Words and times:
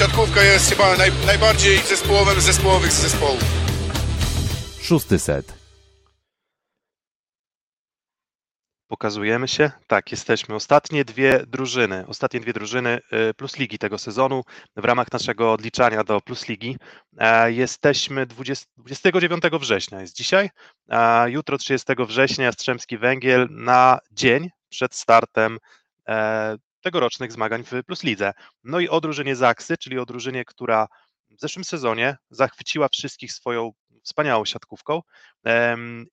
siatkówka 0.00 0.42
jest 0.42 0.70
chyba 0.70 0.96
naj, 0.96 1.10
najbardziej 1.26 1.78
zespołowym 1.78 2.40
z 2.40 2.44
zespołowych 2.44 2.92
zespołów. 2.92 3.44
Szósty 4.82 5.18
set. 5.18 5.54
Pokazujemy 8.88 9.48
się? 9.48 9.70
Tak, 9.86 10.10
jesteśmy. 10.10 10.54
Ostatnie 10.54 11.04
dwie 11.04 11.46
drużyny, 11.46 12.04
ostatnie 12.06 12.40
dwie 12.40 12.52
drużyny 12.52 13.00
y, 13.30 13.34
Plus 13.34 13.56
Ligi 13.56 13.78
tego 13.78 13.98
sezonu 13.98 14.42
w 14.76 14.84
ramach 14.84 15.12
naszego 15.12 15.52
odliczania 15.52 16.04
do 16.04 16.20
Plus 16.20 16.48
Ligi. 16.48 16.76
E, 17.18 17.52
jesteśmy 17.52 18.26
20, 18.26 18.66
29 18.76 19.42
września, 19.60 20.00
jest 20.00 20.16
dzisiaj. 20.16 20.50
Jutro 21.26 21.58
30 21.58 21.92
września 21.98 22.44
Jastrzębski 22.44 22.98
Węgiel 22.98 23.48
na 23.50 23.98
dzień 24.12 24.50
przed 24.68 24.94
startem 24.94 25.58
e, 26.08 26.56
tegorocznych 26.80 27.32
zmagań 27.32 27.64
w 27.64 27.84
Plus 27.86 28.02
Lidze. 28.02 28.32
No 28.64 28.80
i 28.80 28.88
o 28.88 29.00
drużynie 29.00 29.36
Zaksy, 29.36 29.76
czyli 29.78 29.98
o 29.98 30.06
drużynie, 30.06 30.44
która 30.44 30.86
w 31.30 31.40
zeszłym 31.40 31.64
sezonie 31.64 32.16
zachwyciła 32.30 32.88
wszystkich 32.88 33.32
swoją 33.32 33.72
wspaniałą 34.02 34.44
siatkówką 34.44 35.00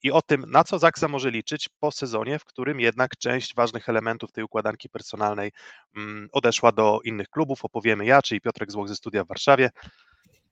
i 0.03 0.11
o 0.11 0.22
tym, 0.22 0.45
na 0.48 0.63
co 0.63 0.80
Zaksa 0.80 1.08
może 1.08 1.31
liczyć 1.31 1.70
po 1.80 1.91
sezonie, 1.91 2.39
w 2.39 2.45
którym 2.45 2.80
jednak 2.80 3.17
część 3.17 3.55
ważnych 3.55 3.89
elementów 3.89 4.31
tej 4.31 4.44
układanki 4.44 4.89
personalnej 4.89 5.52
mm, 5.98 6.30
odeszła 6.31 6.72
do 6.72 6.99
innych 7.03 7.30
klubów. 7.30 7.66
Opowiemy 7.66 8.05
ja, 8.05 8.22
czyli 8.22 8.41
Piotrek 8.41 8.72
Złoch 8.72 8.88
ze 8.88 8.95
studia 8.95 9.23
w 9.23 9.27
Warszawie. 9.27 9.70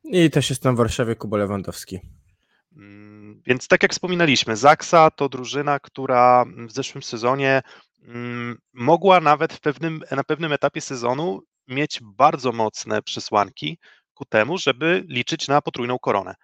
I 0.03 0.29
też 0.29 0.49
jestem 0.49 0.75
w 0.75 0.77
Warszawie, 0.77 1.15
Kuba 1.15 1.37
Lewandowski. 1.37 1.99
Mm, 2.77 3.41
więc 3.45 3.67
tak 3.67 3.83
jak 3.83 3.91
wspominaliśmy, 3.91 4.55
Zaksa 4.55 5.11
to 5.11 5.29
drużyna, 5.29 5.79
która 5.79 6.45
w 6.67 6.71
zeszłym 6.71 7.03
sezonie 7.03 7.61
mogła 8.73 9.19
nawet 9.19 9.53
w 9.53 9.59
pewnym, 9.59 10.01
na 10.11 10.23
pewnym 10.23 10.53
etapie 10.53 10.81
sezonu 10.81 11.41
mieć 11.67 11.99
bardzo 12.01 12.51
mocne 12.51 13.01
przesłanki 13.01 13.79
ku 14.13 14.25
temu, 14.25 14.57
żeby 14.57 15.03
liczyć 15.07 15.47
na 15.47 15.61
potrójną 15.61 15.99
koronę. 15.99 16.35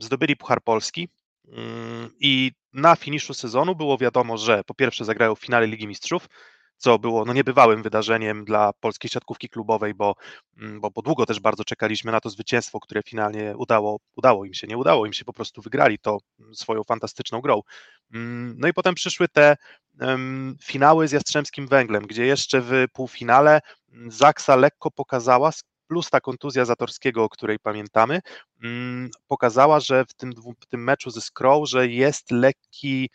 Zdobyli 0.00 0.36
Puchar 0.36 0.62
Polski 0.62 1.08
mm, 1.48 2.10
i 2.20 2.52
na 2.72 2.96
finiszu 2.96 3.34
sezonu 3.34 3.76
było 3.76 3.98
wiadomo, 3.98 4.38
że 4.38 4.64
po 4.64 4.74
pierwsze 4.74 5.04
zagrają 5.04 5.34
w 5.34 5.40
finale 5.40 5.66
Ligi 5.66 5.86
Mistrzów, 5.86 6.28
co 6.80 6.98
było 6.98 7.24
no, 7.24 7.32
niebywałym 7.32 7.82
wydarzeniem 7.82 8.44
dla 8.44 8.72
polskiej 8.72 9.10
siatkówki 9.10 9.48
klubowej, 9.48 9.94
bo, 9.94 10.14
mm, 10.58 10.80
bo, 10.80 10.90
bo 10.90 11.02
długo 11.02 11.26
też 11.26 11.40
bardzo 11.40 11.64
czekaliśmy 11.64 12.12
na 12.12 12.20
to 12.20 12.30
zwycięstwo, 12.30 12.80
które 12.80 13.02
finalnie 13.02 13.54
udało, 13.56 14.00
udało 14.16 14.44
im 14.44 14.54
się, 14.54 14.66
nie 14.66 14.76
udało 14.76 15.06
im 15.06 15.12
się, 15.12 15.24
po 15.24 15.32
prostu 15.32 15.62
wygrali 15.62 15.98
to 15.98 16.18
swoją 16.52 16.84
fantastyczną 16.84 17.40
grą. 17.40 17.60
Mm, 18.14 18.54
no 18.58 18.68
i 18.68 18.72
potem 18.72 18.94
przyszły 18.94 19.28
te 19.28 19.56
um, 20.00 20.56
finały 20.62 21.08
z 21.08 21.12
Jastrzębskim 21.12 21.68
Węglem, 21.68 22.06
gdzie 22.06 22.26
jeszcze 22.26 22.60
w 22.60 22.84
półfinale 22.92 23.60
Zaksa 24.08 24.56
lekko 24.56 24.90
pokazała, 24.90 25.50
plus 25.88 26.10
ta 26.10 26.20
kontuzja 26.20 26.64
Zatorskiego, 26.64 27.24
o 27.24 27.28
której 27.28 27.58
pamiętamy, 27.58 28.20
mm, 28.64 29.10
pokazała, 29.28 29.80
że 29.80 30.04
w 30.04 30.14
tym, 30.14 30.32
w 30.60 30.66
tym 30.66 30.84
meczu 30.84 31.10
ze 31.10 31.20
Skrow, 31.20 31.68
że 31.68 31.88
jest 31.88 32.30
lekki 32.30 33.10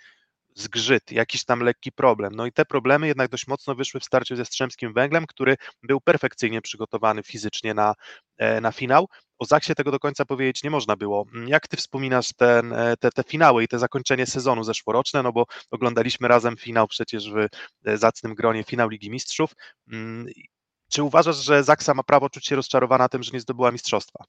zgrzyt, 0.55 1.11
jakiś 1.11 1.45
tam 1.45 1.59
lekki 1.59 1.91
problem. 1.91 2.35
No 2.35 2.45
i 2.45 2.51
te 2.51 2.65
problemy 2.65 3.07
jednak 3.07 3.29
dość 3.29 3.47
mocno 3.47 3.75
wyszły 3.75 3.99
w 3.99 4.05
starciu 4.05 4.35
ze 4.35 4.45
Strzemskim 4.45 4.93
Węglem, 4.93 5.25
który 5.27 5.55
był 5.83 6.01
perfekcyjnie 6.01 6.61
przygotowany 6.61 7.23
fizycznie 7.23 7.73
na, 7.73 7.93
e, 8.37 8.61
na 8.61 8.71
finał. 8.71 9.07
O 9.39 9.45
Zaksie 9.45 9.75
tego 9.75 9.91
do 9.91 9.99
końca 9.99 10.25
powiedzieć 10.25 10.63
nie 10.63 10.69
można 10.69 10.95
było. 10.95 11.25
Mm, 11.33 11.47
jak 11.47 11.67
ty 11.67 11.77
wspominasz 11.77 12.29
ten, 12.37 12.73
e, 12.73 12.97
te, 12.97 13.11
te 13.11 13.23
finały 13.23 13.63
i 13.63 13.67
te 13.67 13.79
zakończenie 13.79 14.25
sezonu 14.25 14.63
zeszłoroczne, 14.63 15.23
no 15.23 15.31
bo 15.31 15.45
oglądaliśmy 15.71 16.27
razem 16.27 16.57
finał 16.57 16.87
przecież 16.87 17.31
w 17.31 17.37
e, 17.85 17.97
zacnym 17.97 18.35
gronie, 18.35 18.63
finał 18.63 18.89
Ligi 18.89 19.11
Mistrzów. 19.11 19.51
Mm, 19.91 20.27
czy 20.91 21.03
uważasz, 21.03 21.35
że 21.35 21.63
Zaksa 21.63 21.93
ma 21.93 22.03
prawo 22.03 22.29
czuć 22.29 22.47
się 22.47 22.55
rozczarowana 22.55 23.09
tym, 23.09 23.23
że 23.23 23.31
nie 23.31 23.39
zdobyła 23.39 23.71
mistrzostwa? 23.71 24.25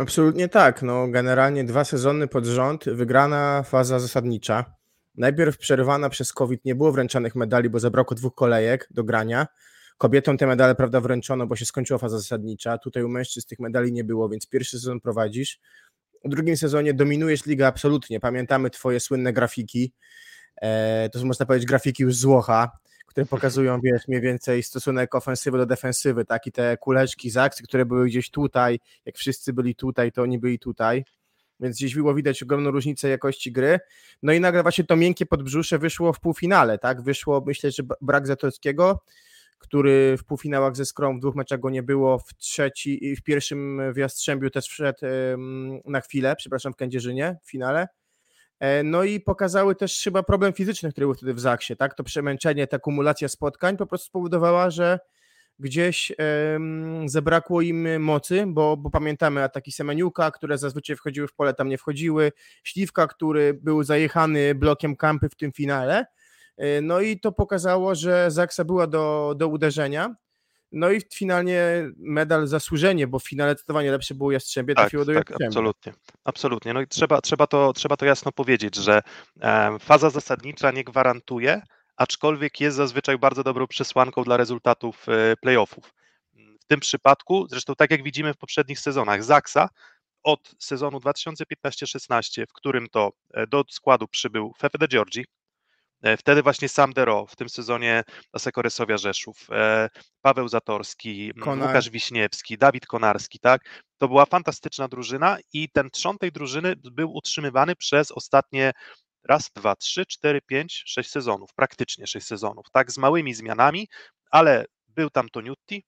Absolutnie 0.00 0.48
tak. 0.48 0.82
No, 0.82 1.08
generalnie 1.08 1.64
dwa 1.64 1.84
sezony 1.84 2.28
pod 2.28 2.46
rząd, 2.46 2.84
wygrana 2.84 3.62
faza 3.62 3.98
zasadnicza. 3.98 4.81
Najpierw 5.14 5.58
przerywana 5.58 6.08
przez 6.08 6.32
COVID, 6.32 6.64
nie 6.64 6.74
było 6.74 6.92
wręczanych 6.92 7.34
medali, 7.34 7.70
bo 7.70 7.80
zabrakło 7.80 8.16
dwóch 8.16 8.34
kolejek 8.34 8.88
do 8.90 9.04
grania. 9.04 9.46
Kobietom 9.98 10.38
te 10.38 10.46
medale, 10.46 10.74
prawda, 10.74 11.00
wręczono, 11.00 11.46
bo 11.46 11.56
się 11.56 11.66
skończyła 11.66 11.98
faza 11.98 12.18
zasadnicza. 12.18 12.78
Tutaj 12.78 13.02
u 13.02 13.08
mężczyzn 13.08 13.48
tych 13.48 13.58
medali 13.58 13.92
nie 13.92 14.04
było, 14.04 14.28
więc 14.28 14.48
pierwszy 14.48 14.78
sezon 14.78 15.00
prowadzisz. 15.00 15.60
W 16.24 16.28
drugim 16.28 16.56
sezonie 16.56 16.94
dominujesz 16.94 17.46
ligę 17.46 17.66
absolutnie. 17.66 18.20
Pamiętamy 18.20 18.70
twoje 18.70 19.00
słynne 19.00 19.32
grafiki. 19.32 19.92
E, 20.62 21.08
to 21.12 21.18
są, 21.18 21.26
można 21.26 21.46
powiedzieć, 21.46 21.68
grafiki 21.68 22.02
już 22.02 22.16
z 22.16 22.24
Łocha 22.24 22.70
które 23.12 23.26
pokazują, 23.26 23.80
wiesz, 23.84 24.08
mniej 24.08 24.20
więcej 24.20 24.62
stosunek 24.62 25.14
ofensywy 25.14 25.58
do 25.58 25.66
defensywy, 25.66 26.24
tak, 26.24 26.46
i 26.46 26.52
te 26.52 26.76
kuleczki 26.76 27.30
z 27.30 27.36
akcji, 27.36 27.64
które 27.64 27.86
były 27.86 28.06
gdzieś 28.06 28.30
tutaj, 28.30 28.80
jak 29.04 29.16
wszyscy 29.16 29.52
byli 29.52 29.74
tutaj, 29.74 30.12
to 30.12 30.22
oni 30.22 30.38
byli 30.38 30.58
tutaj, 30.58 31.04
więc 31.62 31.76
gdzieś 31.76 31.94
było 31.94 32.14
widać 32.14 32.42
ogromną 32.42 32.70
różnicę 32.70 33.08
jakości 33.08 33.52
gry, 33.52 33.80
no 34.22 34.32
i 34.32 34.40
nagle 34.40 34.62
właśnie 34.62 34.84
to 34.84 34.96
miękkie 34.96 35.26
podbrzusze 35.26 35.78
wyszło 35.78 36.12
w 36.12 36.20
półfinale, 36.20 36.78
tak, 36.78 37.02
wyszło, 37.02 37.42
myślę, 37.46 37.70
że 37.70 37.82
brak 38.00 38.26
Zatorskiego, 38.26 39.04
który 39.58 40.16
w 40.16 40.24
półfinałach 40.24 40.76
ze 40.76 40.84
Skrą 40.84 41.16
w 41.16 41.20
dwóch 41.20 41.34
meczach 41.34 41.60
go 41.60 41.70
nie 41.70 41.82
było, 41.82 42.18
w 42.18 42.34
trzeci, 42.36 43.16
w 43.16 43.22
pierwszym 43.22 43.92
w 43.92 43.96
Jastrzębiu 43.96 44.50
też 44.50 44.66
wszedł 44.66 45.00
na 45.84 46.00
chwilę, 46.00 46.36
przepraszam, 46.36 46.72
w 46.72 46.76
Kędzierzynie 46.76 47.36
w 47.42 47.50
finale, 47.50 47.88
E, 48.62 48.82
no 48.82 49.04
i 49.04 49.20
pokazały 49.20 49.74
też 49.74 50.00
chyba 50.04 50.22
problem 50.22 50.52
fizyczny, 50.52 50.92
który 50.92 51.06
był 51.06 51.14
wtedy 51.14 51.34
w 51.34 51.40
Zaksie, 51.40 51.76
tak? 51.76 51.94
To 51.94 52.04
przemęczenie, 52.04 52.66
ta 52.66 52.78
kumulacja 52.78 53.28
spotkań 53.28 53.76
po 53.76 53.86
prostu 53.86 54.06
spowodowała, 54.06 54.70
że 54.70 54.98
gdzieś 55.58 56.12
um, 56.52 57.08
zabrakło 57.08 57.60
im 57.62 58.02
mocy, 58.02 58.44
bo, 58.46 58.76
bo 58.76 58.90
pamiętamy 58.90 59.42
ataki 59.42 59.72
Semeniuka, 59.72 60.30
które 60.30 60.58
zazwyczaj 60.58 60.96
wchodziły 60.96 61.28
w 61.28 61.34
pole, 61.34 61.54
tam 61.54 61.68
nie 61.68 61.78
wchodziły, 61.78 62.32
Śliwka, 62.64 63.06
który 63.06 63.54
był 63.54 63.82
zajechany 63.82 64.54
blokiem 64.54 64.96
kampy 64.96 65.28
w 65.28 65.36
tym 65.36 65.52
finale, 65.52 66.06
e, 66.56 66.80
no 66.80 67.00
i 67.00 67.20
to 67.20 67.32
pokazało, 67.32 67.94
że 67.94 68.30
Zaksa 68.30 68.64
była 68.64 68.86
do, 68.86 69.34
do 69.36 69.48
uderzenia, 69.48 70.14
no 70.72 70.90
i 70.90 71.00
finalnie 71.14 71.90
medal 71.96 72.46
zasłużenie, 72.46 73.06
bo 73.06 73.18
w 73.18 73.28
finale 73.28 73.52
zdecydowanie 73.52 73.90
lepsze 73.90 74.14
było 74.14 74.32
Jastrzębie, 74.32 74.74
tak, 74.74 74.82
trafiło 74.82 75.04
do 75.04 75.14
tak, 75.14 75.30
Jastrzębia. 75.30 75.46
absolutnie, 75.46 75.92
absolutnie. 76.24 76.74
No 76.74 76.80
i 76.80 76.86
trzeba, 76.86 77.20
trzeba, 77.20 77.46
to, 77.46 77.72
trzeba 77.72 77.96
to 77.96 78.06
jasno 78.06 78.32
powiedzieć, 78.32 78.76
że 78.76 79.02
faza 79.80 80.10
zasadnicza 80.10 80.70
nie 80.70 80.84
gwarantuje, 80.84 81.62
aczkolwiek 81.96 82.60
jest 82.60 82.76
zazwyczaj 82.76 83.18
bardzo 83.18 83.42
dobrą 83.42 83.66
przesłanką 83.66 84.24
dla 84.24 84.36
rezultatów 84.36 85.06
e, 85.08 85.36
playoffów. 85.36 85.94
W 86.34 86.64
tym 86.66 86.80
przypadku, 86.80 87.46
zresztą 87.50 87.74
tak 87.74 87.90
jak 87.90 88.02
widzimy 88.02 88.34
w 88.34 88.38
poprzednich 88.38 88.80
sezonach, 88.80 89.24
Zaksa 89.24 89.68
od 90.22 90.54
sezonu 90.58 90.98
2015-16, 90.98 92.46
w 92.48 92.52
którym 92.52 92.88
to 92.88 93.12
e, 93.34 93.46
do 93.46 93.64
składu 93.70 94.08
przybył 94.08 94.52
Fefe 94.58 94.78
de 94.78 94.88
Giorgi, 94.88 95.24
E, 96.02 96.16
wtedy 96.16 96.42
właśnie 96.42 96.68
sam 96.68 96.92
Dero 96.92 97.26
w 97.26 97.36
tym 97.36 97.48
sezonie 97.48 98.04
Asekoresowia 98.32 98.96
Rzeszów, 98.96 99.48
Paweł 100.22 100.48
Zatorski, 100.48 101.32
Konar. 101.40 101.68
Łukasz 101.68 101.90
Wiśniewski, 101.90 102.58
Dawid 102.58 102.86
Konarski, 102.86 103.38
tak? 103.38 103.82
To 103.98 104.08
była 104.08 104.26
fantastyczna 104.26 104.88
drużyna 104.88 105.38
i 105.52 105.68
ten 105.68 105.90
trzon 105.90 106.18
tej 106.18 106.32
drużyny 106.32 106.74
był 106.76 107.14
utrzymywany 107.14 107.76
przez 107.76 108.12
ostatnie 108.12 108.72
raz, 109.24 109.50
dwa, 109.54 109.76
trzy, 109.76 110.06
cztery, 110.06 110.40
pięć, 110.40 110.82
sześć 110.86 111.10
sezonów, 111.10 111.54
praktycznie 111.54 112.06
sześć 112.06 112.26
sezonów, 112.26 112.66
tak? 112.72 112.92
Z 112.92 112.98
małymi 112.98 113.34
zmianami, 113.34 113.88
ale 114.30 114.64
był 114.88 115.10
tam 115.10 115.28
Toniutti 115.28 115.84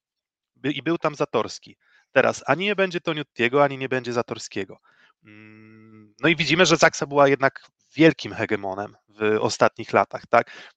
i 0.65 0.83
był 0.83 0.99
tam 0.99 1.15
Zatorski. 1.15 1.77
Teraz 2.13 2.43
ani 2.47 2.65
nie 2.65 2.77
będzie 2.77 3.01
Toniuttiego, 3.01 3.65
ani 3.65 3.79
nie 3.79 3.89
będzie 3.89 4.13
Zatorskiego. 4.13 4.79
Mm, 5.25 6.15
no 6.21 6.29
i 6.29 6.37
widzimy, 6.37 6.67
że 6.67 6.77
Zaksa 6.77 7.07
była 7.07 7.29
jednak 7.29 7.67
wielkim 7.97 8.35
hegemonem 8.35 8.97
w 9.09 9.39
ostatnich 9.41 9.93
latach, 9.93 10.23
tak? 10.27 10.75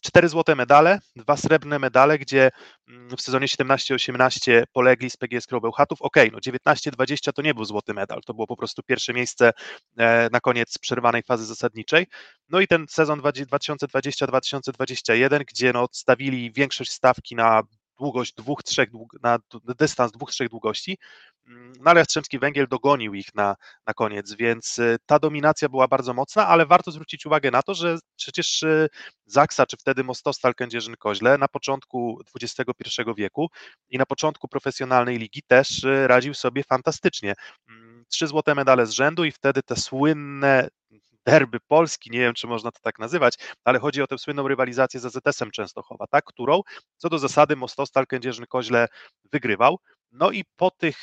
Cztery 0.00 0.28
złote 0.28 0.56
medale, 0.56 0.98
dwa 1.16 1.36
srebrne 1.36 1.78
medale, 1.78 2.18
gdzie 2.18 2.50
mm, 2.88 3.16
w 3.16 3.20
sezonie 3.20 3.46
17-18 3.46 4.62
polegli 4.72 5.10
z 5.10 5.16
PGS 5.16 5.46
Bełchatów. 5.62 6.02
Okej, 6.02 6.34
okay, 6.34 6.40
no 6.54 6.60
19-20 6.74 7.32
to 7.32 7.42
nie 7.42 7.54
był 7.54 7.64
złoty 7.64 7.94
medal, 7.94 8.20
to 8.26 8.34
było 8.34 8.46
po 8.46 8.56
prostu 8.56 8.82
pierwsze 8.82 9.12
miejsce 9.12 9.52
e, 9.96 10.28
na 10.32 10.40
koniec 10.40 10.78
przerwanej 10.78 11.22
fazy 11.22 11.46
zasadniczej. 11.46 12.06
No 12.48 12.60
i 12.60 12.66
ten 12.66 12.86
sezon 12.88 13.20
2020-2021, 13.20 15.44
gdzie 15.44 15.72
no 15.72 15.86
stawili 15.92 16.52
większość 16.52 16.92
stawki 16.92 17.36
na 17.36 17.62
długość 18.00 18.34
dwóch, 18.34 18.62
trzech, 18.62 18.88
na 19.22 19.38
dystans 19.78 20.12
dwóch, 20.12 20.30
trzech 20.30 20.48
długości, 20.48 20.98
mm, 21.46 21.72
no 21.80 21.90
ale 21.90 22.00
Jastrzębski 22.00 22.38
Węgiel 22.38 22.68
dogonił 22.68 23.14
ich 23.14 23.34
na, 23.34 23.56
na 23.86 23.94
koniec, 23.94 24.34
więc 24.34 24.78
y, 24.78 24.96
ta 25.06 25.18
dominacja 25.18 25.68
była 25.68 25.88
bardzo 25.88 26.14
mocna, 26.14 26.46
ale 26.46 26.66
warto 26.66 26.90
zwrócić 26.90 27.26
uwagę 27.26 27.50
na 27.50 27.62
to, 27.62 27.74
że 27.74 27.98
przecież 28.16 28.62
y, 28.62 28.88
Zaksa, 29.26 29.66
czy 29.66 29.76
wtedy 29.76 30.04
Mostostal 30.04 30.52
Kędzierzyn-Koźle 30.54 31.38
na 31.38 31.48
początku 31.48 32.20
XXI 32.42 33.02
wieku 33.16 33.48
i 33.90 33.98
na 33.98 34.06
początku 34.06 34.48
profesjonalnej 34.48 35.18
ligi 35.18 35.42
też 35.46 35.84
y, 35.84 36.06
radził 36.06 36.34
sobie 36.34 36.64
fantastycznie. 36.64 37.34
Mm, 37.68 38.04
trzy 38.08 38.26
złote 38.26 38.54
medale 38.54 38.86
z 38.86 38.90
rzędu 38.90 39.24
i 39.24 39.32
wtedy 39.32 39.62
te 39.62 39.76
słynne 39.76 40.68
derby 41.26 41.60
Polski, 41.60 42.10
nie 42.10 42.18
wiem, 42.18 42.34
czy 42.34 42.46
można 42.46 42.70
to 42.70 42.80
tak 42.82 42.98
nazywać, 42.98 43.34
ale 43.64 43.78
chodzi 43.78 44.02
o 44.02 44.06
tę 44.06 44.18
słynną 44.18 44.48
rywalizację 44.48 45.00
z 45.00 45.16
AZS-em 45.16 45.50
Częstochowa, 45.50 46.06
tak, 46.06 46.24
którą 46.24 46.60
co 46.96 47.08
do 47.08 47.18
zasady 47.18 47.56
Mostostal 47.56 48.04
Kędzierzyn-Koźle 48.06 48.86
wygrywał. 49.32 49.78
No 50.12 50.30
i 50.30 50.44
po 50.56 50.70
tych 50.70 50.96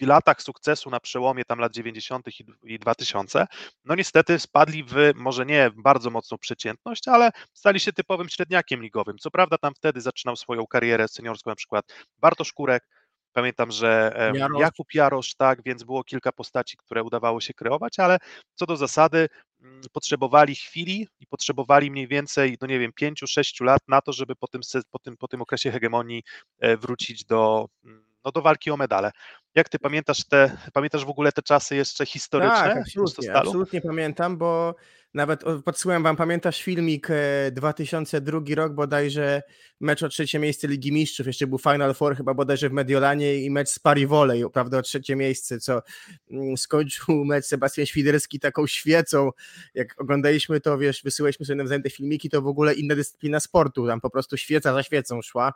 latach 0.00 0.42
sukcesu 0.42 0.90
na 0.90 1.00
przełomie 1.00 1.44
tam 1.44 1.58
lat 1.58 1.72
90. 1.72 2.26
i 2.62 2.78
2000, 2.78 3.46
no 3.84 3.94
niestety 3.94 4.38
spadli 4.38 4.84
w 4.84 4.94
może 5.14 5.46
nie 5.46 5.70
bardzo 5.76 6.10
mocną 6.10 6.38
przeciętność, 6.38 7.08
ale 7.08 7.30
stali 7.52 7.80
się 7.80 7.92
typowym 7.92 8.28
średniakiem 8.28 8.82
ligowym. 8.82 9.18
Co 9.18 9.30
prawda 9.30 9.58
tam 9.58 9.74
wtedy 9.74 10.00
zaczynał 10.00 10.36
swoją 10.36 10.66
karierę 10.66 11.08
seniorską 11.08 11.50
na 11.50 11.56
przykład 11.56 11.84
Bartosz 12.18 12.52
Kurek, 12.52 12.84
Pamiętam, 13.32 13.70
że 13.70 14.12
Jarosz. 14.34 14.60
Jakub 14.60 14.94
Jarosz, 14.94 15.34
tak, 15.34 15.62
więc 15.62 15.84
było 15.84 16.04
kilka 16.04 16.32
postaci, 16.32 16.76
które 16.76 17.02
udawało 17.02 17.40
się 17.40 17.54
kreować, 17.54 17.98
ale 17.98 18.18
co 18.54 18.66
do 18.66 18.76
zasady 18.76 19.28
mm, 19.60 19.80
potrzebowali 19.92 20.54
chwili 20.54 21.08
i 21.20 21.26
potrzebowali 21.26 21.90
mniej 21.90 22.08
więcej, 22.08 22.56
no 22.60 22.66
nie 22.66 22.78
wiem, 22.78 22.92
pięciu, 22.92 23.26
sześciu 23.26 23.64
lat 23.64 23.80
na 23.88 24.00
to, 24.00 24.12
żeby 24.12 24.36
po 24.36 24.48
tym, 24.48 24.60
po 24.90 24.98
tym, 24.98 25.16
po 25.16 25.28
tym 25.28 25.42
okresie 25.42 25.70
hegemonii 25.70 26.22
e, 26.58 26.76
wrócić 26.76 27.24
do, 27.24 27.66
mm, 27.84 28.10
no, 28.24 28.32
do 28.32 28.42
walki 28.42 28.70
o 28.70 28.76
medale. 28.76 29.10
Jak 29.54 29.68
ty 29.68 29.78
pamiętasz 29.78 30.24
te, 30.24 30.56
pamiętasz 30.72 31.04
w 31.04 31.08
ogóle 31.08 31.32
te 31.32 31.42
czasy 31.42 31.76
jeszcze 31.76 32.06
historyczne? 32.06 32.54
Tak, 32.54 32.78
absolutnie, 32.78 33.34
absolutnie 33.34 33.80
pamiętam, 33.80 34.36
bo 34.36 34.74
nawet 35.14 35.44
o, 35.44 35.62
podsyłem 35.62 36.02
wam, 36.02 36.16
pamiętasz 36.16 36.62
filmik 36.62 37.08
e, 37.10 37.50
2002 37.50 38.40
rok 38.54 38.72
bodajże, 38.72 39.42
mecz 39.80 40.02
o 40.02 40.08
trzecie 40.08 40.38
miejsce 40.38 40.68
Ligi 40.68 40.92
Mistrzów, 40.92 41.26
jeszcze 41.26 41.46
był 41.46 41.58
Final 41.58 41.94
Four 41.94 42.16
chyba 42.16 42.34
bodajże 42.34 42.68
w 42.68 42.72
Mediolanie 42.72 43.36
i 43.36 43.50
mecz 43.50 43.68
z 43.68 43.78
Pari 43.78 44.06
Volley, 44.06 44.44
prawda, 44.52 44.78
o 44.78 44.82
trzecie 44.82 45.16
miejsce, 45.16 45.60
co 45.60 45.82
mm, 46.30 46.56
skończył 46.56 47.24
mecz 47.24 47.44
Sebastian 47.44 47.86
Świderski 47.86 48.40
taką 48.40 48.66
świecą, 48.66 49.30
jak 49.74 50.00
oglądaliśmy 50.00 50.60
to, 50.60 50.78
wiesz, 50.78 51.02
wysyłaliśmy 51.02 51.46
sobie 51.46 51.56
nawzajem 51.56 51.82
te 51.82 51.90
filmiki, 51.90 52.30
to 52.30 52.42
w 52.42 52.46
ogóle 52.46 52.74
inna 52.74 52.94
dyscyplina 52.94 53.40
sportu, 53.40 53.86
tam 53.86 54.00
po 54.00 54.10
prostu 54.10 54.36
świeca 54.36 54.74
za 54.74 54.82
świecą 54.82 55.22
szła. 55.22 55.52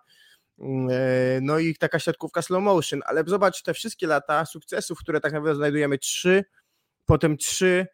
Mm, 0.59 0.89
e, 0.91 1.41
No 1.41 1.59
i 1.59 1.75
taka 1.75 1.99
środkówka 1.99 2.43
slow 2.43 2.63
motion, 2.63 3.01
ale 3.07 3.25
zobacz 3.27 3.63
te 3.63 3.75
wszystkie 3.75 4.07
lata 4.07 4.47
sukcesów, 4.47 4.99
które 4.99 5.21
tak 5.21 5.33
naprawdę 5.33 5.57
znajdujemy 5.57 5.99
trzy, 5.99 6.45
potem 7.05 7.37
trzy 7.37 7.87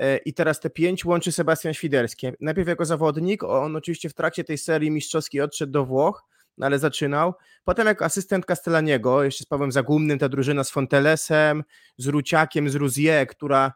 e, 0.00 0.16
i 0.16 0.34
teraz 0.34 0.60
te 0.60 0.70
pięć 0.70 1.04
łączy 1.04 1.32
Sebastian 1.32 1.74
Świderski. 1.74 2.26
Najpierw 2.40 2.68
jako 2.68 2.84
zawodnik, 2.84 3.44
on 3.44 3.76
oczywiście 3.76 4.08
w 4.08 4.14
trakcie 4.14 4.44
tej 4.44 4.58
serii 4.58 4.90
mistrzowskiej 4.90 5.40
odszedł 5.40 5.72
do 5.72 5.84
Włoch, 5.84 6.24
no 6.58 6.66
ale 6.66 6.78
zaczynał. 6.78 7.34
Potem 7.64 7.86
jako 7.86 8.04
asystent 8.04 8.46
Castellaniego, 8.46 9.24
jeszcze 9.24 9.44
z 9.44 9.46
Pawłem 9.46 9.72
Zagumnym, 9.72 10.18
ta 10.18 10.28
drużyna 10.28 10.64
z 10.64 10.70
Fontelesem, 10.70 11.64
z 11.96 12.06
Ruciakiem, 12.06 12.70
z 12.70 12.74
Ruzie, 12.74 13.26
która 13.26 13.72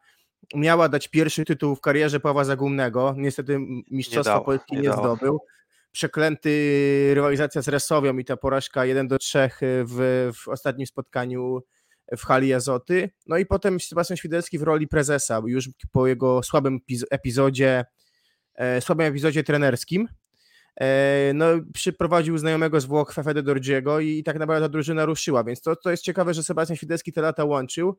miała 0.55 0.89
dać 0.89 1.09
pierwszy 1.09 1.45
tytuł 1.45 1.77
w 1.77 1.81
karierze 1.81 2.21
Pawła 2.21 2.45
Zagumnego. 2.45 3.15
Niestety 3.17 3.59
mistrzostwa 3.91 4.33
dała, 4.33 4.45
Polski 4.45 4.77
nie 4.77 4.83
nie, 4.83 4.93
zdobył. 4.93 5.41
Przeklęty 5.93 6.51
rywalizacja 7.15 7.63
z 7.63 7.69
Resowią 7.69 8.19
i 8.19 8.25
ta 8.25 8.37
porażka 8.37 8.85
1 8.85 9.09
do 9.09 9.19
3 9.19 9.51
w, 9.63 10.31
w 10.35 10.49
ostatnim 10.49 10.87
spotkaniu 10.87 11.61
w 12.17 12.23
hali 12.25 12.55
Azoty. 12.55 13.11
No 13.27 13.37
i 13.39 13.47
potem 13.47 13.81
Sebastian 13.81 14.17
Świderski 14.17 14.59
w 14.59 14.63
roli 14.63 14.89
prezesa, 14.89 15.43
już 15.47 15.71
po 15.93 16.07
jego 16.07 16.43
słabym 16.43 16.79
epiz- 16.79 17.05
epizodzie, 17.11 17.85
e, 18.55 18.81
słabym 18.81 19.07
epizodzie 19.07 19.45
trenerskim. 19.45 20.09
E, 20.81 21.33
no, 21.35 21.47
przyprowadził 21.75 22.39
znajomego 22.39 22.81
z 22.81 22.85
Włoch, 22.85 23.13
Fefe 23.13 23.35
de 23.35 23.43
Dorgiego 23.43 24.01
i 24.01 24.23
tak 24.23 24.39
naprawdę 24.39 24.65
ta 24.67 24.69
drużyna 24.69 25.05
ruszyła, 25.05 25.45
więc 25.45 25.63
to, 25.63 25.77
to 25.77 25.91
jest 25.91 26.03
ciekawe, 26.03 26.35
że 26.35 26.43
Sebastian 26.43 26.77
Świderski 26.77 27.13
te 27.13 27.21
lata 27.21 27.45
łączył, 27.45 27.99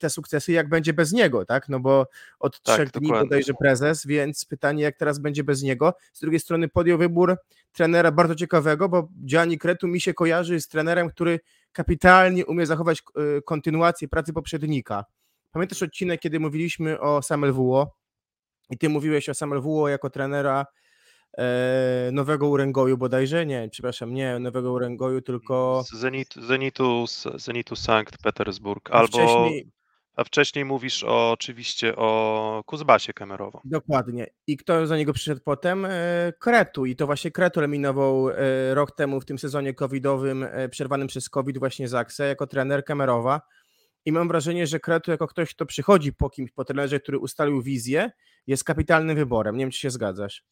te 0.00 0.10
sukcesy, 0.10 0.52
jak 0.52 0.68
będzie 0.68 0.92
bez 0.92 1.12
niego, 1.12 1.44
tak? 1.44 1.68
No 1.68 1.80
bo 1.80 2.06
od 2.38 2.62
Tak, 2.62 2.74
trzech 2.74 2.90
dni 2.90 3.02
dokładnie. 3.08 3.28
bodajże 3.28 3.54
prezes, 3.54 4.06
więc 4.06 4.44
pytanie, 4.44 4.82
jak 4.82 4.96
teraz 4.96 5.18
będzie 5.18 5.44
bez 5.44 5.62
niego. 5.62 5.94
Z 6.12 6.20
drugiej 6.20 6.40
strony 6.40 6.68
podjął 6.68 6.98
wybór 6.98 7.36
trenera 7.72 8.12
bardzo 8.12 8.34
ciekawego, 8.34 8.88
bo 8.88 9.08
Gianni 9.26 9.58
Kretu 9.58 9.88
mi 9.88 10.00
się 10.00 10.14
kojarzy 10.14 10.60
z 10.60 10.68
trenerem, 10.68 11.08
który 11.08 11.40
kapitalnie 11.72 12.46
umie 12.46 12.66
zachować 12.66 12.98
e, 13.38 13.42
kontynuację 13.42 14.08
pracy 14.08 14.32
poprzednika. 14.32 15.04
Pamiętasz 15.52 15.82
odcinek, 15.82 16.20
kiedy 16.20 16.40
mówiliśmy 16.40 17.00
o 17.00 17.22
Samuel 17.22 17.52
Wuo 17.52 17.94
i 18.70 18.78
ty 18.78 18.88
mówiłeś 18.88 19.28
o 19.28 19.34
Samuel 19.34 19.60
Wuo 19.60 19.88
jako 19.88 20.10
trenera 20.10 20.66
Nowego 22.12 22.48
Uręgoju 22.48 22.98
bodajże? 22.98 23.46
Nie, 23.46 23.68
przepraszam, 23.70 24.14
nie 24.14 24.38
Nowego 24.38 24.72
Uręgoju, 24.72 25.22
tylko 25.22 25.82
Z 25.86 25.92
Zenit, 25.92 26.34
Zenitu, 26.34 27.04
Zenitu 27.34 27.76
Sankt 27.76 28.22
Petersburg, 28.22 28.90
a 28.90 28.92
albo 28.92 29.18
wcześniej, 29.18 29.72
a 30.16 30.24
wcześniej 30.24 30.64
mówisz 30.64 31.04
o, 31.04 31.30
oczywiście 31.30 31.96
o 31.96 32.62
Kuzbasie 32.66 33.12
Kemerowo. 33.12 33.60
dokładnie. 33.64 34.26
I 34.46 34.56
kto 34.56 34.86
za 34.86 34.96
niego 34.96 35.12
przyszedł 35.12 35.40
potem? 35.44 35.84
E, 35.84 36.32
Kretu 36.38 36.86
i 36.86 36.96
to 36.96 37.06
właśnie 37.06 37.30
Kretu 37.30 37.60
eliminował 37.60 38.30
e, 38.30 38.34
rok 38.74 38.96
temu 38.96 39.20
w 39.20 39.24
tym 39.24 39.38
sezonie 39.38 39.74
covidowym, 39.74 40.42
e, 40.42 40.68
przerwanym 40.68 41.08
przez 41.08 41.28
COVID 41.28 41.58
właśnie 41.58 41.88
Zaksę 41.88 42.26
jako 42.26 42.46
trener 42.46 42.84
Kemerowa. 42.84 43.40
I 44.04 44.12
mam 44.12 44.28
wrażenie, 44.28 44.66
że 44.66 44.80
Kretu 44.80 45.10
jako 45.10 45.26
ktoś, 45.26 45.54
kto 45.54 45.66
przychodzi 45.66 46.12
po 46.12 46.30
kimś, 46.30 46.50
po 46.50 46.64
trenerze, 46.64 47.00
który 47.00 47.18
ustalił 47.18 47.62
wizję, 47.62 48.10
jest 48.46 48.64
kapitalnym 48.64 49.16
wyborem. 49.16 49.56
Nie 49.56 49.64
wiem, 49.64 49.70
czy 49.70 49.80
się 49.80 49.90
zgadzasz. 49.90 50.44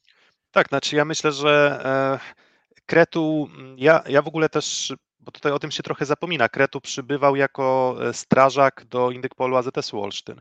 Tak, 0.53 0.69
znaczy 0.69 0.97
ja 0.97 1.05
myślę, 1.05 1.33
że 1.33 1.81
e, 1.85 2.81
Kretu, 2.87 3.49
mm, 3.55 3.77
ja, 3.79 4.03
ja 4.09 4.23
w 4.23 4.29
ogóle 4.29 4.49
też, 4.49 4.93
bo 5.21 5.33
tutaj 5.33 5.53
o 5.53 5.59
tym 5.59 5.71
się 5.71 5.83
trochę 5.83 6.07
zapomina, 6.07 6.49
Kretu 6.49 6.81
przybywał 6.81 7.37
jako 7.37 7.97
e, 8.09 8.13
strażak 8.15 8.85
do 8.85 9.11
Indykpolu 9.11 9.57
AZS-u 9.57 10.03
Olsztyn 10.03 10.41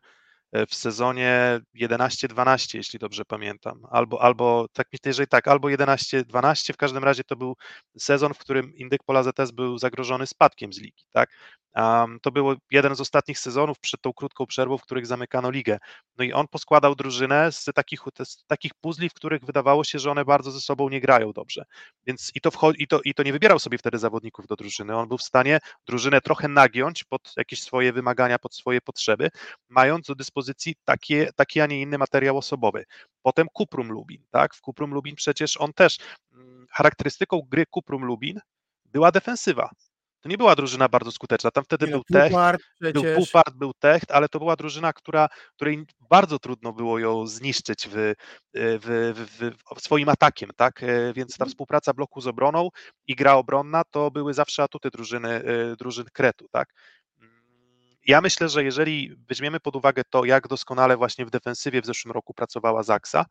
e, 0.51 0.65
w 0.65 0.75
sezonie 0.75 1.59
11-12, 1.75 2.77
jeśli 2.77 2.99
dobrze 2.99 3.25
pamiętam, 3.25 3.81
albo, 3.91 4.21
albo 4.21 4.67
tak 4.73 4.87
że 5.11 5.27
tak, 5.27 5.47
albo 5.47 5.67
11-12, 5.67 6.73
w 6.73 6.77
każdym 6.77 7.03
razie 7.03 7.23
to 7.23 7.35
był 7.35 7.55
sezon, 7.97 8.33
w 8.33 8.37
którym 8.37 8.75
Indykpol 8.75 9.17
AZS 9.17 9.51
był 9.53 9.77
zagrożony 9.77 10.27
spadkiem 10.27 10.73
z 10.73 10.79
ligi, 10.79 11.05
tak? 11.11 11.29
To 12.21 12.31
był 12.31 12.55
jeden 12.71 12.95
z 12.95 13.01
ostatnich 13.01 13.39
sezonów 13.39 13.79
przed 13.79 14.01
tą 14.01 14.13
krótką 14.13 14.45
przerwą, 14.45 14.77
w 14.77 14.81
których 14.81 15.07
zamykano 15.07 15.51
ligę. 15.51 15.77
No 16.17 16.23
i 16.23 16.33
on 16.33 16.47
poskładał 16.47 16.95
drużynę 16.95 17.51
z 17.51 17.65
takich, 17.75 18.01
z 18.23 18.45
takich 18.45 18.71
puzli, 18.81 19.09
w 19.09 19.13
których 19.13 19.45
wydawało 19.45 19.83
się, 19.83 19.99
że 19.99 20.11
one 20.11 20.25
bardzo 20.25 20.51
ze 20.51 20.61
sobą 20.61 20.89
nie 20.89 21.01
grają 21.01 21.33
dobrze. 21.33 21.63
Więc 22.05 22.31
i 22.35 22.41
to, 22.41 22.49
wcho- 22.49 22.73
i, 22.77 22.87
to, 22.87 23.01
i 23.05 23.13
to 23.13 23.23
nie 23.23 23.31
wybierał 23.31 23.59
sobie 23.59 23.77
wtedy 23.77 23.97
zawodników 23.97 24.47
do 24.47 24.55
drużyny. 24.55 24.95
On 24.95 25.07
był 25.07 25.17
w 25.17 25.23
stanie 25.23 25.59
drużynę 25.87 26.21
trochę 26.21 26.47
nagiąć 26.47 27.03
pod 27.03 27.33
jakieś 27.37 27.63
swoje 27.63 27.93
wymagania, 27.93 28.39
pod 28.39 28.55
swoje 28.55 28.81
potrzeby, 28.81 29.29
mając 29.69 30.07
do 30.07 30.15
dyspozycji 30.15 30.75
takie, 30.85 31.29
taki, 31.35 31.61
a 31.61 31.65
nie 31.65 31.81
inny 31.81 31.97
materiał 31.97 32.37
osobowy. 32.37 32.85
Potem 33.21 33.47
Kuprum 33.53 33.91
Lubin, 33.91 34.23
tak? 34.31 34.55
W 34.55 34.61
Kuprum 34.61 34.93
Lubin 34.93 35.15
przecież 35.15 35.57
on 35.57 35.73
też 35.73 35.97
mm, 36.33 36.67
charakterystyką 36.71 37.41
gry 37.49 37.65
Kuprum 37.65 38.05
Lubin 38.05 38.39
była 38.85 39.11
defensywa. 39.11 39.69
To 40.21 40.29
nie 40.29 40.37
była 40.37 40.55
drużyna 40.55 40.89
bardzo 40.89 41.11
skuteczna. 41.11 41.51
Tam 41.51 41.63
wtedy 41.63 41.85
Nie 41.85 41.91
no, 41.91 41.97
był 41.97 42.03
Tech, 42.03 42.31
był. 42.93 43.03
Pupart, 43.25 43.55
był 43.55 43.73
Techt, 43.73 44.11
ale 44.11 44.29
to 44.29 44.39
była 44.39 44.55
drużyna, 44.55 44.93
która, 44.93 45.27
której 45.55 45.85
bardzo 46.09 46.39
trudno 46.39 46.73
było 46.73 46.99
ją 46.99 47.27
zniszczyć 47.27 47.87
w, 47.87 48.13
w, 48.53 49.13
w, 49.15 49.53
w, 49.75 49.79
w 49.79 49.81
swoim 49.81 50.09
atakiem, 50.09 50.49
tak? 50.55 50.83
E, 50.83 51.13
Więc 51.13 51.31
ta 51.37 51.43
Mhm. 51.43 51.49
współpraca 51.49 51.93
bloku 51.93 52.21
z 52.21 52.27
obroną 52.27 52.69
i 53.07 53.15
gra 53.15 53.33
obronna 53.33 53.83
to 53.91 54.11
były 54.11 54.33
zawsze 54.33 54.63
atuty 54.63 54.89
drużyny, 54.89 55.29
e, 55.29 55.75
drużyn 55.75 56.05
Kretu, 56.13 56.47
tak? 56.51 56.69
Ja 58.05 58.21
myślę, 58.21 58.49
że 58.49 58.63
jeżeli 58.63 59.15
weźmiemy 59.29 59.59
pod 59.59 59.75
uwagę 59.75 60.01
to, 60.09 60.25
jak 60.25 60.47
doskonale 60.47 60.97
właśnie 60.97 61.25
w 61.25 61.29
defensywie 61.29 61.81
w 61.81 61.85
zeszłym 61.85 62.11
roku 62.11 62.33
pracowała 62.33 62.83
Zaksa, 62.83 63.25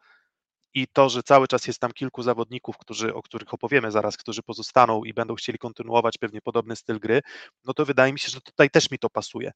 i 0.74 0.86
to, 0.86 1.08
że 1.08 1.22
cały 1.22 1.48
czas 1.48 1.66
jest 1.66 1.80
tam 1.80 1.92
kilku 1.92 2.22
zawodników, 2.22 2.78
którzy, 2.78 3.14
o 3.14 3.22
których 3.22 3.54
opowiemy 3.54 3.90
zaraz, 3.90 4.16
którzy 4.16 4.42
pozostaną 4.42 5.04
i 5.04 5.14
będą 5.14 5.34
chcieli 5.34 5.58
kontynuować 5.58 6.18
pewnie 6.18 6.40
podobny 6.40 6.76
styl 6.76 7.00
gry, 7.00 7.20
no 7.64 7.74
to 7.74 7.84
wydaje 7.84 8.12
mi 8.12 8.18
się, 8.18 8.28
że 8.28 8.40
tutaj 8.40 8.70
też 8.70 8.90
mi 8.90 8.98
to 8.98 9.10
pasuje 9.10 9.52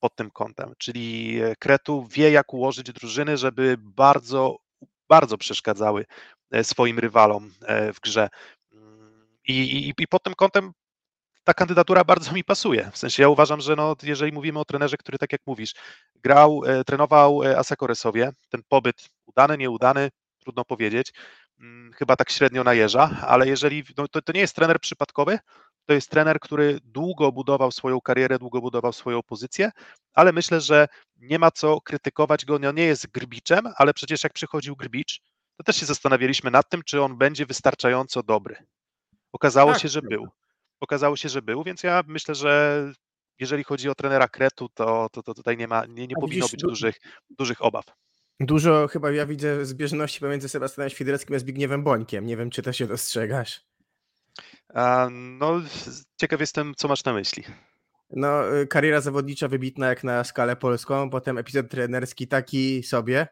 pod 0.00 0.16
tym 0.16 0.30
kątem. 0.30 0.72
Czyli 0.78 1.40
e, 1.40 1.56
Kretu 1.56 2.06
wie, 2.10 2.30
jak 2.30 2.54
ułożyć 2.54 2.92
drużyny, 2.92 3.36
żeby 3.36 3.76
bardzo, 3.78 4.56
bardzo 5.08 5.38
przeszkadzały 5.38 6.04
e, 6.50 6.64
swoim 6.64 6.98
rywalom 6.98 7.52
e, 7.66 7.92
w 7.92 8.00
grze. 8.00 8.28
I, 9.48 9.52
i, 9.52 9.92
i 10.02 10.06
pod 10.06 10.22
tym 10.22 10.34
kątem 10.34 10.72
ta 11.44 11.54
kandydatura 11.54 12.04
bardzo 12.04 12.32
mi 12.32 12.44
pasuje. 12.44 12.90
W 12.92 12.98
sensie 12.98 13.22
ja 13.22 13.28
uważam, 13.28 13.60
że 13.60 13.76
no, 13.76 13.96
jeżeli 14.02 14.32
mówimy 14.32 14.58
o 14.58 14.64
trenerze, 14.64 14.96
który 14.96 15.18
tak 15.18 15.32
jak 15.32 15.40
mówisz, 15.46 15.74
grał, 16.14 16.62
trenował 16.86 17.42
Asakoresowie, 17.42 18.32
ten 18.48 18.62
pobyt 18.68 19.08
udany, 19.26 19.58
nieudany, 19.58 20.10
trudno 20.46 20.64
powiedzieć, 20.64 21.12
mm, 21.60 21.92
chyba 21.92 22.16
tak 22.16 22.30
średnio 22.30 22.64
najeża, 22.64 23.10
ale 23.22 23.48
jeżeli, 23.48 23.84
no 23.96 24.08
to, 24.08 24.22
to 24.22 24.32
nie 24.32 24.40
jest 24.40 24.56
trener 24.56 24.80
przypadkowy, 24.80 25.38
to 25.86 25.92
jest 25.94 26.10
trener, 26.10 26.40
który 26.40 26.80
długo 26.84 27.32
budował 27.32 27.72
swoją 27.72 28.00
karierę, 28.00 28.38
długo 28.38 28.60
budował 28.60 28.92
swoją 28.92 29.22
pozycję, 29.22 29.70
ale 30.14 30.32
myślę, 30.32 30.60
że 30.60 30.88
nie 31.16 31.38
ma 31.38 31.50
co 31.50 31.80
krytykować 31.80 32.44
go, 32.44 32.58
no 32.58 32.72
nie 32.72 32.84
jest 32.84 33.06
grbiczem, 33.06 33.68
ale 33.76 33.94
przecież 33.94 34.24
jak 34.24 34.32
przychodził 34.32 34.76
grbicz, 34.76 35.20
to 35.56 35.62
też 35.64 35.76
się 35.76 35.86
zastanawialiśmy 35.86 36.50
nad 36.50 36.68
tym, 36.68 36.82
czy 36.82 37.02
on 37.02 37.18
będzie 37.18 37.46
wystarczająco 37.46 38.22
dobry. 38.22 38.56
Okazało 39.32 39.72
Tak, 39.72 39.82
się, 39.82 39.88
że 39.88 40.02
był. 40.02 40.28
Okazało 40.80 41.16
się, 41.16 41.28
że 41.28 41.42
był, 41.42 41.64
więc 41.64 41.82
ja 41.82 42.02
myślę, 42.06 42.34
że 42.34 42.82
jeżeli 43.38 43.64
chodzi 43.64 43.88
o 43.88 43.94
trenera 43.94 44.28
Kretu, 44.28 44.68
to, 44.74 45.08
to, 45.12 45.22
to 45.22 45.34
tutaj 45.34 45.56
nie 45.56 45.68
ma, 45.68 45.86
nie, 45.86 46.06
nie 46.06 46.14
powinno 46.20 46.48
być 46.48 46.60
du- 46.60 46.68
dużych, 46.68 47.00
dużych 47.30 47.64
obaw. 47.64 47.84
Dużo 48.40 48.88
chyba 48.88 49.10
ja 49.10 49.26
widzę 49.26 49.66
zbieżności 49.66 50.20
pomiędzy 50.20 50.48
Sebastianem 50.48 50.90
Świdereckim 50.90 51.36
a 51.36 51.38
Zbigniewem 51.38 51.82
Bońkiem. 51.82 52.26
Nie 52.26 52.36
wiem, 52.36 52.50
czy 52.50 52.62
to 52.62 52.72
się 52.72 52.86
dostrzegasz. 52.86 53.64
A, 54.74 55.08
no, 55.12 55.60
ciekaw 56.16 56.40
jestem, 56.40 56.74
co 56.76 56.88
masz 56.88 57.04
na 57.04 57.12
myśli. 57.12 57.44
No, 58.10 58.56
y, 58.56 58.66
kariera 58.66 59.00
zawodnicza 59.00 59.48
wybitna 59.48 59.86
jak 59.88 60.04
na 60.04 60.24
skalę 60.24 60.56
polską, 60.56 61.10
potem 61.10 61.38
epizod 61.38 61.70
trenerski 61.70 62.28
taki 62.28 62.82
sobie. 62.82 63.26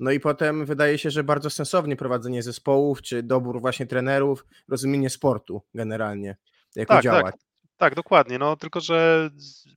No 0.00 0.10
i 0.10 0.20
potem 0.20 0.66
wydaje 0.66 0.98
się, 0.98 1.10
że 1.10 1.24
bardzo 1.24 1.50
sensownie 1.50 1.96
prowadzenie 1.96 2.42
zespołów, 2.42 3.02
czy 3.02 3.22
dobór 3.22 3.60
właśnie 3.60 3.86
trenerów, 3.86 4.46
rozumienie 4.68 5.10
sportu 5.10 5.62
generalnie, 5.74 6.36
jak 6.76 6.88
Tak, 6.88 7.02
działać. 7.02 7.24
tak. 7.24 7.47
Tak, 7.78 7.94
dokładnie. 7.94 8.38
No, 8.38 8.56
tylko, 8.56 8.80
że 8.80 9.30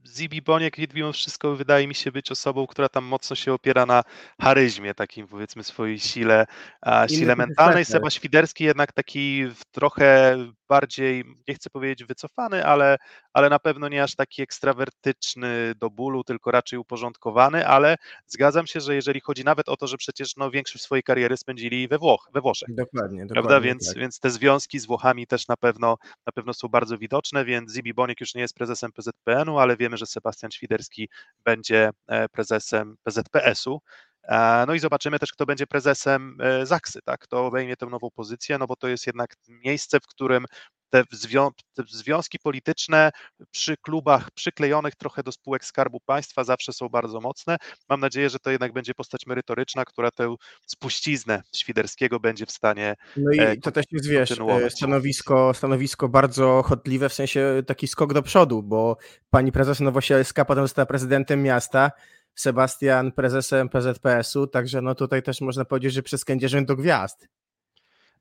Zibi 0.07 0.41
Boniek 0.41 0.93
mimo 0.93 1.13
wszystko 1.13 1.55
wydaje 1.55 1.87
mi 1.87 1.95
się 1.95 2.11
być 2.11 2.31
osobą, 2.31 2.67
która 2.67 2.89
tam 2.89 3.03
mocno 3.03 3.35
się 3.35 3.53
opiera 3.53 3.85
na 3.85 4.03
charyzmie, 4.41 4.93
takim 4.93 5.27
powiedzmy 5.27 5.63
swojej 5.63 5.99
sile, 5.99 6.45
a, 6.81 7.07
sile 7.07 7.35
mentalnej. 7.35 7.73
charakter. 7.73 7.85
Seba 7.85 8.09
Świderski 8.09 8.63
jednak 8.63 8.91
taki 8.91 9.45
trochę 9.71 10.37
bardziej, 10.69 11.25
nie 11.47 11.55
chcę 11.55 11.69
powiedzieć 11.69 12.03
wycofany, 12.07 12.65
ale, 12.65 12.97
ale 13.33 13.49
na 13.49 13.59
pewno 13.59 13.89
nie 13.89 14.03
aż 14.03 14.15
taki 14.15 14.41
ekstrawertyczny 14.41 15.73
do 15.75 15.89
bólu, 15.89 16.23
tylko 16.23 16.51
raczej 16.51 16.79
uporządkowany, 16.79 17.67
ale 17.67 17.95
zgadzam 18.27 18.67
się, 18.67 18.81
że 18.81 18.95
jeżeli 18.95 19.19
chodzi 19.19 19.43
nawet 19.43 19.69
o 19.69 19.77
to, 19.77 19.87
że 19.87 19.97
przecież 19.97 20.37
no, 20.37 20.51
większość 20.51 20.83
swojej 20.83 21.03
kariery 21.03 21.37
spędzili 21.37 21.87
we, 21.87 21.97
Włoch, 21.97 22.29
we 22.33 22.41
Włoszech. 22.41 22.75
Dokładnie, 22.75 23.19
Prawda? 23.27 23.41
dokładnie 23.41 23.69
Więc, 23.69 23.87
tak. 23.87 23.97
więc 23.97 24.19
te 24.19 24.29
związki 24.29 24.79
z 24.79 24.85
Włochami 24.85 25.27
też 25.27 25.47
na 25.47 25.57
pewno, 25.57 25.97
na 26.25 26.31
pewno 26.31 26.53
są 26.53 26.67
bardzo 26.67 26.97
widoczne, 26.97 27.45
więc 27.45 27.73
Zibi 27.73 27.90
Boniek 27.93 28.21
już 28.21 28.35
nie 28.35 28.41
jest 28.41 28.53
prezesem 28.55 28.91
PZPN-u, 28.91 29.59
ale 29.59 29.77
wiemy, 29.77 29.97
że 29.97 30.05
Sebastian 30.05 30.51
Świderski 30.51 31.09
będzie 31.45 31.89
e, 32.07 32.29
prezesem 32.29 32.95
PZPS-u. 33.03 33.81
E, 34.23 34.65
No 34.67 34.73
i 34.73 34.79
zobaczymy 34.79 35.19
też, 35.19 35.31
kto 35.31 35.45
będzie 35.45 35.67
prezesem 35.67 36.37
e, 36.41 36.65
Zaksy, 36.65 36.99
tak? 37.05 37.19
Kto 37.19 37.45
obejmie 37.45 37.75
tę 37.77 37.85
nową 37.85 38.09
pozycję, 38.15 38.57
no 38.57 38.67
bo 38.67 38.75
to 38.75 38.87
jest 38.87 39.07
jednak 39.07 39.35
miejsce, 39.47 39.99
w 39.99 40.07
którym 40.07 40.45
te, 40.91 41.03
zwią- 41.13 41.51
te 41.73 41.83
związki 41.89 42.39
polityczne 42.39 43.11
przy 43.51 43.77
klubach 43.77 44.31
przyklejonych 44.31 44.95
trochę 44.95 45.23
do 45.23 45.31
spółek 45.31 45.65
Skarbu 45.65 45.99
Państwa 46.05 46.43
zawsze 46.43 46.73
są 46.73 46.89
bardzo 46.89 47.21
mocne. 47.21 47.57
Mam 47.89 47.99
nadzieję, 47.99 48.29
że 48.29 48.39
to 48.39 48.51
jednak 48.51 48.73
będzie 48.73 48.93
postać 48.93 49.25
merytoryczna, 49.25 49.85
która 49.85 50.11
tę 50.11 50.35
spuściznę 50.67 51.41
Świderskiego 51.55 52.19
będzie 52.19 52.45
w 52.45 52.51
stanie 52.51 52.95
No 53.17 53.31
e, 53.31 53.55
i 53.55 53.61
to 53.61 53.71
też 53.71 53.85
jest, 53.91 54.09
wiesz, 54.09 54.31
e, 54.31 54.69
stanowisko, 54.69 55.53
stanowisko 55.53 56.09
bardzo 56.09 56.63
chodliwe, 56.65 57.09
w 57.09 57.13
sensie 57.13 57.63
taki 57.67 57.87
skok 57.87 58.13
do 58.13 58.23
przodu, 58.23 58.63
bo 58.63 58.97
pani 59.29 59.51
prezes 59.51 59.79
Nowosielska 59.79 60.45
potem 60.45 60.63
została 60.63 60.85
prezydentem 60.85 61.43
miasta, 61.43 61.91
Sebastian 62.35 63.11
prezesem 63.11 63.69
PZPS-u, 63.69 64.47
także 64.47 64.81
no 64.81 64.95
tutaj 64.95 65.23
też 65.23 65.41
można 65.41 65.65
powiedzieć, 65.65 65.93
że 65.93 66.03
przez 66.03 66.25
Kędzierzyn 66.25 66.65
do 66.65 66.75
gwiazd. 66.75 67.27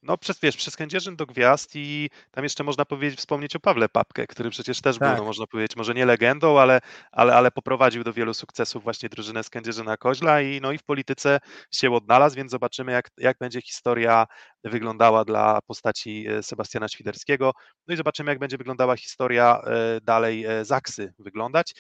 No 0.03 0.19
przez, 0.19 0.41
wiesz, 0.41 0.57
przez 0.57 0.77
Kędzierzyn 0.77 1.17
do 1.17 1.27
gwiazd 1.27 1.71
i 1.75 2.11
tam 2.31 2.45
jeszcze 2.45 2.65
można 2.65 2.85
powiedzieć, 2.85 3.19
wspomnieć 3.19 3.57
o 3.57 3.61
Pawle 3.61 3.89
Papkę, 3.89 4.27
który 4.27 4.51
przecież 4.51 4.81
też 4.81 4.99
był, 4.99 5.09
Tak. 5.09 5.19
no 5.19 5.25
można 5.25 5.47
powiedzieć, 5.47 5.77
może 5.77 5.95
nie 5.95 6.07
legendą, 6.07 6.59
ale, 6.59 6.81
ale, 7.13 7.35
ale 7.35 7.51
poprowadził 7.51 8.05
do 8.05 8.13
wielu 8.13 8.35
sukcesów 8.35 8.83
właśnie 8.83 9.09
drużynę 9.09 9.45
z 9.45 9.51
Kędzierzyna 9.51 9.97
Koźla 9.97 10.41
i, 10.41 10.61
no 10.61 10.73
i 10.73 10.79
w 10.79 10.83
polityce 10.83 11.39
się 11.71 11.95
odnalazł, 11.95 12.37
więc 12.37 12.51
zobaczymy 12.51 12.93
jak, 12.93 13.11
jak 13.19 13.39
będzie 13.39 13.61
historia 13.63 14.27
wyglądała 14.65 15.25
dla 15.25 15.61
postaci 15.67 16.27
e, 16.29 16.43
Sebastiana 16.43 16.89
Świderskiego, 16.89 17.53
no 17.87 17.95
i 17.95 17.97
zobaczymy 17.97 18.31
jak 18.31 18.39
będzie 18.39 18.59
wyglądała 18.59 18.97
historia 18.97 19.63
e, 19.67 20.01
dalej 20.01 20.45
e, 20.45 20.65
Zaksy 20.65 21.15
wyglądać, 21.19 21.75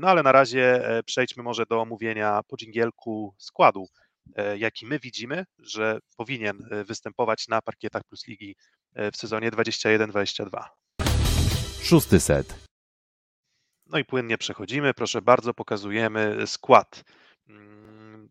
no 0.00 0.08
ale 0.08 0.22
na 0.22 0.32
razie 0.32 0.82
przejdźmy 1.06 1.42
może 1.42 1.66
do 1.66 1.80
omówienia 1.80 2.40
po 2.48 2.56
dżingielku 2.56 3.34
składu 3.38 3.86
jaki 4.56 4.86
my 4.86 4.98
widzimy, 4.98 5.44
że 5.58 5.98
powinien 6.16 6.68
e, 6.70 6.84
występować 6.84 7.48
na 7.48 7.62
parkietach 7.62 8.02
Plus 8.04 8.26
Ligi 8.26 8.56
e, 8.94 9.12
w 9.12 9.16
sezonie 9.16 9.50
21-22. 9.50 10.64
Szósty 11.82 12.20
set. 12.20 12.54
No 13.86 13.98
i 13.98 14.04
płynnie 14.04 14.38
przechodzimy. 14.38 14.94
Proszę 14.94 15.22
bardzo, 15.22 15.54
pokazujemy 15.54 16.46
skład. 16.46 17.04
Mm, 17.48 18.28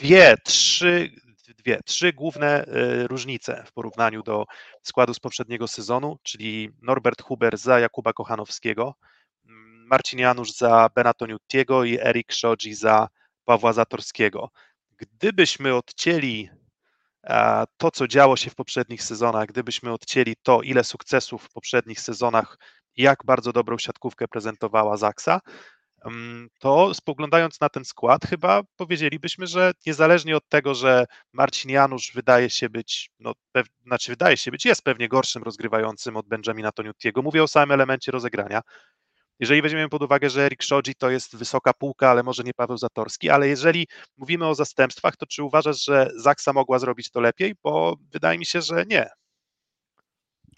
Dwie, 0.00 0.36
trzy, 0.44 1.10
dwie, 1.58 1.80
trzy 1.84 2.12
główne 2.12 2.64
e, 2.64 3.06
różnice 3.06 3.64
w 3.66 3.72
porównaniu 3.72 4.22
do 4.22 4.44
składu 4.82 5.14
z 5.14 5.20
poprzedniego 5.20 5.68
sezonu, 5.68 6.18
czyli 6.22 6.70
Norbert 6.82 7.22
Huber 7.22 7.58
za 7.58 7.80
Jakuba 7.80 8.12
Kochanowskiego, 8.12 8.94
mm, 9.46 9.86
Marcin 9.86 10.18
Janusz 10.18 10.52
za 10.52 10.88
Benatoniutiego 10.94 11.84
i 11.84 11.98
Erik 11.98 12.32
Szodzi 12.32 12.74
za 12.74 13.08
Pawła 13.44 13.72
Zatorskiego. 13.72 14.50
Gdybyśmy 14.98 15.74
odcięli 15.74 16.48
e, 17.24 17.64
to, 17.76 17.90
co 17.90 18.08
działo 18.08 18.36
się 18.36 18.50
w 18.50 18.54
poprzednich 18.54 19.02
sezonach, 19.02 19.46
gdybyśmy 19.46 19.92
odcięli 19.92 20.36
to, 20.42 20.62
ile 20.62 20.84
sukcesów 20.84 21.44
w 21.44 21.52
poprzednich 21.52 22.00
sezonach, 22.00 22.58
jak 22.96 23.24
bardzo 23.24 23.52
dobrą 23.52 23.78
siatkówkę 23.78 24.28
prezentowała 24.28 24.96
Zaksa, 24.96 25.40
mm, 26.04 26.48
to 26.58 26.94
spoglądając 26.94 27.60
na 27.60 27.68
ten 27.68 27.84
skład, 27.84 28.26
chyba 28.26 28.62
powiedzielibyśmy, 28.76 29.46
że 29.46 29.72
niezależnie 29.86 30.36
od 30.36 30.48
tego, 30.48 30.74
że 30.74 31.06
Marcin 31.32 31.70
Janusz 31.70 32.12
wydaje 32.14 32.50
się 32.50 32.68
być, 32.68 33.10
no, 33.18 33.32
pew, 33.52 33.66
znaczy 33.86 34.12
wydaje 34.12 34.36
się 34.36 34.50
być, 34.50 34.64
jest 34.64 34.82
pewnie 34.82 35.08
gorszym 35.08 35.42
rozgrywającym 35.42 36.16
od 36.16 36.26
Benjamina 36.28 36.72
Toniutiego. 36.72 37.22
Mówię 37.22 37.42
o 37.42 37.48
samym 37.48 37.72
elemencie 37.72 38.12
rozegrania. 38.12 38.60
Jeżeli 39.40 39.62
weźmiemy 39.62 39.88
pod 39.88 40.02
uwagę, 40.02 40.30
że 40.30 40.42
Erik 40.46 40.62
Szodzi 40.62 40.94
to 40.94 41.10
jest 41.10 41.36
wysoka 41.36 41.72
półka, 41.72 42.10
ale 42.10 42.22
może 42.22 42.42
nie 42.42 42.54
Paweł 42.54 42.78
Zatorski, 42.78 43.30
ale 43.30 43.48
jeżeli 43.48 43.86
mówimy 44.16 44.46
o 44.46 44.54
zastępstwach, 44.54 45.16
to 45.16 45.26
czy 45.26 45.42
uważasz, 45.42 45.84
że 45.84 46.10
Zaksa 46.16 46.52
mogła 46.52 46.78
zrobić 46.78 47.10
to 47.10 47.20
lepiej? 47.20 47.54
Bo 47.62 47.96
wydaje 48.12 48.38
mi 48.38 48.46
się, 48.46 48.60
że 48.60 48.84
nie. 48.86 49.08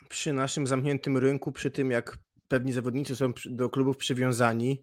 Przy 0.08 0.32
naszym 0.32 0.66
zamkniętym 0.66 1.18
rynku, 1.18 1.52
przy 1.52 1.70
tym 1.70 1.90
jak 1.90 2.18
pewni 2.48 2.72
zawodnicy 2.72 3.16
są 3.16 3.32
do 3.44 3.70
klubów 3.70 3.96
przywiązani, 3.96 4.82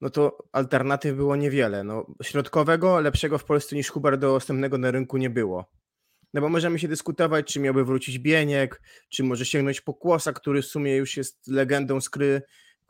no 0.00 0.10
to 0.10 0.38
alternatyw 0.52 1.16
było 1.16 1.36
niewiele. 1.36 1.84
No, 1.84 2.06
środkowego, 2.22 3.00
lepszego 3.00 3.38
w 3.38 3.44
Polsce 3.44 3.76
niż 3.76 3.90
Huber 3.90 4.18
dostępnego 4.18 4.78
na 4.78 4.90
rynku 4.90 5.16
nie 5.16 5.30
było. 5.30 5.70
No 6.34 6.40
bo 6.40 6.48
możemy 6.48 6.78
się 6.78 6.88
dyskutować, 6.88 7.52
czy 7.52 7.60
miałby 7.60 7.84
wrócić 7.84 8.18
Bieniek, 8.18 8.82
czy 9.08 9.24
może 9.24 9.44
sięgnąć 9.44 9.80
po 9.80 9.94
Kłosa, 9.94 10.32
który 10.32 10.62
w 10.62 10.66
sumie 10.66 10.96
już 10.96 11.16
jest 11.16 11.46
legendą 11.46 12.00
skry 12.00 12.42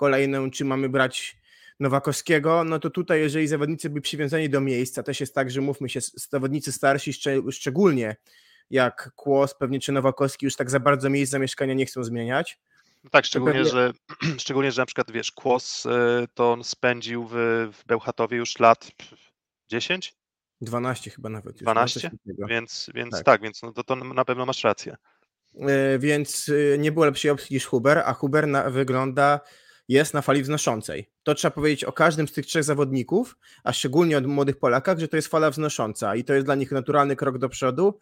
kolejną, 0.05 0.51
czy 0.51 0.65
mamy 0.65 0.89
brać 0.89 1.37
Nowakowskiego, 1.81 2.65
no 2.65 2.79
to 2.79 2.91
tutaj 2.91 3.21
jeżeli 3.21 3.49
zawodnicy 3.49 3.91
by 3.91 4.01
przywiązani 4.01 4.49
do 4.51 4.61
miejsca, 4.61 5.03
też 5.03 5.21
jest 5.21 5.35
tak, 5.35 5.51
że 5.51 5.61
mówmy 5.61 5.89
się, 5.89 6.01
zawodnicy 6.31 6.73
starsi 6.73 7.13
szcz- 7.13 7.53
szczególnie 7.53 8.17
jak 8.71 9.11
Kłos, 9.17 9.55
pewnie 9.55 9.81
czy 9.81 9.93
Nowakowski 9.93 10.47
już 10.47 10.57
tak 10.57 10.71
za 10.71 10.81
bardzo 10.81 11.11
miejsc 11.11 11.33
zamieszkania 11.33 11.75
nie 11.75 11.87
chcą 11.87 12.05
zmieniać. 12.05 12.59
No 13.05 13.11
tak, 13.11 13.25
szczególnie, 13.25 13.55
pewnie- 13.55 13.71
że, 13.71 13.93
szczególnie, 14.43 14.73
że 14.73 14.83
na 14.83 14.87
przykład 14.87 15.11
wiesz, 15.11 15.33
Kłos 15.33 15.87
y, 15.87 15.89
to 16.35 16.53
on 16.53 16.65
spędził 16.65 17.27
w, 17.31 17.35
w 17.73 17.87
Bełchatowie 17.87 18.37
już 18.37 18.59
lat 18.59 18.91
pff, 18.97 19.15
10, 19.69 20.15
12 20.61 21.11
chyba 21.11 21.29
nawet. 21.29 21.55
Już, 21.55 21.63
no, 21.63 21.73
12? 21.73 22.01
coś 22.01 22.11
takiego. 22.11 22.47
więc, 22.47 22.91
więc 22.95 23.11
Tak. 23.15 23.25
tak. 23.25 23.43
więc 23.43 23.63
no 23.63 23.73
to, 23.73 23.85
to 23.85 23.97
na 23.97 24.25
pewno 24.25 24.47
masz 24.47 24.65
rację. 24.65 24.97
E, 25.61 25.99
więc 25.99 26.49
y, 26.49 26.77
nie 26.81 26.93
było 26.93 27.05
lepszej 27.07 27.31
opcji 27.31 27.55
niż 27.55 27.67
Huber, 27.67 27.99
a 27.99 28.13
Huber 28.13 28.49
na, 28.49 28.71
wygląda, 28.71 29.41
jest 29.91 30.15
na 30.15 30.23
fali 30.23 30.43
wznoszącej. 30.43 31.11
To 31.23 31.35
trzeba 31.35 31.51
powiedzieć 31.53 31.85
o 31.85 31.93
każdym 31.93 32.29
z 32.29 32.33
tych 32.33 32.47
trzech 32.47 32.65
zawodników, 32.65 33.37
a 33.65 33.73
szczególnie 33.73 34.19
o 34.19 34.21
młodych 34.21 34.57
Polakach, 34.59 34.99
że 34.99 35.09
to 35.09 35.17
jest 35.17 35.29
fala 35.29 35.51
wznosząca 35.51 36.17
i 36.17 36.25
to 36.25 36.35
jest 36.35 36.47
dla 36.47 36.55
nich 36.55 36.73
naturalny 36.73 37.17
krok 37.17 37.39
do 37.39 37.49
przodu, 37.49 37.99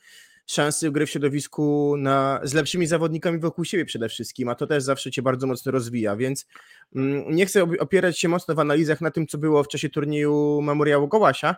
szansy 0.46 0.90
gry 0.90 1.06
w 1.06 1.10
środowisku 1.10 1.94
na, 1.98 2.40
z 2.42 2.54
lepszymi 2.54 2.86
zawodnikami 2.86 3.38
wokół 3.38 3.64
siebie 3.64 3.84
przede 3.84 4.08
wszystkim, 4.08 4.48
a 4.48 4.54
to 4.54 4.66
też 4.66 4.82
zawsze 4.82 5.10
cię 5.10 5.22
bardzo 5.22 5.46
mocno 5.46 5.72
rozwija, 5.72 6.16
więc 6.16 6.46
mm, 6.96 7.34
nie 7.34 7.46
chcę 7.46 7.62
opierać 7.62 8.18
się 8.18 8.28
mocno 8.28 8.54
w 8.54 8.58
analizach 8.58 9.00
na 9.00 9.10
tym, 9.10 9.26
co 9.26 9.38
było 9.38 9.64
w 9.64 9.68
czasie 9.68 9.88
turnieju 9.88 10.60
Memoriału 10.62 11.08
Gołasia, 11.08 11.56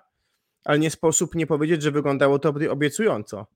ale 0.64 0.78
nie 0.78 0.90
sposób 0.90 1.34
nie 1.34 1.46
powiedzieć, 1.46 1.82
że 1.82 1.90
wyglądało 1.90 2.38
to 2.38 2.52
obie- 2.52 2.70
obiecująco. 2.70 3.46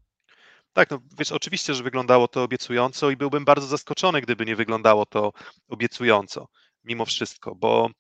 Tak, 0.74 0.90
no 0.90 0.98
wiesz, 1.18 1.32
oczywiście, 1.32 1.74
że 1.74 1.82
wyglądało 1.82 2.28
to 2.28 2.42
obiecująco 2.42 3.10
i 3.10 3.16
byłbym 3.16 3.44
bardzo 3.44 3.66
zaskoczony, 3.66 4.20
gdyby 4.20 4.44
nie 4.44 4.56
wyglądało 4.56 5.06
to 5.06 5.32
obiecująco, 5.68 6.48
mimo 6.84 7.04
wszystko, 7.04 7.54
bo 7.54 7.90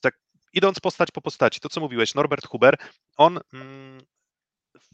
tak 0.00 0.14
idąc 0.52 0.80
postać 0.80 1.10
po 1.10 1.20
postaci, 1.20 1.60
to 1.60 1.68
co 1.68 1.80
mówiłeś, 1.80 2.14
Norbert 2.14 2.46
Huber, 2.46 2.76
on 3.16 3.40
mm, 3.54 4.00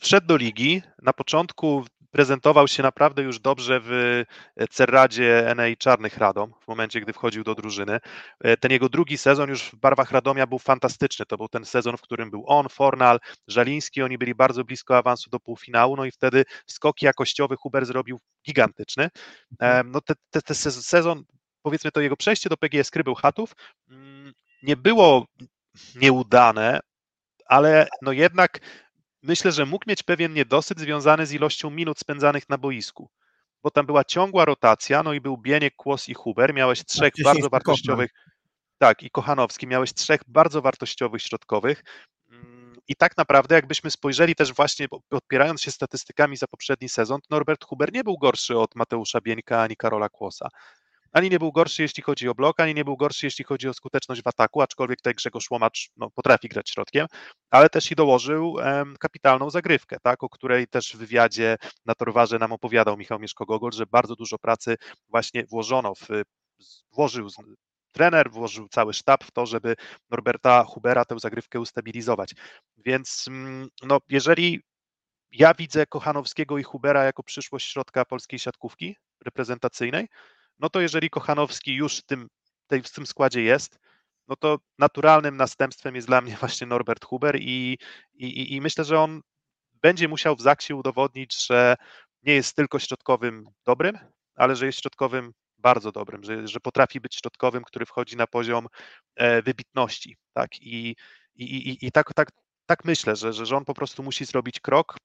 wszedł 0.00 0.26
do 0.26 0.36
ligi, 0.36 0.82
na 1.02 1.12
początku 1.12 1.84
prezentował 2.10 2.68
się 2.68 2.82
naprawdę 2.82 3.22
już 3.22 3.40
dobrze 3.40 3.80
w 3.84 4.24
Cerradzie 4.70 5.52
NA 5.56 5.76
Czarnych 5.78 6.16
Radom, 6.18 6.52
w 6.64 6.68
momencie, 6.68 7.00
gdy 7.00 7.12
wchodził 7.12 7.44
do 7.44 7.54
drużyny. 7.54 7.98
E, 8.40 8.56
Ten 8.56 8.70
jego 8.70 8.88
drugi 8.88 9.18
sezon 9.18 9.48
już 9.48 9.62
w 9.62 9.76
barwach 9.76 10.10
Radomia 10.10 10.46
był 10.46 10.58
fantastyczny. 10.58 11.26
To 11.26 11.36
był 11.36 11.48
ten 11.48 11.64
sezon, 11.64 11.96
w 11.96 12.00
którym 12.00 12.30
był 12.30 12.44
on, 12.46 12.68
Fornal, 12.68 13.18
Żaliński, 13.48 14.02
oni 14.02 14.18
byli 14.18 14.34
bardzo 14.34 14.64
blisko 14.64 14.96
awansu 14.98 15.30
do 15.30 15.40
półfinału, 15.40 15.96
no 15.96 16.04
i 16.04 16.10
wtedy 16.10 16.44
skok 16.66 17.02
jakościowy 17.02 17.56
Huber 17.56 17.86
zrobił 17.86 18.20
gigantyczny. 18.46 19.08
E, 19.60 19.82
No 19.84 20.00
te, 20.00 20.14
te, 20.30 20.42
te 20.42 20.54
sez- 20.54 20.82
sezon, 20.82 21.24
powiedzmy 21.68 21.90
to 21.90 22.00
jego 22.00 22.16
przejście 22.16 22.48
do 22.48 22.56
PGS 22.56 22.90
Krybeł 22.90 23.14
Chatów. 23.14 23.56
Mm, 23.90 24.32
nie 24.62 24.76
było 24.76 25.26
nieudane, 25.94 26.80
ale 27.46 27.88
no 28.02 28.12
jednak 28.12 28.58
myślę, 29.22 29.52
że 29.52 29.66
mógł 29.66 29.84
mieć 29.88 30.02
pewien 30.02 30.34
niedosyt 30.34 30.80
związany 30.80 31.26
z 31.26 31.32
ilością 31.32 31.70
minut 31.70 31.98
spędzanych 31.98 32.48
na 32.48 32.58
boisku, 32.58 33.10
bo 33.62 33.70
tam 33.70 33.86
była 33.86 34.04
ciągła 34.04 34.44
rotacja, 34.44 35.02
no 35.02 35.12
i 35.12 35.20
był 35.20 35.38
Bieniek, 35.38 35.76
Kłos 35.76 36.08
i 36.08 36.14
Huber, 36.14 36.54
miałeś 36.54 36.84
trzech 36.84 37.12
wcześniej 37.12 37.34
bardzo 37.34 37.48
wartościowych, 37.48 38.10
tak, 38.78 39.02
i 39.02 39.10
Kochanowski, 39.10 39.66
miałeś 39.66 39.94
trzech 39.94 40.20
bardzo 40.26 40.62
wartościowych 40.62 41.22
środkowych. 41.22 41.84
Mm, 42.30 42.76
i 42.88 42.96
tak 42.96 43.16
naprawdę 43.16 43.54
jakbyśmy 43.54 43.90
spojrzeli 43.90 44.34
też 44.34 44.54
właśnie, 44.54 44.86
odpierając 45.10 45.62
się 45.62 45.70
statystykami 45.70 46.36
za 46.36 46.46
poprzedni 46.46 46.88
sezon, 46.88 47.20
Norbert 47.30 47.64
Huber 47.64 47.92
nie 47.92 48.04
był 48.04 48.18
gorszy 48.18 48.58
od 48.58 48.74
Mateusza 48.74 49.20
Bieńka 49.20 49.62
ani 49.62 49.76
Karola 49.76 50.08
Kłosa 50.08 50.48
ani 51.12 51.30
nie 51.30 51.38
był 51.38 51.52
gorszy, 51.52 51.82
jeśli 51.82 52.02
chodzi 52.02 52.28
o 52.28 52.34
blok, 52.34 52.60
ani 52.60 52.74
nie 52.74 52.84
był 52.84 52.96
gorszy, 52.96 53.26
jeśli 53.26 53.44
chodzi 53.44 53.68
o 53.68 53.74
skuteczność 53.74 54.22
w 54.22 54.26
ataku, 54.26 54.62
aczkolwiek 54.62 54.98
tutaj 54.98 55.14
Grzegorz 55.14 55.50
Łomacz 55.50 55.90
no, 55.96 56.10
potrafi 56.10 56.48
grać 56.48 56.70
środkiem, 56.70 57.06
ale 57.50 57.68
też 57.68 57.90
i 57.90 57.94
dołożył 57.94 58.56
kapitalną 59.00 59.50
zagrywkę, 59.50 59.96
tak, 60.02 60.22
o 60.24 60.28
której 60.28 60.66
też 60.66 60.92
w 60.94 60.98
wywiadzie 60.98 61.56
na 61.86 61.94
Torwarze 61.94 62.38
nam 62.38 62.52
opowiadał 62.52 62.96
Michał 62.96 63.18
Mieszko-Gogol, 63.18 63.72
że 63.72 63.86
bardzo 63.86 64.16
dużo 64.16 64.38
pracy 64.38 64.76
właśnie 65.08 65.46
włożono 65.46 65.94
w, 65.94 66.08
włożył 66.92 67.28
trener, 67.92 68.30
włożył 68.30 68.68
cały 68.68 68.94
sztab 68.94 69.24
w 69.24 69.30
to, 69.30 69.46
żeby 69.46 69.76
Norberta 70.10 70.64
Hubera 70.64 71.04
tę 71.04 71.18
zagrywkę 71.18 71.60
ustabilizować. 71.60 72.34
Więc 72.76 73.24
mm, 73.28 73.68
no, 73.82 73.98
jeżeli 74.08 74.60
ja 75.30 75.54
widzę 75.54 75.86
Kochanowskiego 75.86 76.58
i 76.58 76.62
Hubera 76.62 77.04
jako 77.04 77.22
przyszłość 77.22 77.72
środka 77.72 78.04
polskiej 78.04 78.38
siatkówki 78.38 78.96
reprezentacyjnej, 79.24 80.08
no 80.58 80.70
to 80.70 80.80
jeżeli 80.80 81.10
Kochanowski 81.10 81.74
już 81.74 81.98
w 81.98 82.02
tym, 82.02 82.28
w 82.84 82.90
tym 82.90 83.06
składzie 83.06 83.42
jest, 83.42 83.78
no 84.28 84.36
to 84.36 84.58
naturalnym 84.78 85.36
następstwem 85.36 85.94
jest 85.94 86.06
dla 86.06 86.20
mnie 86.20 86.36
właśnie 86.40 86.66
Norbert 86.66 87.04
Huber 87.04 87.36
i, 87.40 87.78
i, 88.14 88.54
i 88.54 88.60
myślę, 88.60 88.84
że 88.84 89.00
on 89.00 89.20
będzie 89.82 90.08
musiał 90.08 90.36
w 90.36 90.40
Zaksie 90.40 90.74
udowodnić, 90.74 91.46
że 91.46 91.76
nie 92.22 92.34
jest 92.34 92.56
tylko 92.56 92.78
środkowym 92.78 93.44
dobrym, 93.66 93.98
ale 94.34 94.56
że 94.56 94.66
jest 94.66 94.80
środkowym 94.80 95.32
bardzo 95.58 95.92
dobrym, 95.92 96.24
że, 96.24 96.48
że 96.48 96.60
potrafi 96.60 97.00
być 97.00 97.16
środkowym, 97.16 97.64
który 97.64 97.86
wchodzi 97.86 98.16
na 98.16 98.26
poziom 98.26 98.66
e, 99.16 99.42
wybitności. 99.42 100.16
Tak? 100.32 100.50
I, 100.60 100.96
i, 101.34 101.44
i, 101.44 101.86
i 101.86 101.92
tak, 101.92 102.14
tak, 102.14 102.30
tak 102.66 102.84
myślę, 102.84 103.16
że, 103.16 103.32
że 103.32 103.56
on 103.56 103.64
po 103.64 103.74
prostu 103.74 104.02
musi 104.02 104.24
zrobić 104.24 104.60
krok. 104.60 104.96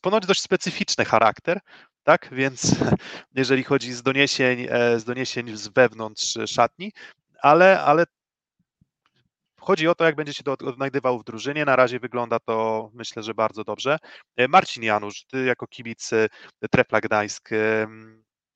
Ponoć 0.00 0.26
dość 0.26 0.42
specyficzny 0.42 1.04
charakter, 1.04 1.60
tak? 2.04 2.28
Więc 2.32 2.76
jeżeli 3.34 3.64
chodzi 3.64 3.92
z 3.92 4.02
doniesień, 4.02 4.66
e, 4.70 5.00
z 5.00 5.04
doniesień 5.04 5.56
z 5.56 5.68
wewnątrz 5.68 6.38
szatni, 6.46 6.92
ale, 7.42 7.82
ale 7.82 8.04
chodzi 9.60 9.88
o 9.88 9.94
to, 9.94 10.04
jak 10.04 10.16
będzie 10.16 10.34
się 10.34 10.42
to 10.42 10.52
odnajdywał 10.52 11.18
w 11.18 11.24
drużynie. 11.24 11.64
Na 11.64 11.76
razie 11.76 12.00
wygląda 12.00 12.38
to, 12.38 12.90
myślę, 12.94 13.22
że 13.22 13.34
bardzo 13.34 13.64
dobrze. 13.64 13.98
E, 14.36 14.48
Marcin 14.48 14.82
Janusz, 14.82 15.24
ty 15.24 15.44
jako 15.44 15.66
kibic 15.66 16.12
e, 16.12 16.28
Trefla 16.70 17.00
Gdańsk, 17.00 17.50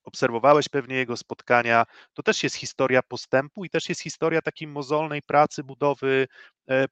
obserwowałeś 0.05 0.69
pewnie 0.69 0.97
jego 0.97 1.17
spotkania. 1.17 1.85
To 2.15 2.23
też 2.23 2.43
jest 2.43 2.57
historia 2.57 3.03
postępu 3.03 3.65
i 3.65 3.71
też 3.71 3.89
jest 3.89 4.01
historia 4.01 4.43
takiej 4.43 4.69
mozolnej 4.69 5.23
pracy, 5.23 5.65
budowy 5.65 6.27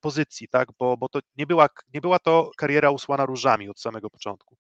pozycji, 0.00 0.48
tak? 0.48 0.68
Bo, 0.78 0.96
bo 0.96 1.08
to 1.08 1.20
nie 1.36 1.46
była, 1.46 1.68
nie 1.94 2.00
była 2.00 2.18
to 2.18 2.50
kariera 2.56 2.90
usłana 2.90 3.26
różami 3.26 3.68
od 3.68 3.80
samego 3.80 4.10
początku. 4.10 4.56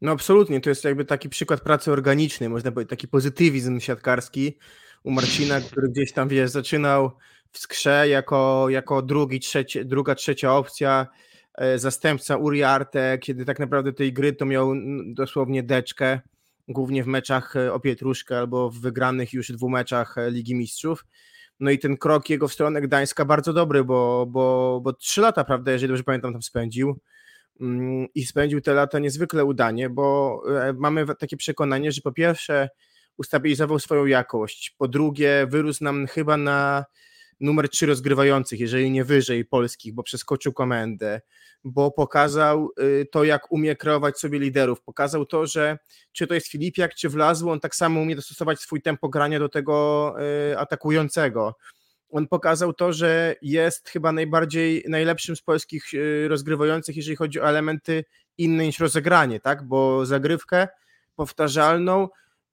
No 0.00 0.12
absolutnie, 0.12 0.60
to 0.60 0.70
jest 0.70 0.84
jakby 0.84 1.04
taki 1.04 1.28
przykład 1.28 1.60
pracy 1.60 1.92
organicznej, 1.92 2.48
można 2.48 2.72
powiedzieć, 2.72 2.90
taki 2.90 3.08
pozytywizm 3.08 3.80
siatkarski 3.80 4.58
u 5.04 5.10
Marcina, 5.10 5.60
który 5.60 5.88
gdzieś 5.88 6.12
tam, 6.12 6.28
wiesz, 6.28 6.50
zaczynał 6.50 7.10
w 7.52 7.58
skrze 7.58 8.08
jako, 8.08 8.66
jako 8.68 9.02
drugi, 9.02 9.40
trzeci, 9.40 9.86
druga, 9.86 10.14
trzecia 10.14 10.56
opcja, 10.56 11.06
e, 11.54 11.78
zastępca 11.78 12.36
Uriarte, 12.36 13.18
kiedy 13.18 13.44
tak 13.44 13.58
naprawdę 13.58 13.92
tej 13.92 14.12
gry 14.12 14.32
to 14.32 14.46
miał 14.46 14.72
dosłownie 15.06 15.62
deczkę, 15.62 16.20
głównie 16.68 17.04
w 17.04 17.06
meczach 17.06 17.56
e, 17.56 17.72
o 17.72 17.80
Pietruszkę 17.80 18.38
albo 18.38 18.70
w 18.70 18.80
wygranych 18.80 19.32
już 19.32 19.52
dwóch 19.52 19.70
meczach 19.70 20.18
e, 20.18 20.30
Ligi 20.30 20.54
Mistrzów. 20.54 21.04
No 21.60 21.70
i 21.70 21.78
ten 21.78 21.96
krok 21.96 22.30
jego 22.30 22.48
w 22.48 22.52
stronę 22.52 22.80
Gdańska 22.80 23.24
bardzo 23.24 23.52
dobry, 23.52 23.84
bo, 23.84 24.26
bo, 24.26 24.80
bo 24.82 24.92
trzy 24.92 25.20
lata, 25.20 25.44
prawda, 25.44 25.72
jeżeli 25.72 25.88
dobrze 25.88 26.04
pamiętam, 26.04 26.32
tam 26.32 26.42
spędził 26.42 27.00
Mm, 27.60 28.06
i 28.14 28.26
spędził 28.26 28.60
te 28.60 28.74
lata 28.74 28.98
niezwykle 28.98 29.44
udanie, 29.44 29.90
bo 29.90 30.40
e, 30.62 30.72
mamy 30.72 31.06
takie 31.18 31.36
przekonanie, 31.36 31.92
że 31.92 32.00
po 32.00 32.12
pierwsze 32.12 32.68
ustabilizował 33.16 33.78
swoją 33.78 34.06
jakość, 34.06 34.74
po 34.78 34.88
drugie 34.88 35.46
wyrósł 35.50 35.84
nam 35.84 36.06
chyba 36.06 36.36
na 36.36 36.84
numer 37.40 37.68
trzy 37.68 37.86
rozgrywających, 37.86 38.60
jeżeli 38.60 38.90
nie 38.90 39.04
wyżej 39.04 39.44
polskich, 39.44 39.94
bo 39.94 40.02
przeskoczył 40.02 40.52
komendę, 40.52 41.20
bo 41.64 41.90
pokazał 41.90 42.70
y, 42.80 43.06
to, 43.12 43.24
jak 43.24 43.52
umie 43.52 43.76
kreować 43.76 44.18
sobie 44.18 44.38
liderów, 44.38 44.82
pokazał 44.82 45.26
to, 45.26 45.46
że 45.46 45.78
czy 46.12 46.26
to 46.26 46.34
jest 46.34 46.48
Filipiak, 46.48 46.94
czy 46.94 47.08
Wlazły, 47.08 47.52
on 47.52 47.60
tak 47.60 47.76
samo 47.76 48.00
umie 48.00 48.16
dostosować 48.16 48.60
swój 48.60 48.82
tempo 48.82 49.08
grania 49.08 49.38
do 49.38 49.48
tego 49.48 50.14
y, 50.52 50.58
atakującego 50.58 51.54
on 52.14 52.28
pokazał 52.28 52.72
to, 52.72 52.92
że 52.92 53.36
jest 53.42 53.88
chyba 53.88 54.12
najbardziej 54.12 54.84
najlepszym 54.88 55.36
z 55.36 55.42
polskich 55.42 55.94
y, 55.94 56.28
rozgrywających, 56.28 56.96
jeżeli 56.96 57.16
chodzi 57.16 57.40
o 57.40 57.48
elementy 57.48 58.04
inne 58.38 58.66
niż 58.66 58.78
rozegranie, 58.78 59.40
tak? 59.40 59.62
Bo 59.62 60.06
zagrywkę 60.06 60.68
powtarzalną, 61.16 62.08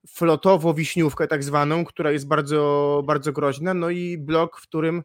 flotowo-wiśniówkę 0.08 1.28
tak 1.28 1.44
zwaną, 1.44 1.86
która 1.86 2.12
jest 2.12 2.28
bardzo, 2.28 3.02
bardzo 3.06 3.32
groźna, 3.32 3.74
no 3.74 3.90
i 3.90 4.18
blok, 4.18 4.60
w 4.60 4.64
którym 4.64 5.04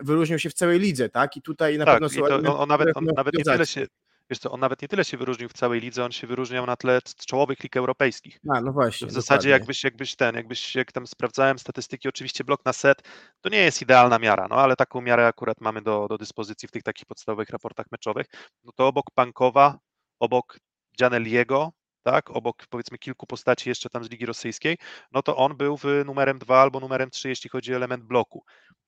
wyróżnił 0.00 0.38
się 0.38 0.50
w 0.50 0.54
całej 0.54 0.78
lidze, 0.78 1.08
tak? 1.08 1.36
I 1.36 1.42
tutaj 1.42 1.78
na 1.78 1.84
tak, 1.84 1.94
pewno 1.94 2.08
są... 2.08 2.24
On, 2.24 2.46
on, 2.46 2.68
nawet, 2.68 2.96
on 2.96 3.04
nawet 3.16 3.34
nie 3.34 3.44
tyle 3.44 3.66
się 3.66 3.86
wiesz 4.30 4.38
co, 4.38 4.50
on 4.50 4.60
nawet 4.60 4.82
nie 4.82 4.88
tyle 4.88 5.04
się 5.04 5.16
wyróżnił 5.16 5.48
w 5.48 5.52
całej 5.52 5.80
lidze, 5.80 6.04
on 6.04 6.12
się 6.12 6.26
wyróżniał 6.26 6.66
na 6.66 6.76
tle 6.76 7.00
czołowych 7.26 7.62
lig 7.62 7.76
europejskich. 7.76 8.38
A, 8.54 8.60
no 8.60 8.72
właśnie. 8.72 9.06
W 9.06 9.12
zasadzie 9.12 9.50
jakbyś, 9.50 9.84
jakbyś 9.84 10.16
ten, 10.16 10.34
jakbyś, 10.34 10.74
jak 10.74 10.92
tam 10.92 11.06
sprawdzałem 11.06 11.58
statystyki, 11.58 12.08
oczywiście 12.08 12.44
blok 12.44 12.64
na 12.64 12.72
set 12.72 13.02
to 13.40 13.48
nie 13.48 13.58
jest 13.58 13.82
idealna 13.82 14.18
miara, 14.18 14.46
no 14.50 14.56
ale 14.56 14.76
taką 14.76 15.00
miarę 15.00 15.26
akurat 15.26 15.60
mamy 15.60 15.82
do, 15.82 16.06
do 16.08 16.18
dyspozycji 16.18 16.68
w 16.68 16.72
tych 16.72 16.82
takich 16.82 17.06
podstawowych 17.06 17.50
raportach 17.50 17.86
meczowych, 17.92 18.26
no 18.64 18.72
to 18.76 18.86
obok 18.86 19.10
Pankowa, 19.14 19.78
obok 20.20 20.58
Gianelliego, 20.98 21.72
tak, 22.04 22.30
obok 22.30 22.66
powiedzmy 22.66 22.98
kilku 22.98 23.26
postaci 23.26 23.68
jeszcze 23.68 23.90
tam 23.90 24.04
z 24.04 24.10
Ligi 24.10 24.26
Rosyjskiej, 24.26 24.78
no 25.12 25.22
to 25.22 25.36
on 25.36 25.56
był 25.56 25.76
w 25.76 25.84
numerem 26.06 26.38
2 26.38 26.60
albo 26.60 26.80
numerem 26.80 27.10
3, 27.10 27.28
jeśli 27.28 27.50
chodzi 27.50 27.72
o 27.72 27.76
element 27.76 28.04
bloku. 28.04 28.44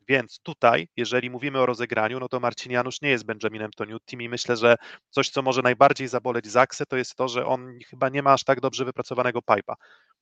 Więc 0.08 0.40
tutaj, 0.42 0.88
jeżeli 0.96 1.30
mówimy 1.30 1.60
o 1.60 1.66
rozegraniu, 1.66 2.20
no 2.20 2.28
to 2.28 2.40
Marcin 2.40 2.72
Janusz 2.72 3.00
nie 3.02 3.10
jest 3.10 3.24
Benjaminem 3.24 3.70
Toniutti 3.70 4.16
i 4.20 4.28
myślę, 4.28 4.56
że 4.56 4.76
coś, 5.10 5.30
co 5.30 5.42
może 5.42 5.62
najbardziej 5.62 6.08
zaboleć 6.08 6.46
Zaksę, 6.46 6.86
to 6.86 6.96
jest 6.96 7.14
to, 7.14 7.28
że 7.28 7.46
on 7.46 7.78
chyba 7.90 8.08
nie 8.08 8.22
ma 8.22 8.32
aż 8.32 8.44
tak 8.44 8.60
dobrze 8.60 8.84
wypracowanego 8.84 9.42
pipa. 9.42 9.76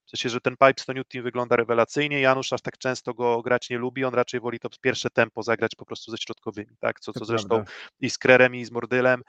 W 0.07 0.11
sensie, 0.11 0.29
że 0.29 0.41
ten 0.41 0.53
pipe 0.53 0.83
z 0.83 0.85
Toniutti 0.85 1.23
wygląda 1.23 1.57
rewelacyjnie, 1.57 2.21
Janusz 2.21 2.53
aż 2.53 2.63
tak 2.63 2.79
często 2.79 3.15
go 3.15 3.43
grać 3.43 3.71
nie 3.71 3.79
lubi, 3.79 4.05
on 4.05 4.15
raczej 4.15 4.41
woli 4.41 4.59
to 4.59 4.69
pierwsze 4.81 5.11
tempo 5.11 5.43
zagrać 5.43 5.75
po 5.75 5.87
prostu 5.87 6.11
ze 6.11 6.17
środkowymi, 6.19 6.77
tak, 6.81 7.01
co, 7.01 7.13
co 7.13 7.25
zresztą 7.25 7.65
i 8.01 8.11
z 8.11 8.19
Krerem 8.19 8.55
i 8.55 8.65
z 8.65 8.71
Mordylem 8.71 9.23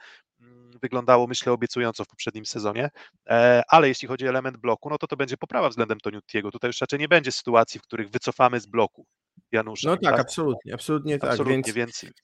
wyglądało, 0.82 1.26
myślę, 1.26 1.52
obiecująco 1.52 2.04
w 2.04 2.08
poprzednim 2.08 2.46
sezonie, 2.46 2.90
e, 3.30 3.62
ale 3.68 3.88
jeśli 3.88 4.08
chodzi 4.08 4.26
o 4.26 4.28
element 4.28 4.56
bloku, 4.56 4.90
no 4.90 4.98
to 4.98 5.06
to 5.06 5.16
będzie 5.16 5.36
poprawa 5.36 5.68
względem 5.68 6.00
Toniuttiego. 6.00 6.50
Tutaj 6.50 6.68
już 6.68 6.80
raczej 6.80 6.98
nie 6.98 7.08
będzie 7.08 7.32
sytuacji, 7.32 7.80
w 7.80 7.82
których 7.82 8.10
wycofamy 8.10 8.60
z 8.60 8.66
bloku 8.66 9.06
Janusza. 9.52 9.90
No 9.90 9.96
tak, 9.96 10.02
tak? 10.02 10.20
absolutnie, 10.20 10.74
absolutnie 10.74 11.18
tak. 11.18 11.30
Absolutnie, 11.30 11.72
więc... 11.72 12.04
więc... 12.04 12.14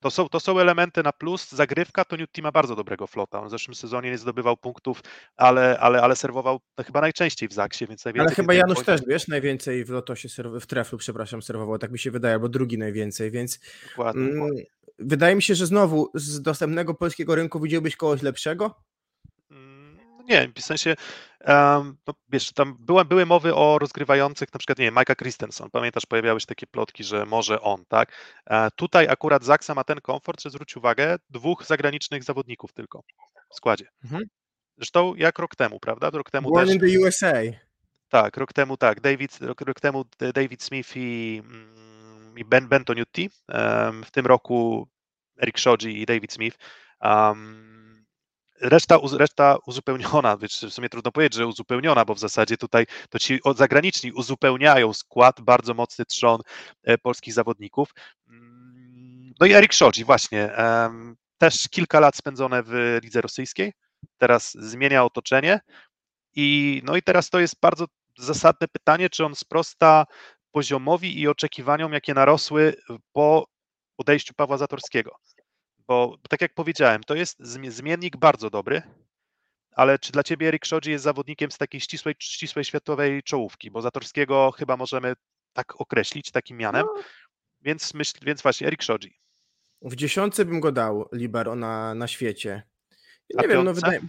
To 0.00 0.10
są, 0.10 0.28
to 0.28 0.40
są 0.40 0.58
elementy 0.58 1.02
na 1.02 1.12
plus. 1.12 1.50
Zagrywka 1.50 2.04
to 2.04 2.16
Newt 2.16 2.38
ma 2.38 2.52
bardzo 2.52 2.76
dobrego 2.76 3.06
flota. 3.06 3.40
On 3.40 3.48
w 3.48 3.50
zeszłym 3.50 3.74
sezonie 3.74 4.10
nie 4.10 4.18
zdobywał 4.18 4.56
punktów, 4.56 5.02
ale, 5.36 5.78
ale, 5.80 6.02
ale 6.02 6.16
serwował 6.16 6.60
chyba 6.86 7.00
najczęściej 7.00 7.48
w 7.48 7.52
Zaksie, 7.52 7.86
więc 7.86 8.04
najwięcej. 8.04 8.26
Ale 8.26 8.34
chyba 8.34 8.54
Janusz 8.54 8.84
też, 8.84 9.00
wiesz, 9.08 9.28
najwięcej 9.28 9.84
w 9.84 9.90
Lotosie, 9.90 10.28
w 10.60 10.66
treflu, 10.66 10.98
przepraszam, 10.98 11.42
serwował, 11.42 11.78
tak 11.78 11.90
mi 11.90 11.98
się 11.98 12.10
wydaje, 12.10 12.34
albo 12.34 12.48
drugi 12.48 12.78
najwięcej, 12.78 13.30
więc 13.30 13.60
Dokładnie. 13.88 14.22
Mm, 14.22 14.50
wydaje 14.98 15.36
mi 15.36 15.42
się, 15.42 15.54
że 15.54 15.66
znowu 15.66 16.10
z 16.14 16.42
dostępnego 16.42 16.94
polskiego 16.94 17.34
rynku 17.34 17.60
widziałbyś 17.60 17.96
kogoś 17.96 18.22
lepszego? 18.22 18.89
Nie, 20.30 20.48
w 20.54 20.60
sensie, 20.60 20.94
um, 21.46 21.96
no, 22.06 22.14
wiesz, 22.28 22.52
tam 22.52 22.76
była, 22.80 23.04
były 23.04 23.26
mowy 23.26 23.54
o 23.54 23.78
rozgrywających, 23.78 24.52
na 24.54 24.58
przykład, 24.58 24.78
nie 24.78 24.84
wiem, 24.84 24.94
Mike'a 24.94 25.16
Christensen, 25.16 25.70
pamiętasz, 25.70 26.06
pojawiały 26.06 26.40
się 26.40 26.46
takie 26.46 26.66
plotki, 26.66 27.04
że 27.04 27.26
może 27.26 27.60
on, 27.60 27.84
tak? 27.88 28.12
E, 28.46 28.70
tutaj 28.70 29.08
akurat 29.08 29.44
Zaksa 29.44 29.74
ma 29.74 29.84
ten 29.84 30.00
komfort, 30.00 30.42
że 30.42 30.50
zwróć 30.50 30.76
uwagę, 30.76 31.16
dwóch 31.30 31.66
zagranicznych 31.66 32.24
zawodników 32.24 32.72
tylko 32.72 33.02
w 33.50 33.54
składzie. 33.54 33.86
Mhm. 34.04 34.24
Zresztą 34.76 35.14
jak 35.14 35.38
rok 35.38 35.56
temu, 35.56 35.80
prawda? 35.80 36.10
Rok 36.10 36.30
temu 36.30 36.50
Born 36.50 36.66
też... 36.66 36.74
in 36.74 36.80
the 36.80 37.06
USA. 37.06 37.32
Tak, 38.08 38.36
rok 38.36 38.52
temu 38.52 38.76
tak, 38.76 39.00
David, 39.00 39.38
rok, 39.40 39.60
rok 39.60 39.80
temu 39.80 40.04
David 40.34 40.62
Smith 40.62 40.96
i, 40.96 41.42
mm, 41.44 42.38
i 42.38 42.44
Ben 42.44 42.68
Bentoniutti, 42.68 43.30
um, 43.48 44.04
w 44.04 44.10
tym 44.10 44.26
roku 44.26 44.88
Eric 45.42 45.58
Shoji 45.58 46.02
i 46.02 46.06
David 46.06 46.32
Smith. 46.32 46.58
Um, 47.02 47.79
reszta, 48.60 48.98
reszta 49.12 49.56
uzupełniona, 49.66 50.36
w 50.36 50.72
sumie 50.72 50.88
trudno 50.88 51.12
powiedzieć, 51.12 51.34
że 51.34 51.46
uzupełniona, 51.46 52.04
bo 52.04 52.14
w 52.14 52.18
zasadzie 52.18 52.56
tutaj 52.56 52.86
to 53.10 53.18
ci 53.18 53.40
zagraniczni 53.56 54.12
uzupełniają 54.12 54.92
skład, 54.92 55.40
bardzo 55.40 55.74
mocny 55.74 56.04
trzon 56.04 56.40
e, 56.84 56.98
polskich 56.98 57.34
zawodników. 57.34 57.94
Mm, 58.28 59.34
no 59.40 59.46
i 59.46 59.52
Erik 59.52 59.72
Szodzi 59.72 60.04
właśnie. 60.04 60.50
też 61.38 61.68
kilka 61.68 62.00
lat 62.00 62.16
spędzone 62.16 62.62
w 62.62 62.98
lidze 63.02 63.20
rosyjskiej, 63.20 63.72
teraz 64.18 64.52
zmienia 64.52 65.04
otoczenie 65.04 65.60
i 66.36 66.80
no 66.84 66.96
i 66.96 67.02
teraz 67.02 67.30
to 67.30 67.40
jest 67.40 67.54
bardzo 67.62 67.86
zasadne 68.18 68.68
pytanie, 68.68 69.10
czy 69.10 69.24
on 69.24 69.34
sprosta 69.34 70.06
poziomowi 70.52 71.20
i 71.20 71.28
oczekiwaniom, 71.28 71.92
jakie 71.92 72.14
narosły 72.14 72.74
po 73.12 73.46
odejściu 73.98 74.34
Pawła 74.34 74.58
Zatorskiego. 74.58 75.16
Bo 75.90 76.16
tak 76.28 76.40
jak 76.40 76.54
powiedziałem, 76.54 77.02
to 77.02 77.14
jest 77.14 77.36
zmiennik 77.40 78.16
bardzo 78.16 78.50
dobry, 78.50 78.82
ale 79.72 79.98
czy 79.98 80.12
dla 80.12 80.22
ciebie 80.22 80.48
Erik 80.48 80.64
Szodzi 80.64 80.90
jest 80.90 81.04
zawodnikiem 81.04 81.50
z 81.50 81.58
takiej 81.58 81.80
ścisłej, 81.80 82.14
ścisłej 82.18 82.64
światowej 82.64 83.22
czołówki? 83.22 83.70
Bo 83.70 83.82
Zatorskiego 83.82 84.50
chyba 84.50 84.76
możemy 84.76 85.14
tak 85.52 85.80
określić 85.80 86.30
takim 86.30 86.56
mianem. 86.56 86.86
No. 86.96 87.02
Więc, 87.60 87.94
myśl, 87.94 88.18
więc 88.22 88.42
właśnie 88.42 88.66
Erik 88.66 88.82
Szodzi. 88.82 89.20
W 89.82 89.96
dziesiątce 89.96 90.44
bym 90.44 90.60
go 90.60 90.72
dał 90.72 91.08
Libero 91.12 91.56
na, 91.56 91.94
na 91.94 92.06
świecie. 92.06 92.62
Nie 93.34 93.48
wiem, 93.48 93.64
no 93.64 93.74
wydaje 93.74 94.00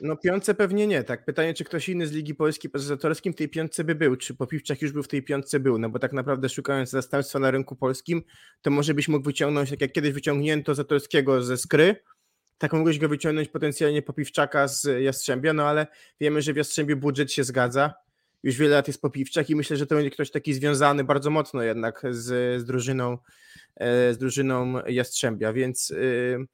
no 0.00 0.16
piątce 0.16 0.54
pewnie 0.54 0.86
nie, 0.86 1.04
tak. 1.04 1.24
Pytanie, 1.24 1.54
czy 1.54 1.64
ktoś 1.64 1.88
inny 1.88 2.06
z 2.06 2.12
Ligi 2.12 2.34
Polskiej 2.34 2.70
Zatorskim 2.74 3.32
w 3.32 3.36
tej 3.36 3.48
piątce 3.48 3.84
by 3.84 3.94
był, 3.94 4.16
czy 4.16 4.34
Popiwczak 4.34 4.82
już 4.82 4.92
był 4.92 5.02
w 5.02 5.08
tej 5.08 5.22
piątce 5.22 5.60
był, 5.60 5.78
no 5.78 5.90
bo 5.90 5.98
tak 5.98 6.12
naprawdę 6.12 6.48
szukając 6.48 6.90
zastępstwa 6.90 7.38
na 7.38 7.50
rynku 7.50 7.76
polskim, 7.76 8.22
to 8.62 8.70
może 8.70 8.94
byś 8.94 9.08
mógł 9.08 9.24
wyciągnąć, 9.24 9.70
tak 9.70 9.80
jak 9.80 9.92
kiedyś 9.92 10.12
wyciągnięto 10.12 10.74
Zatorskiego 10.74 11.42
ze 11.42 11.56
Skry, 11.56 11.96
tak 12.58 12.72
mógłbyś 12.72 12.98
go 12.98 13.08
wyciągnąć 13.08 13.48
potencjalnie 13.48 14.02
Popiwczaka 14.02 14.68
z 14.68 15.02
Jastrzębia, 15.02 15.52
no 15.52 15.68
ale 15.68 15.86
wiemy, 16.20 16.42
że 16.42 16.52
w 16.52 16.56
Jastrzębiu 16.56 16.96
budżet 16.96 17.32
się 17.32 17.44
zgadza, 17.44 17.94
już 18.42 18.56
wiele 18.56 18.74
lat 18.74 18.88
jest 18.88 19.02
Popiwczak 19.02 19.50
i 19.50 19.56
myślę, 19.56 19.76
że 19.76 19.86
to 19.86 19.94
będzie 19.94 20.10
ktoś 20.10 20.30
taki 20.30 20.54
związany 20.54 21.04
bardzo 21.04 21.30
mocno 21.30 21.62
jednak 21.62 22.02
z, 22.10 22.60
z 22.60 22.64
drużyną 22.64 23.18
z 23.80 24.18
drużyną 24.18 24.82
Jastrzębia, 24.86 25.52
więc 25.52 25.90
yy, 25.90 26.46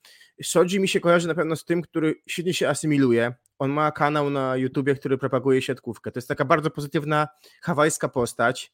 Shodzi 0.42 0.80
mi 0.80 0.88
się 0.88 1.00
kojarzy 1.00 1.28
na 1.28 1.34
pewno 1.34 1.56
z 1.56 1.64
tym, 1.64 1.82
który 1.82 2.14
świetnie 2.28 2.54
się 2.54 2.68
asymiluje. 2.68 3.34
On 3.58 3.70
ma 3.70 3.92
kanał 3.92 4.30
na 4.30 4.56
YouTubie, 4.56 4.94
który 4.94 5.18
propaguje 5.18 5.62
siatkówkę. 5.62 6.12
To 6.12 6.18
jest 6.18 6.28
taka 6.28 6.44
bardzo 6.44 6.70
pozytywna 6.70 7.28
hawajska 7.62 8.08
postać. 8.08 8.72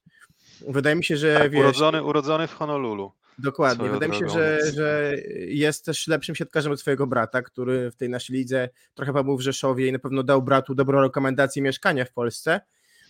Wydaje 0.68 0.96
mi 0.96 1.04
się, 1.04 1.16
że 1.16 1.34
tak, 1.38 1.50
wiesz, 1.50 1.60
urodzony, 1.60 2.02
urodzony 2.02 2.46
w 2.46 2.54
Honolulu. 2.54 3.12
Dokładnie. 3.38 3.88
Wydaje 3.88 4.12
mi 4.12 4.18
się, 4.18 4.28
że, 4.28 4.72
że 4.74 5.16
jest 5.46 5.84
też 5.84 6.06
lepszym 6.06 6.34
siatkarzem 6.34 6.72
od 6.72 6.80
swojego 6.80 7.06
brata, 7.06 7.42
który 7.42 7.90
w 7.90 7.96
tej 7.96 8.08
naszej 8.08 8.36
lidze 8.36 8.68
trochę 8.94 9.24
był 9.24 9.36
w 9.36 9.40
Rzeszowie 9.40 9.86
i 9.86 9.92
na 9.92 9.98
pewno 9.98 10.22
dał 10.22 10.42
bratu 10.42 10.74
dobrą 10.74 11.02
rekomendację 11.02 11.62
mieszkania 11.62 12.04
w 12.04 12.12
Polsce. 12.12 12.60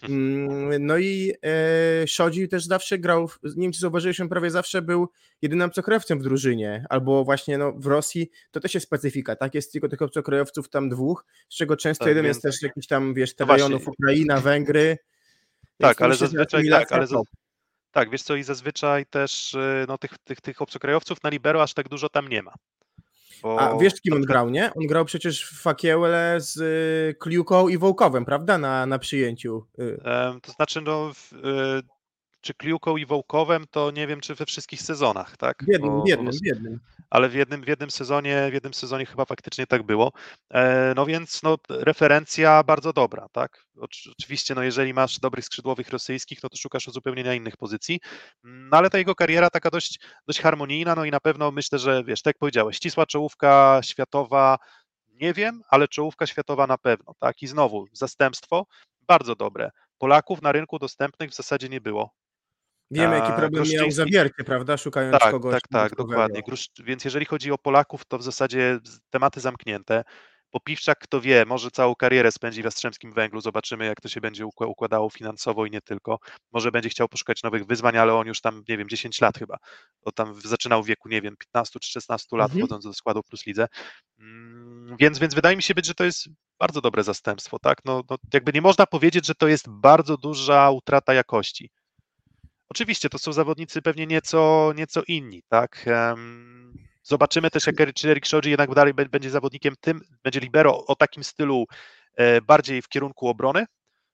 Mm, 0.09 0.87
no 0.87 0.99
i 0.99 1.33
e, 2.03 2.07
Szodzi 2.07 2.49
też 2.49 2.65
zawsze 2.65 2.99
grał, 2.99 3.31
nie 3.43 3.63
wiem 3.63 3.73
czy 3.73 3.81
zauważyłeś, 3.81 4.21
on 4.21 4.29
prawie 4.29 4.51
zawsze 4.51 4.83
był 4.83 5.09
jedynym 5.43 5.69
obcokrajowcem 5.69 6.19
w 6.19 6.23
drużynie, 6.23 6.85
albo 6.89 7.25
właśnie 7.25 7.59
no, 7.59 7.73
w 7.73 7.87
Rosji 7.87 8.31
to 8.51 8.61
też 8.61 8.75
jest 8.75 8.87
specyfika, 8.87 9.37
tak? 9.37 9.55
Jest 9.55 9.73
tylko 9.73 9.89
tych 9.89 10.03
obcokrajowców 10.03 10.69
tam 10.69 10.89
dwóch, 10.89 11.25
z 11.49 11.57
czego 11.57 11.77
często 11.77 12.05
tak, 12.05 12.09
jeden 12.09 12.25
jest 12.25 12.43
też 12.43 12.63
jakiś 12.63 12.87
tam, 12.87 13.15
wiesz, 13.15 13.35
te 13.35 13.47
no 13.47 13.55
rejonów 13.55 13.89
Ukraina, 13.89 14.41
Węgry. 14.41 14.99
Tak, 15.79 16.03
ale 16.03 16.15
myślę, 16.15 16.27
zazwyczaj 16.27 16.69
tak, 16.69 16.93
ale 16.93 17.07
tak, 17.91 18.11
wiesz 18.11 18.23
co, 18.23 18.37
i 18.37 18.43
zazwyczaj 18.43 19.07
też 19.07 19.55
y, 19.55 19.85
no, 19.89 19.99
tych, 19.99 20.19
tych, 20.19 20.41
tych 20.41 20.63
obcokrajowców 20.63 21.23
na 21.23 21.31
libero 21.31 21.63
aż 21.63 21.75
tak 21.75 21.89
dużo 21.89 22.09
tam 22.09 22.29
nie 22.29 22.43
ma. 22.43 22.55
Bo... 23.43 23.61
A 23.61 23.79
wiesz, 23.79 24.01
kim 24.01 24.15
on 24.15 24.23
grał, 24.23 24.51
nie? 24.51 24.71
On 24.75 24.87
grał 24.87 25.05
przecież 25.05 25.45
w 25.45 25.63
Fakiełle 25.63 26.37
z 26.41 26.57
y, 26.57 27.19
Kliuką 27.19 27.69
i 27.69 27.79
Wołkowem, 27.79 28.25
prawda? 28.25 28.59
Na, 28.59 28.87
na 28.87 28.99
przyjęciu. 28.99 29.67
Y. 29.79 30.01
To 30.43 30.53
znaczy, 30.53 30.81
no, 30.81 31.13
w, 31.15 31.33
y, 31.33 31.94
czy 32.45 32.55
Kliuką 32.55 32.97
i 32.97 33.07
Wołkowem, 33.07 33.65
to 33.71 33.91
nie 33.91 34.07
wiem, 34.07 34.21
czy 34.21 34.35
we 34.35 34.47
wszystkich 34.47 34.83
sezonach, 34.83 35.37
tak? 35.37 35.65
W 35.65 35.73
jednym, 35.73 35.91
bo, 35.91 36.03
w 36.03 36.09
jednym, 36.09 36.33
w 36.33 36.47
jednym. 36.47 36.81
Ale 37.11 37.29
w 37.29 37.35
jednym, 37.35 37.63
w 37.63 37.69
jednym 37.69 37.91
sezonie, 37.91 38.47
w 38.51 38.55
jednym 38.55 38.75
sezonie 38.75 39.07
chyba 39.07 39.25
faktycznie 39.25 39.67
tak 39.67 39.83
było. 39.83 40.13
E, 40.51 40.93
no 40.97 41.07
więc 41.07 41.43
no, 41.43 41.57
referencja 41.69 42.63
bardzo 42.63 42.93
dobra, 42.93 43.29
tak? 43.33 43.67
Oczywiście, 43.81 44.55
no 44.55 44.63
jeżeli 44.63 44.95
masz 44.95 45.19
dobrych 45.19 45.45
skrzydłowych 45.45 45.89
rosyjskich, 45.89 46.43
no 46.43 46.49
to 46.49 46.57
szukasz 46.57 46.89
uzupełnienia 46.89 47.35
innych 47.35 47.57
pozycji, 47.57 48.01
no 48.45 48.77
ale 48.77 48.91
ta 48.91 48.99
jego 48.99 49.15
kariera 49.15 49.51
taka 49.51 49.71
dość, 49.71 50.01
dość 50.27 50.41
harmonijna, 50.41 50.95
no 50.95 51.05
i 51.05 51.11
na 51.11 51.21
pewno 51.21 51.51
myślę, 51.51 51.79
że 51.79 52.05
wiesz, 52.05 52.23
tak 52.23 52.31
jak 52.31 52.39
powiedziałeś, 52.39 52.77
ścisła 52.77 53.07
czołówka 53.07 53.81
światowa, 53.83 54.59
nie 55.09 55.33
wiem, 55.33 55.63
ale 55.69 55.89
czołówka 55.89 56.27
światowa 56.27 56.67
na 56.67 56.79
pewno, 56.79 57.15
tak? 57.21 57.43
I 57.43 57.47
znowu, 57.47 57.87
zastępstwo 57.93 58.67
bardzo 59.09 59.35
dobre. 59.35 59.71
Polaków 59.99 60.43
na 60.43 60.53
rynku 60.53 60.79
dostępnych 60.79 61.31
w 61.31 61.35
zasadzie 61.35 61.69
nie 61.69 61.81
było. 61.81 62.11
Wiemy, 62.95 63.17
jaki 63.17 63.33
problem 63.33 63.65
miał 63.75 63.91
zawiercie, 63.91 64.45
prawda? 64.45 64.77
Szukając 64.77 65.19
tak, 65.19 65.31
kogoś. 65.31 65.53
Tak, 65.53 65.69
tak, 65.69 65.97
dokładnie. 65.97 66.43
Więc 66.85 67.05
jeżeli 67.05 67.27
chodzi 67.27 67.53
o 67.53 67.59
Polaków, 67.59 68.05
to 68.05 68.19
w 68.19 68.23
zasadzie 68.23 68.79
tematy 69.11 69.41
zamknięte. 69.41 70.05
Popiwczak, 70.51 70.99
kto 70.99 71.21
wie, 71.21 71.45
może 71.47 71.71
całą 71.71 71.95
karierę 71.95 72.33
spędzi 72.33 72.63
w 72.63 72.65
Jastrzębskim 72.65 73.13
Węglu, 73.13 73.41
zobaczymy 73.41 73.87
jak 73.87 74.01
to 74.01 74.09
się 74.09 74.21
będzie 74.21 74.47
układało 74.47 75.11
finansowo 75.11 75.67
i 75.67 75.71
nie 75.71 75.81
tylko. 75.81 76.19
Może 76.53 76.71
będzie 76.71 76.89
chciał 76.89 77.09
poszukać 77.09 77.43
nowych 77.43 77.67
wyzwań, 77.67 77.97
ale 77.97 78.15
on 78.15 78.27
już 78.27 78.41
tam, 78.41 78.63
nie 78.69 78.79
wiem, 78.79 78.89
10 78.89 79.21
lat 79.21 79.39
chyba, 79.39 79.57
bo 80.05 80.13
tam 80.13 80.41
zaczynał 80.45 80.83
w 80.83 80.87
wieku, 80.87 81.09
nie 81.09 81.23
wiem, 81.23 81.37
15 81.39 81.81
czy 81.81 81.91
16 81.91 82.37
lat, 82.37 82.51
mhm. 82.51 82.61
wchodząc 82.61 82.85
do 82.85 82.93
składu 82.93 83.23
plus 83.23 83.47
lidze. 83.47 83.67
Mm, 84.19 84.97
więc, 85.01 85.19
więc 85.19 85.35
wydaje 85.35 85.57
mi 85.57 85.63
się 85.63 85.75
być, 85.75 85.87
że 85.87 85.95
to 85.95 86.05
jest 86.05 86.29
bardzo 86.59 86.81
dobre 86.81 87.05
zastępstwo, 87.05 87.59
tak? 87.59 87.79
No, 87.85 88.03
no, 88.11 88.17
jakby 88.33 88.53
nie 88.53 88.63
można 88.63 88.87
powiedzieć, 88.87 89.27
że 89.27 89.35
to 89.35 89.49
jest 89.49 89.69
bardzo 89.69 90.17
duża 90.17 90.71
utrata 90.71 91.15
jakości. 91.15 91.71
Oczywiście 92.69 93.09
to 93.09 93.19
są 93.19 93.33
zawodnicy 93.33 93.83
pewnie 93.83 94.07
nieco, 94.07 94.73
nieco 94.77 95.03
inni, 95.09 95.43
tak? 95.49 95.85
Zobaczymy 97.03 97.51
też, 97.51 97.67
jak 97.67 97.95
czy 97.95 98.11
Eric 98.11 98.27
Shoji 98.27 98.51
jednak 98.51 98.75
dalej 98.75 98.95
będzie 98.95 99.31
zawodnikiem 99.31 99.75
tym, 99.81 100.01
będzie 100.23 100.41
libero 100.41 100.87
o 100.87 100.97
takim 100.97 101.25
stylu 101.25 101.65
e, 102.15 102.41
bardziej 102.41 102.83
w 102.83 102.89
kierunku 102.89 103.29
obrony, 103.29 103.67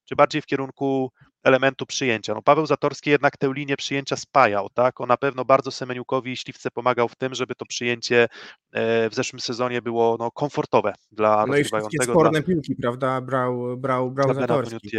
czy 0.05 0.17
bardziej 0.17 0.43
w 0.43 0.47
kierunku 0.47 1.13
elementu 1.43 1.87
przyjęcia. 1.87 2.35
No 2.35 2.43
Paweł 2.43 2.67
Zatorski 2.67 3.11
jednak 3.11 3.37
tę 3.37 3.53
linię 3.55 3.77
przyjęcia 3.77 4.17
spajał, 4.17 4.69
tak? 4.75 5.01
On 5.01 5.09
na 5.09 5.17
pewno 5.17 5.45
bardzo 5.45 5.71
Semeniukowi 5.71 6.33
i 6.33 6.37
Śliwce 6.37 6.71
pomagał 6.71 7.09
w 7.09 7.17
tym, 7.17 7.35
żeby 7.35 7.55
to 7.55 7.67
przyjęcie 7.67 8.29
e, 8.73 9.11
w 9.11 9.15
zeszłym 9.15 9.41
sezonie 9.41 9.83
było 9.83 10.17
no, 10.19 10.31
komfortowe 10.31 10.95
dla 11.13 11.47
no 11.47 11.47
rozgrywającego. 11.47 12.05
No 12.05 12.13
i 12.13 12.15
sporne 12.15 12.41
dla, 12.41 12.43
piłki, 12.43 12.77
prawda? 12.77 13.21
Brał, 13.21 13.77
brał, 13.77 14.11
brał 14.11 14.35
Zatorski. 14.35 14.91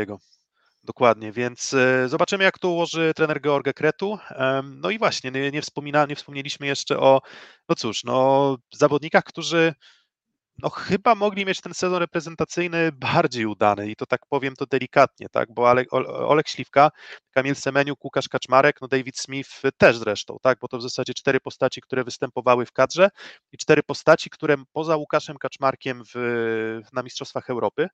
Dokładnie, 0.83 1.31
więc 1.31 1.73
e, 1.73 2.09
zobaczymy, 2.09 2.43
jak 2.43 2.59
to 2.59 2.69
ułoży 2.69 3.11
trener 3.15 3.41
George 3.41 3.73
Kretu. 3.75 4.17
No 4.63 4.89
i 4.89 4.97
właśnie, 4.99 5.31
nie, 5.31 5.51
nie, 5.51 5.61
wspomina, 5.61 6.05
nie 6.05 6.15
wspomnieliśmy 6.15 6.67
jeszcze 6.67 6.99
o, 6.99 7.21
no 7.69 7.75
cóż, 7.75 8.03
no, 8.03 8.57
zawodnikach, 8.73 9.23
którzy 9.23 9.73
no 10.63 10.69
chyba 10.69 11.15
mogli 11.15 11.45
mieć 11.45 11.61
ten 11.61 11.73
sezon 11.73 11.99
reprezentacyjny 11.99 12.91
bardziej 12.91 13.45
udany 13.45 13.89
i 13.91 13.95
to 13.95 14.05
tak 14.05 14.21
powiem 14.29 14.55
to 14.55 14.65
delikatnie, 14.65 15.27
tak, 15.31 15.53
bo 15.53 15.69
Olek, 15.69 15.93
Olek 16.07 16.47
Śliwka, 16.49 16.91
Kamil 17.31 17.55
Semeniuk, 17.55 18.03
Łukasz 18.03 18.29
Kaczmarek, 18.29 18.81
no 18.81 18.87
David 18.87 19.17
Smith 19.19 19.61
też 19.77 19.97
zresztą, 19.97 20.37
tak, 20.41 20.57
bo 20.61 20.67
to 20.67 20.77
w 20.77 20.81
zasadzie 20.81 21.13
cztery 21.13 21.39
postaci, 21.39 21.81
które 21.81 22.03
występowały 22.03 22.65
w 22.65 22.71
kadrze 22.71 23.09
i 23.51 23.57
cztery 23.57 23.83
postaci, 23.83 24.29
które 24.29 24.55
poza 24.73 24.95
Łukaszem 24.95 25.37
Kaczmarkiem 25.37 26.03
w, 26.15 26.81
na 26.93 27.03
Mistrzostwach 27.03 27.49
Europy, 27.49 27.87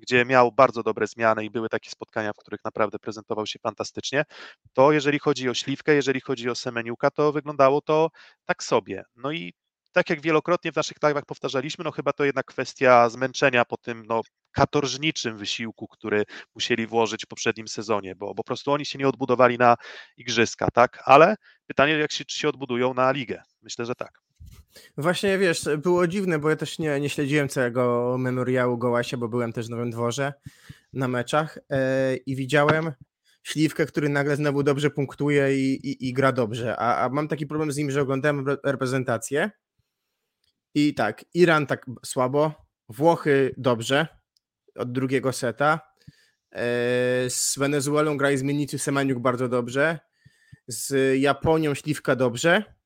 gdzie 0.00 0.24
miał 0.24 0.52
bardzo 0.52 0.82
dobre 0.82 1.06
zmiany 1.06 1.44
i 1.44 1.50
były 1.50 1.68
takie 1.68 1.90
spotkania, 1.90 2.32
w 2.32 2.36
których 2.36 2.60
naprawdę 2.64 2.98
prezentował 2.98 3.46
się 3.46 3.58
fantastycznie, 3.58 4.24
to 4.72 4.92
jeżeli 4.92 5.18
chodzi 5.18 5.48
o 5.48 5.54
Śliwkę, 5.54 5.94
jeżeli 5.94 6.20
chodzi 6.20 6.50
o 6.50 6.54
Semeniuka, 6.54 7.10
to 7.10 7.32
wyglądało 7.32 7.80
to 7.80 8.10
tak 8.44 8.64
sobie. 8.64 9.04
No 9.16 9.32
i 9.32 9.52
tak 9.92 10.10
jak 10.10 10.20
wielokrotnie 10.20 10.72
w 10.72 10.76
naszych 10.76 10.98
live'ach 10.98 11.22
powtarzaliśmy, 11.26 11.84
no 11.84 11.90
chyba 11.90 12.12
to 12.12 12.24
jednak 12.24 12.46
kwestia 12.46 13.08
zmęczenia 13.08 13.64
po 13.64 13.76
tym 13.76 14.06
no, 14.08 14.20
katorżniczym 14.52 15.36
wysiłku, 15.36 15.88
który 15.88 16.24
musieli 16.54 16.86
włożyć 16.86 17.24
w 17.24 17.28
poprzednim 17.28 17.68
sezonie, 17.68 18.14
bo, 18.16 18.26
bo 18.26 18.34
po 18.34 18.44
prostu 18.44 18.72
oni 18.72 18.86
się 18.86 18.98
nie 18.98 19.08
odbudowali 19.08 19.58
na 19.58 19.76
igrzyska, 20.16 20.68
tak? 20.74 21.02
Ale 21.04 21.34
pytanie, 21.66 21.92
jak 21.92 22.12
się, 22.12 22.24
czy 22.24 22.38
się 22.38 22.48
odbudują 22.48 22.94
na 22.94 23.12
ligę? 23.12 23.42
Myślę, 23.62 23.86
że 23.86 23.94
tak. 23.94 24.29
Właśnie 24.96 25.38
wiesz, 25.38 25.68
było 25.78 26.06
dziwne, 26.06 26.38
bo 26.38 26.50
ja 26.50 26.56
też 26.56 26.78
nie, 26.78 27.00
nie 27.00 27.08
śledziłem 27.08 27.48
całego 27.48 28.16
memoriału 28.18 28.78
Gołasia, 28.78 29.16
bo 29.16 29.28
byłem 29.28 29.52
też 29.52 29.66
w 29.66 29.70
Nowym 29.70 29.90
Dworze 29.90 30.32
na 30.92 31.08
meczach 31.08 31.58
yy, 31.70 32.16
i 32.16 32.36
widziałem 32.36 32.92
Śliwkę, 33.42 33.86
który 33.86 34.08
nagle 34.08 34.36
znowu 34.36 34.62
dobrze 34.62 34.90
punktuje 34.90 35.58
i, 35.58 35.88
i, 35.88 36.08
i 36.08 36.12
gra 36.12 36.32
dobrze. 36.32 36.76
A, 36.76 37.04
a, 37.04 37.08
mam 37.08 37.28
taki 37.28 37.46
problem 37.46 37.72
z 37.72 37.76
nim, 37.76 37.90
że 37.90 38.02
oglądałem 38.02 38.46
reprezentację 38.64 39.50
i 40.74 40.94
tak, 40.94 41.24
Iran 41.34 41.66
tak 41.66 41.86
słabo, 42.04 42.52
Włochy 42.88 43.54
dobrze 43.56 44.06
od 44.76 44.92
drugiego 44.92 45.32
seta, 45.32 45.80
yy, 46.52 46.60
z 47.30 47.54
Wenezuelą 47.58 48.16
gra 48.16 48.36
z 48.36 48.42
Miniciu 48.42 48.78
Semaniuk 48.78 49.18
bardzo 49.18 49.48
dobrze, 49.48 49.98
z 50.68 51.18
Japonią 51.20 51.74
Śliwka 51.74 52.16
dobrze, 52.16 52.64
E, 52.64 52.79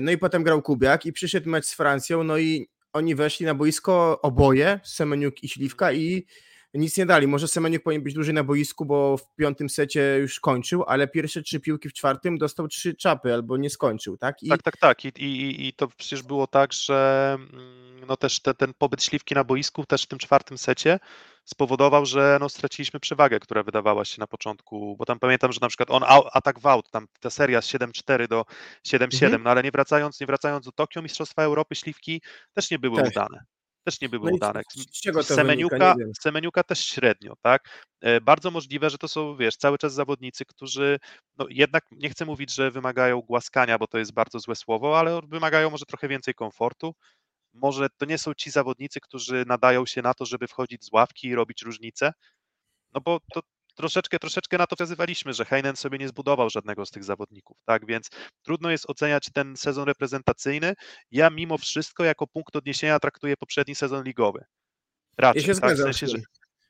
no 0.00 0.10
i 0.10 0.18
potem 0.18 0.42
grał 0.42 0.62
Kubiak 0.62 1.06
i 1.06 1.12
przyszedł 1.12 1.50
mecz 1.50 1.66
z 1.66 1.74
Francją, 1.74 2.24
no 2.24 2.38
i 2.38 2.68
oni 2.92 3.14
weszli 3.14 3.46
na 3.46 3.54
boisko 3.54 4.20
oboje, 4.22 4.80
Semeniuk 4.84 5.42
i 5.42 5.48
Śliwka 5.48 5.92
i 5.92 6.26
nic 6.74 6.96
nie 6.96 7.06
dali. 7.06 7.26
Może 7.26 7.48
Semeniuk 7.48 7.82
powinien 7.82 8.02
być 8.02 8.14
dłużej 8.14 8.34
na 8.34 8.44
boisku, 8.44 8.84
bo 8.84 9.16
w 9.16 9.34
piątym 9.34 9.70
secie 9.70 10.16
już 10.20 10.40
kończył, 10.40 10.84
ale 10.86 11.08
pierwsze 11.08 11.42
trzy 11.42 11.60
piłki 11.60 11.88
w 11.88 11.92
czwartym 11.92 12.38
dostał 12.38 12.68
trzy 12.68 12.94
czapy 12.94 13.34
albo 13.34 13.56
nie 13.56 13.70
skończył, 13.70 14.16
tak? 14.16 14.42
I... 14.42 14.48
Tak, 14.48 14.62
tak, 14.62 14.76
tak. 14.76 15.04
I, 15.04 15.08
i, 15.08 15.68
I 15.68 15.72
to 15.72 15.88
przecież 15.88 16.22
było 16.22 16.46
tak, 16.46 16.72
że 16.72 17.30
mm, 17.34 18.06
no 18.08 18.16
też 18.16 18.40
te, 18.40 18.54
ten 18.54 18.74
pobyt 18.78 19.04
śliwki 19.04 19.34
na 19.34 19.44
boisku 19.44 19.86
też 19.86 20.02
w 20.02 20.06
tym 20.06 20.18
czwartym 20.18 20.58
secie 20.58 20.98
spowodował, 21.44 22.06
że 22.06 22.38
no, 22.40 22.48
straciliśmy 22.48 23.00
przewagę, 23.00 23.40
która 23.40 23.62
wydawała 23.62 24.04
się 24.04 24.20
na 24.20 24.26
początku, 24.26 24.96
bo 24.96 25.04
tam 25.04 25.18
pamiętam, 25.18 25.52
że 25.52 25.58
na 25.62 25.68
przykład 25.68 25.90
on 25.90 26.02
atak 26.32 26.60
w 26.60 26.66
out, 26.66 26.90
tam 26.90 27.06
ta 27.20 27.30
seria 27.30 27.62
z 27.62 27.66
7-4 27.66 28.28
do 28.28 28.44
7-7, 28.86 29.24
mhm. 29.24 29.42
no 29.42 29.50
ale 29.50 29.62
nie 29.62 29.70
wracając, 29.70 30.20
nie 30.20 30.26
wracając 30.26 30.66
do 30.66 30.72
Tokio, 30.72 31.02
Mistrzostwa 31.02 31.42
Europy 31.42 31.74
Śliwki 31.74 32.22
też 32.54 32.70
nie 32.70 32.78
były 32.78 32.96
tak. 32.96 33.10
udane 33.10 33.44
też 33.84 34.00
nie 34.00 34.08
były 34.08 34.30
no 34.30 34.36
udane. 34.36 34.62
Semeniuka, 35.22 35.94
Semeniuka 36.20 36.62
też 36.62 36.84
średnio, 36.84 37.34
tak? 37.42 37.86
E, 38.00 38.20
bardzo 38.20 38.50
możliwe, 38.50 38.90
że 38.90 38.98
to 38.98 39.08
są, 39.08 39.36
wiesz, 39.36 39.56
cały 39.56 39.78
czas 39.78 39.94
zawodnicy, 39.94 40.44
którzy 40.44 40.98
no 41.38 41.46
jednak, 41.50 41.84
nie 41.90 42.10
chcę 42.10 42.24
mówić, 42.24 42.54
że 42.54 42.70
wymagają 42.70 43.20
głaskania, 43.20 43.78
bo 43.78 43.86
to 43.86 43.98
jest 43.98 44.12
bardzo 44.12 44.38
złe 44.38 44.56
słowo, 44.56 44.98
ale 44.98 45.20
wymagają 45.28 45.70
może 45.70 45.84
trochę 45.86 46.08
więcej 46.08 46.34
komfortu. 46.34 46.94
Może 47.54 47.88
to 47.96 48.06
nie 48.06 48.18
są 48.18 48.34
ci 48.34 48.50
zawodnicy, 48.50 49.00
którzy 49.00 49.44
nadają 49.46 49.86
się 49.86 50.02
na 50.02 50.14
to, 50.14 50.26
żeby 50.26 50.48
wchodzić 50.48 50.84
z 50.84 50.92
ławki 50.92 51.28
i 51.28 51.34
robić 51.34 51.62
różnicę, 51.62 52.12
no 52.94 53.00
bo 53.00 53.20
to 53.34 53.40
troszeczkę, 53.74 54.18
troszeczkę 54.18 54.58
na 54.58 54.66
to 54.66 54.76
wskazywaliśmy, 54.76 55.32
że 55.32 55.44
Heinen 55.44 55.76
sobie 55.76 55.98
nie 55.98 56.08
zbudował 56.08 56.50
żadnego 56.50 56.86
z 56.86 56.90
tych 56.90 57.04
zawodników, 57.04 57.56
tak, 57.64 57.86
więc 57.86 58.10
trudno 58.42 58.70
jest 58.70 58.90
oceniać 58.90 59.28
ten 59.32 59.56
sezon 59.56 59.84
reprezentacyjny. 59.84 60.74
Ja 61.10 61.30
mimo 61.30 61.58
wszystko 61.58 62.04
jako 62.04 62.26
punkt 62.26 62.56
odniesienia 62.56 62.98
traktuję 62.98 63.36
poprzedni 63.36 63.74
sezon 63.74 64.04
ligowy. 64.04 64.44
Raczej, 65.18 65.46
ja 65.46 65.54
tak? 65.54 65.74
w, 65.74 65.82
sensie, 65.82 66.06
że, 66.06 66.18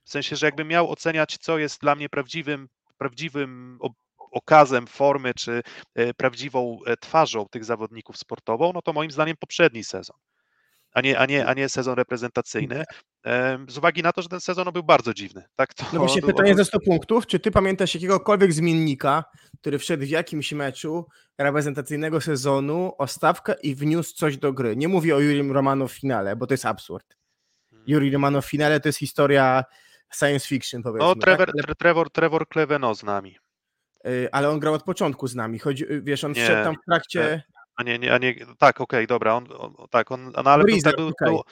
w 0.04 0.10
sensie, 0.10 0.36
że 0.36 0.46
jakbym 0.46 0.68
miał 0.68 0.90
oceniać, 0.90 1.38
co 1.38 1.58
jest 1.58 1.80
dla 1.80 1.94
mnie 1.94 2.08
prawdziwym, 2.08 2.68
prawdziwym 2.98 3.78
okazem 4.18 4.86
formy, 4.86 5.34
czy 5.34 5.62
e, 5.94 6.14
prawdziwą 6.14 6.78
e, 6.86 6.96
twarzą 6.96 7.46
tych 7.50 7.64
zawodników 7.64 8.16
sportową, 8.16 8.72
no 8.74 8.82
to 8.82 8.92
moim 8.92 9.10
zdaniem 9.10 9.36
poprzedni 9.36 9.84
sezon 9.84 10.16
a 10.92 11.00
nie, 11.00 11.18
a 11.18 11.26
nie, 11.26 11.46
a 11.46 11.54
nie 11.54 11.68
sezon 11.68 11.94
reprezentacyjny. 11.94 12.84
Z 13.68 13.78
uwagi 13.78 14.02
na 14.02 14.12
to, 14.12 14.22
że 14.22 14.28
ten 14.28 14.40
sezon 14.40 14.72
był 14.72 14.82
bardzo 14.82 15.14
dziwny. 15.14 15.44
Tak? 15.56 15.74
To 15.74 15.84
no 15.92 15.98
właśnie 15.98 16.22
pytanie 16.22 16.54
ze 16.54 16.64
100 16.64 16.80
punktów. 16.80 17.26
Czy 17.26 17.40
ty 17.40 17.50
pamiętasz 17.50 17.94
jakiegokolwiek 17.94 18.52
zmiennika, 18.52 19.24
który 19.60 19.78
wszedł 19.78 20.04
w 20.04 20.08
jakimś 20.08 20.52
meczu 20.52 21.06
reprezentacyjnego 21.38 22.20
sezonu 22.20 22.92
o 22.98 23.06
stawkę 23.06 23.54
i 23.62 23.74
wniósł 23.74 24.14
coś 24.14 24.36
do 24.36 24.52
gry? 24.52 24.76
Nie 24.76 24.88
mówię 24.88 25.16
o 25.16 25.20
Jurim 25.20 25.52
Romano 25.52 25.88
w 25.88 25.92
finale, 25.92 26.36
bo 26.36 26.46
to 26.46 26.54
jest 26.54 26.66
absurd. 26.66 27.16
Hmm. 27.70 27.84
Juri 27.88 28.10
Romano 28.10 28.42
w 28.42 28.46
finale 28.46 28.80
to 28.80 28.88
jest 28.88 28.98
historia 28.98 29.64
science 30.14 30.48
fiction, 30.48 30.82
powiedzmy. 30.82 31.08
No, 31.08 31.14
Trevor, 31.14 31.52
tak? 31.56 31.76
Trevor, 31.76 32.10
Trevor 32.10 32.48
Kleveno 32.48 32.94
z 32.94 33.02
nami. 33.02 33.36
Y, 34.06 34.28
ale 34.32 34.50
on 34.50 34.60
grał 34.60 34.74
od 34.74 34.82
początku 34.82 35.26
z 35.26 35.34
nami. 35.34 35.58
Chodzi, 35.58 35.92
y, 35.92 36.02
wiesz, 36.02 36.24
on 36.24 36.32
nie, 36.32 36.44
wszedł 36.44 36.64
tam 36.64 36.74
w 36.74 36.84
trakcie. 36.88 37.42
A 37.76 37.82
nie, 37.82 37.98
nie, 37.98 38.14
a 38.14 38.18
nie 38.18 38.34
tak, 38.58 38.80
okej, 38.80 38.98
okay, 38.98 39.06
dobra, 39.06 39.34
on, 39.34 39.48
on, 39.58 39.74
tak, 39.90 40.12
on, 40.12 40.32
no 40.44 40.50
ale 40.50 40.64
Blizzard, 40.64 40.96
był, 40.96 41.08
okay. 41.08 41.28
był, 41.28 41.42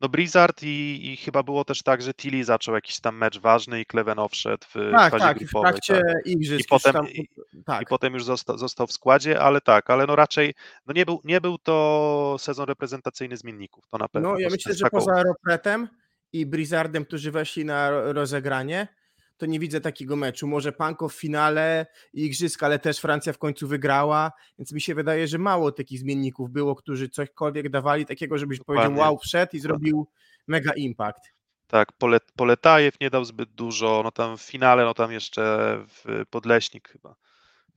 no 0.00 0.08
Blizzard 0.08 0.62
i, 0.62 1.00
i, 1.12 1.16
chyba 1.16 1.42
było 1.42 1.64
też 1.64 1.82
tak, 1.82 2.02
że 2.02 2.14
Tilly 2.14 2.44
zaczął 2.44 2.74
jakiś 2.74 3.00
tam 3.00 3.16
mecz 3.16 3.38
ważny 3.38 3.80
i 3.80 3.86
Kleveno 3.86 4.28
wszedł 4.28 4.66
w 4.74 4.90
tak, 4.92 5.10
fazie 5.10 5.24
tak, 5.24 5.38
grupowej. 5.38 5.72
W 5.72 5.86
tak. 5.86 6.26
I 6.26 6.64
potem, 6.68 6.92
tam, 6.92 7.08
i, 7.08 7.28
tak. 7.66 7.82
i, 7.82 7.86
potem 7.86 8.14
już 8.14 8.24
został, 8.24 8.58
został 8.58 8.86
w 8.86 8.92
składzie, 8.92 9.40
ale 9.40 9.60
tak, 9.60 9.90
ale 9.90 10.06
no 10.06 10.16
raczej 10.16 10.54
no 10.86 10.92
nie, 10.94 11.06
był, 11.06 11.20
nie 11.24 11.40
był 11.40 11.58
to 11.58 12.36
sezon 12.38 12.66
reprezentacyjny 12.66 13.36
zmienników, 13.36 13.88
to 13.88 13.98
na 13.98 14.08
pewno. 14.08 14.32
No 14.32 14.38
ja 14.38 14.48
myślę, 14.50 14.74
że 14.74 14.84
taką... 14.84 14.98
poza 14.98 15.12
Aeropretem 15.12 15.88
i 16.32 16.46
Blizzardem, 16.46 17.04
którzy 17.04 17.30
weszli 17.30 17.64
na 17.64 17.90
rozegranie, 17.90 18.88
to 19.36 19.46
nie 19.46 19.60
widzę 19.60 19.80
takiego 19.80 20.16
meczu. 20.16 20.46
Może 20.46 20.72
Panko 20.72 21.08
w 21.08 21.14
finale 21.14 21.86
i 22.12 22.24
Igrzyska, 22.24 22.66
ale 22.66 22.78
też 22.78 22.98
Francja 22.98 23.32
w 23.32 23.38
końcu 23.38 23.68
wygrała, 23.68 24.32
więc 24.58 24.72
mi 24.72 24.80
się 24.80 24.94
wydaje, 24.94 25.28
że 25.28 25.38
mało 25.38 25.72
takich 25.72 25.98
zmienników 25.98 26.50
było, 26.50 26.74
którzy 26.74 27.08
cośkolwiek 27.08 27.68
dawali 27.68 28.06
takiego, 28.06 28.38
żebyś 28.38 28.58
Dokładnie. 28.58 28.84
powiedział 28.84 29.00
wow, 29.00 29.18
wszedł 29.18 29.56
i 29.56 29.60
zrobił 29.60 30.06
mega 30.46 30.72
impact. 30.72 31.36
Tak, 31.66 31.92
Polet, 31.92 32.22
Poletajew 32.36 33.00
nie 33.00 33.10
dał 33.10 33.24
zbyt 33.24 33.50
dużo, 33.50 34.00
no 34.04 34.10
tam 34.10 34.38
w 34.38 34.42
finale, 34.42 34.84
no 34.84 34.94
tam 34.94 35.12
jeszcze 35.12 35.78
w 35.88 36.24
Podleśnik 36.30 36.88
chyba 36.88 37.16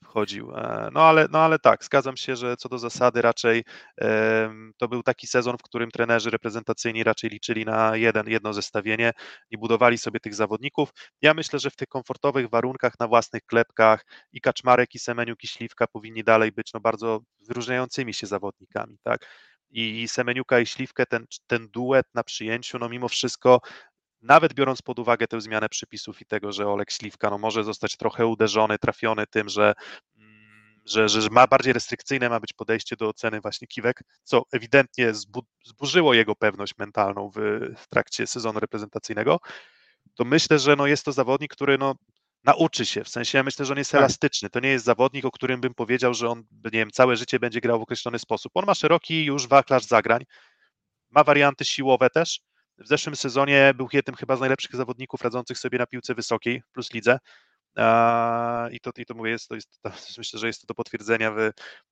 wchodził. 0.03 0.51
E, 0.55 0.89
no 0.93 1.01
ale, 1.01 1.27
no 1.31 1.39
ale 1.39 1.59
tak, 1.59 1.83
zgadzam 1.83 2.17
się, 2.17 2.35
że 2.35 2.57
co 2.57 2.69
do 2.69 2.79
zasady 2.79 3.21
raczej 3.21 3.63
to 4.77 4.87
był 4.87 5.03
taki 5.03 5.27
sezon, 5.27 5.57
w 5.57 5.61
którym 5.61 5.91
trenerzy 5.91 6.29
reprezentacyjni 6.29 7.03
raczej 7.03 7.29
liczyli 7.29 7.65
na 7.65 7.95
jeden, 7.95 8.27
jedno 8.27 8.53
zestawienie 8.53 9.11
i 9.49 9.57
budowali 9.57 9.97
sobie 9.97 10.19
tych 10.19 10.35
zawodników. 10.35 10.89
Ja 11.21 11.33
myślę, 11.33 11.59
że 11.59 11.69
w 11.69 11.75
tych 11.75 11.87
komfortowych 11.87 12.49
warunkach, 12.49 12.93
na 12.99 13.07
własnych 13.07 13.43
klepkach 13.45 14.05
i 14.33 14.41
Kaczmarek, 14.41 14.95
i 14.95 14.99
Semeniuk, 14.99 15.43
i 15.43 15.47
Śliwka 15.47 15.87
powinni 15.87 16.23
dalej 16.23 16.51
być 16.51 16.73
no, 16.73 16.79
bardzo 16.79 17.19
wyróżniającymi 17.47 18.13
się 18.13 18.27
zawodnikami, 18.27 18.97
tak? 19.03 19.25
I 19.71 20.07
Semeniuka 20.07 20.59
i 20.59 20.65
Śliwkę, 20.65 21.05
ten, 21.05 21.25
ten 21.47 21.67
duet 21.69 22.07
na 22.13 22.23
przyjęciu, 22.23 22.79
no 22.79 22.89
mimo 22.89 23.07
wszystko 23.07 23.59
nawet 24.21 24.53
biorąc 24.53 24.81
pod 24.81 24.99
uwagę 24.99 25.27
tę 25.27 25.41
zmianę 25.41 25.69
przepisów 25.69 26.21
i 26.21 26.25
tego, 26.25 26.51
że 26.51 26.67
Olek 26.67 26.91
Śliwka 26.91 27.29
no, 27.29 27.37
może 27.37 27.63
zostać 27.63 27.97
trochę 27.97 28.25
uderzony, 28.25 28.77
trafiony 28.77 29.27
tym, 29.27 29.49
że, 29.49 29.73
mm, 30.17 30.81
że, 30.85 31.09
że 31.09 31.29
ma 31.31 31.47
bardziej 31.47 31.73
restrykcyjne 31.73 32.29
ma 32.29 32.39
być 32.39 32.53
podejście 32.53 32.95
do 32.95 33.09
oceny 33.09 33.41
właśnie 33.41 33.67
kiwek, 33.67 34.03
co 34.23 34.43
ewidentnie 34.51 35.13
zbu, 35.13 35.41
zburzyło 35.65 36.13
jego 36.13 36.35
pewność 36.35 36.73
mentalną 36.77 37.31
w, 37.35 37.35
w 37.77 37.87
trakcie 37.87 38.27
sezonu 38.27 38.59
reprezentacyjnego, 38.59 39.39
to 40.15 40.25
myślę, 40.25 40.59
że 40.59 40.75
no, 40.75 40.87
jest 40.87 41.05
to 41.05 41.11
zawodnik, 41.11 41.53
który 41.53 41.77
no, 41.77 41.95
nauczy 42.43 42.85
się, 42.85 43.03
w 43.03 43.09
sensie 43.09 43.37
ja 43.37 43.43
myślę, 43.43 43.65
że 43.65 43.73
on 43.73 43.77
jest 43.77 43.91
tak. 43.91 43.99
elastyczny, 43.99 44.49
to 44.49 44.59
nie 44.59 44.69
jest 44.69 44.85
zawodnik, 44.85 45.25
o 45.25 45.31
którym 45.31 45.61
bym 45.61 45.73
powiedział, 45.73 46.13
że 46.13 46.29
on, 46.29 46.43
nie 46.63 46.71
wiem, 46.71 46.91
całe 46.91 47.17
życie 47.17 47.39
będzie 47.39 47.61
grał 47.61 47.79
w 47.79 47.81
określony 47.81 48.19
sposób. 48.19 48.51
On 48.55 48.65
ma 48.65 48.73
szeroki 48.73 49.25
już 49.25 49.47
wachlarz 49.47 49.83
zagrań, 49.83 50.23
ma 51.09 51.23
warianty 51.23 51.65
siłowe 51.65 52.09
też, 52.09 52.39
w 52.79 52.87
zeszłym 52.87 53.15
sezonie 53.15 53.73
był 53.75 53.87
jednym 53.93 54.15
chyba 54.15 54.35
z 54.35 54.39
najlepszych 54.39 54.75
zawodników 54.75 55.21
radzących 55.21 55.57
sobie 55.57 55.77
na 55.77 55.87
piłce 55.87 56.15
wysokiej 56.15 56.63
plus 56.73 56.93
lidze. 56.93 57.19
I 58.71 58.79
to, 58.79 58.91
i 58.97 59.05
to 59.05 59.13
mówię, 59.13 59.31
jest, 59.31 59.47
to 59.47 59.55
jest, 59.55 59.81
to, 59.81 59.91
myślę, 60.17 60.39
że 60.39 60.47
jest 60.47 60.61
to 60.61 60.67
do 60.67 60.73
potwierdzenia 60.73 61.31
w, 61.31 61.39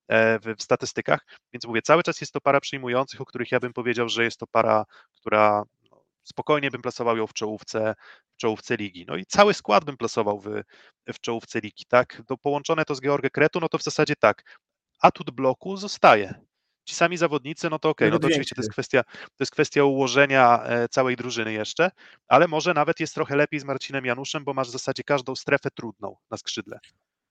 e, 0.07 0.39
w, 0.39 0.55
w, 0.57 0.63
statystykach. 0.63 1.25
Więc 1.53 1.65
mówię, 1.65 1.81
cały 1.81 2.03
czas 2.03 2.21
jest 2.21 2.33
to 2.33 2.41
para 2.41 2.59
przyjmujących, 2.59 3.21
o 3.21 3.25
których 3.25 3.51
ja 3.51 3.59
bym 3.59 3.73
powiedział, 3.73 4.09
że 4.09 4.23
jest 4.23 4.39
to 4.39 4.47
para, 4.47 4.85
która 5.15 5.63
no, 5.91 6.03
spokojnie 6.23 6.71
bym 6.71 6.81
plasował 6.81 7.17
ją 7.17 7.27
w 7.27 7.33
czołówce, 7.33 7.95
w 8.33 8.37
czołówce 8.37 8.77
ligi. 8.77 9.05
No 9.07 9.15
i 9.15 9.25
cały 9.25 9.53
skład 9.53 9.85
bym 9.85 9.97
plasował 9.97 10.39
w, 10.39 10.61
w 11.07 11.19
czołówce 11.19 11.59
ligi, 11.59 11.85
tak? 11.87 12.21
To 12.27 12.37
połączone 12.37 12.85
to 12.85 12.95
z 12.95 13.01
Georgę 13.01 13.29
Kretu, 13.29 13.59
no 13.59 13.69
to 13.69 13.77
w 13.77 13.83
zasadzie 13.83 14.15
tak. 14.15 14.57
Atut 15.01 15.31
bloku 15.31 15.77
zostaje 15.77 16.46
ci 16.87 16.95
sami 16.95 17.17
zawodnicy, 17.17 17.69
no 17.69 17.79
to 17.79 17.89
okej, 17.89 18.07
okay, 18.07 18.15
no 18.15 18.19
to 18.19 18.27
oczywiście 18.27 18.55
to 18.55 18.61
jest, 18.61 18.71
kwestia, 18.71 19.03
to 19.03 19.39
jest 19.39 19.51
kwestia 19.51 19.83
ułożenia 19.83 20.63
e, 20.63 20.89
całej 20.89 21.15
drużyny 21.15 21.53
jeszcze, 21.53 21.91
ale 22.27 22.47
może 22.47 22.73
nawet 22.73 22.99
jest 22.99 23.13
trochę 23.13 23.35
lepiej 23.35 23.59
z 23.59 23.63
Marcinem 23.63 24.05
Januszem, 24.05 24.43
bo 24.43 24.53
masz 24.53 24.67
w 24.67 24.71
zasadzie 24.71 25.03
każdą 25.03 25.35
strefę 25.35 25.71
trudną 25.71 26.15
na 26.31 26.37
skrzydle. 26.37 26.79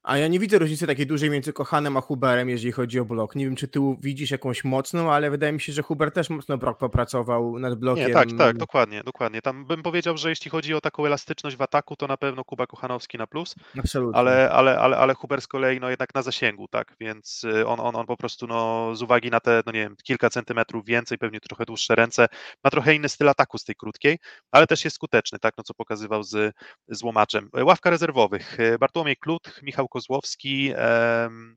A 0.06 0.18
ja 0.18 0.28
nie 0.28 0.38
widzę 0.38 0.58
różnicy 0.58 0.86
takiej 0.86 1.06
dużej 1.06 1.30
między 1.30 1.52
Kochanem 1.52 1.96
a 1.96 2.00
Huberem, 2.00 2.48
jeżeli 2.48 2.72
chodzi 2.72 3.00
o 3.00 3.04
blok. 3.04 3.34
Nie 3.36 3.44
wiem, 3.44 3.56
czy 3.56 3.68
ty 3.68 3.80
widzisz 4.00 4.30
jakąś 4.30 4.64
mocną, 4.64 5.12
ale 5.12 5.30
wydaje 5.30 5.52
mi 5.52 5.60
się, 5.60 5.72
że 5.72 5.82
Huber 5.82 6.12
też 6.12 6.30
mocno 6.30 6.58
popracował 6.58 7.58
nad 7.58 7.74
blokiem. 7.74 8.08
Nie, 8.08 8.14
tak, 8.14 8.28
tak, 8.38 8.56
dokładnie, 8.56 9.02
dokładnie. 9.04 9.42
Tam 9.42 9.66
bym 9.66 9.82
powiedział, 9.82 10.16
że 10.16 10.30
jeśli 10.30 10.50
chodzi 10.50 10.74
o 10.74 10.80
taką 10.80 11.06
elastyczność 11.06 11.56
w 11.56 11.62
ataku, 11.62 11.96
to 11.96 12.06
na 12.06 12.16
pewno 12.16 12.44
Kuba 12.44 12.66
Kochanowski 12.66 13.18
na 13.18 13.26
plus. 13.26 13.54
Absolutnie. 13.78 14.18
Ale, 14.18 14.50
ale, 14.50 14.78
ale, 14.78 14.96
ale 14.96 15.14
Huber 15.14 15.40
z 15.40 15.46
kolei 15.46 15.80
no 15.80 15.90
jednak 15.90 16.14
na 16.14 16.22
zasięgu, 16.22 16.68
tak, 16.68 16.94
więc 17.00 17.44
y, 17.44 17.66
on, 17.66 17.80
on, 17.80 17.96
on 17.96 18.06
po 18.06 18.16
prostu 18.16 18.46
no, 18.46 18.90
z 18.96 19.02
uwagi 19.02 19.30
na 19.30 19.40
te, 19.40 19.62
no 19.66 19.72
nie 19.72 19.80
wiem, 19.80 19.96
kilka 20.02 20.30
centymetrów 20.30 20.86
więcej, 20.86 21.18
pewnie 21.18 21.40
trochę 21.40 21.64
dłuższe 21.64 21.94
ręce, 21.94 22.26
ma 22.64 22.70
trochę 22.70 22.94
inny 22.94 23.08
styl 23.08 23.28
ataku 23.28 23.58
z 23.58 23.64
tej 23.64 23.74
krótkiej, 23.74 24.18
ale 24.50 24.66
też 24.66 24.84
jest 24.84 24.96
skuteczny, 24.96 25.38
tak, 25.38 25.54
no 25.58 25.64
co 25.64 25.74
pokazywał 25.74 26.22
z, 26.22 26.54
z 26.88 27.02
łomaczem. 27.02 27.50
Ławka 27.62 27.90
rezerwowych. 27.90 28.56
Bartłomiej 28.80 29.16
Klut, 29.16 29.60
Michał 29.62 29.88
Kozłowski 29.96 30.72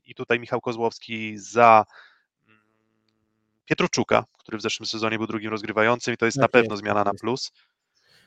i 0.05 0.15
tutaj 0.15 0.39
Michał 0.39 0.61
Kozłowski 0.61 1.37
za 1.37 1.85
mm, 2.47 2.61
Pietruczuka, 3.65 4.25
który 4.37 4.57
w 4.57 4.61
zeszłym 4.61 4.87
sezonie 4.87 5.17
był 5.17 5.27
drugim 5.27 5.51
rozgrywającym 5.51 6.13
i 6.13 6.17
to 6.17 6.25
jest 6.25 6.37
tak 6.37 6.41
na 6.41 6.47
pewno 6.47 6.73
jest, 6.73 6.83
zmiana 6.83 7.03
na 7.03 7.11
tak 7.11 7.19
plus. 7.19 7.51